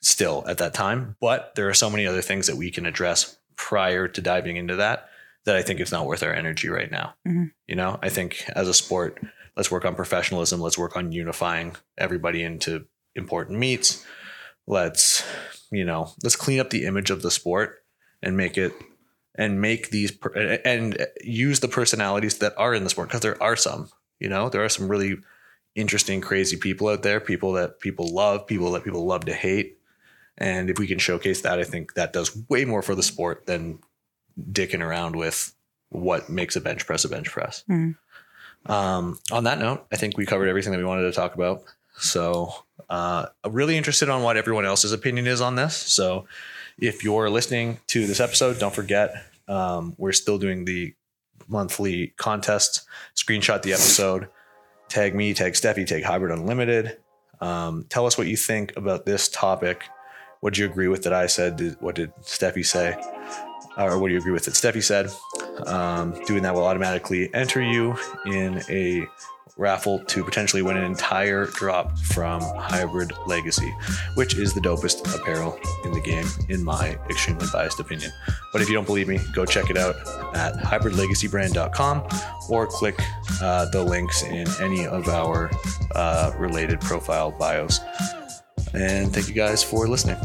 still 0.00 0.44
at 0.46 0.58
that 0.58 0.72
time. 0.72 1.16
But 1.20 1.54
there 1.56 1.68
are 1.68 1.74
so 1.74 1.90
many 1.90 2.06
other 2.06 2.22
things 2.22 2.46
that 2.46 2.56
we 2.56 2.70
can 2.70 2.86
address 2.86 3.36
prior 3.56 4.08
to 4.08 4.20
diving 4.22 4.56
into 4.56 4.76
that 4.76 5.09
that 5.44 5.56
I 5.56 5.62
think 5.62 5.80
it's 5.80 5.92
not 5.92 6.06
worth 6.06 6.22
our 6.22 6.32
energy 6.32 6.68
right 6.68 6.90
now. 6.90 7.14
Mhm. 7.26 7.52
You 7.66 7.76
know, 7.76 7.98
I 8.02 8.08
think 8.08 8.44
as 8.54 8.68
a 8.68 8.74
sport, 8.74 9.20
let's 9.56 9.70
work 9.70 9.84
on 9.84 9.94
professionalism. 9.94 10.60
Let's 10.60 10.78
work 10.78 10.96
on 10.96 11.12
unifying 11.12 11.76
everybody 11.96 12.42
into 12.42 12.86
important 13.14 13.58
meets. 13.58 14.04
Let's, 14.66 15.24
you 15.72 15.84
know, 15.84 16.12
let's 16.22 16.36
clean 16.36 16.60
up 16.60 16.70
the 16.70 16.84
image 16.84 17.10
of 17.10 17.22
the 17.22 17.30
sport 17.30 17.78
and 18.22 18.36
make 18.36 18.58
it 18.58 18.72
and 19.34 19.60
make 19.60 19.90
these 19.90 20.10
per- 20.10 20.60
and 20.64 21.06
use 21.22 21.60
the 21.60 21.68
personalities 21.68 22.38
that 22.38 22.52
are 22.58 22.74
in 22.74 22.84
the 22.84 22.90
sport 22.90 23.08
because 23.08 23.22
there 23.22 23.42
are 23.42 23.56
some. 23.56 23.90
You 24.18 24.28
know, 24.28 24.48
there 24.50 24.64
are 24.64 24.68
some 24.68 24.88
really 24.88 25.16
interesting, 25.74 26.20
crazy 26.20 26.56
people 26.56 26.88
out 26.88 27.02
there. 27.02 27.20
People 27.20 27.52
that 27.52 27.80
people 27.80 28.12
love. 28.12 28.46
People 28.46 28.72
that 28.72 28.84
people 28.84 29.06
love 29.06 29.24
to 29.24 29.32
hate. 29.32 29.78
And 30.36 30.68
if 30.68 30.78
we 30.78 30.86
can 30.86 30.98
showcase 30.98 31.42
that, 31.42 31.58
I 31.58 31.64
think 31.64 31.94
that 31.94 32.12
does 32.12 32.36
way 32.48 32.64
more 32.64 32.82
for 32.82 32.94
the 32.94 33.02
sport 33.02 33.46
than 33.46 33.78
dicking 34.52 34.80
around 34.80 35.16
with 35.16 35.54
what 35.90 36.30
makes 36.30 36.56
a 36.56 36.60
bench 36.60 36.86
press 36.86 37.04
a 37.04 37.08
bench 37.08 37.30
press. 37.30 37.64
Mm. 37.68 37.96
Um, 38.66 39.18
on 39.32 39.44
that 39.44 39.58
note, 39.58 39.86
I 39.92 39.96
think 39.96 40.16
we 40.16 40.26
covered 40.26 40.48
everything 40.48 40.72
that 40.72 40.78
we 40.78 40.84
wanted 40.84 41.02
to 41.02 41.12
talk 41.12 41.34
about. 41.34 41.62
So, 41.98 42.52
uh, 42.88 43.26
I'm 43.44 43.52
really 43.52 43.76
interested 43.76 44.08
on 44.08 44.22
what 44.22 44.36
everyone 44.36 44.64
else's 44.64 44.92
opinion 44.92 45.26
is 45.26 45.40
on 45.40 45.54
this. 45.54 45.76
So, 45.76 46.26
if 46.78 47.04
you're 47.04 47.28
listening 47.28 47.78
to 47.88 48.06
this 48.06 48.20
episode, 48.20 48.58
don't 48.58 48.74
forget 48.74 49.24
um, 49.48 49.94
we're 49.98 50.12
still 50.12 50.38
doing 50.38 50.64
the 50.64 50.94
monthly 51.48 52.08
contest. 52.16 52.82
Screenshot 53.14 53.62
the 53.62 53.72
episode, 53.72 54.28
tag 54.88 55.14
me, 55.14 55.34
tag 55.34 55.54
Stefi, 55.54 55.86
tag 55.86 56.04
Hybrid 56.04 56.32
Unlimited. 56.32 56.98
Um, 57.40 57.84
tell 57.88 58.06
us 58.06 58.16
what 58.16 58.28
you 58.28 58.36
think 58.36 58.76
about 58.76 59.04
this 59.04 59.28
topic. 59.28 59.84
What 60.40 60.54
do 60.54 60.62
you 60.62 60.66
agree 60.66 60.88
with 60.88 61.02
that 61.02 61.12
I 61.12 61.26
said? 61.26 61.56
Did, 61.56 61.76
what 61.80 61.96
did 61.96 62.14
Stefi 62.22 62.64
say? 62.64 62.96
Or 63.80 63.98
what 63.98 64.08
do 64.08 64.14
you 64.14 64.20
agree 64.20 64.32
with 64.32 64.44
that 64.44 64.54
Stefi 64.54 64.82
said? 64.82 65.10
Um, 65.66 66.12
doing 66.24 66.42
that 66.42 66.54
will 66.54 66.64
automatically 66.64 67.32
enter 67.34 67.62
you 67.62 67.96
in 68.26 68.62
a 68.68 69.06
raffle 69.56 69.98
to 70.06 70.24
potentially 70.24 70.62
win 70.62 70.76
an 70.76 70.84
entire 70.84 71.46
drop 71.46 71.96
from 71.98 72.40
Hybrid 72.40 73.12
Legacy, 73.26 73.72
which 74.14 74.34
is 74.34 74.54
the 74.54 74.60
dopest 74.60 75.14
apparel 75.14 75.58
in 75.84 75.92
the 75.92 76.00
game, 76.00 76.26
in 76.48 76.64
my 76.64 76.98
extremely 77.08 77.46
biased 77.52 77.78
opinion. 77.80 78.10
But 78.52 78.62
if 78.62 78.68
you 78.68 78.74
don't 78.74 78.86
believe 78.86 79.08
me, 79.08 79.20
go 79.34 79.44
check 79.44 79.70
it 79.70 79.76
out 79.76 79.96
at 80.34 80.54
hybridlegacybrand.com 80.54 82.08
or 82.48 82.66
click 82.66 82.98
uh, 83.42 83.66
the 83.70 83.82
links 83.82 84.22
in 84.22 84.46
any 84.60 84.86
of 84.86 85.08
our 85.08 85.50
uh, 85.94 86.32
related 86.38 86.80
profile 86.80 87.30
bios. 87.30 87.80
And 88.72 89.12
thank 89.12 89.28
you 89.28 89.34
guys 89.34 89.62
for 89.62 89.88
listening. 89.88 90.16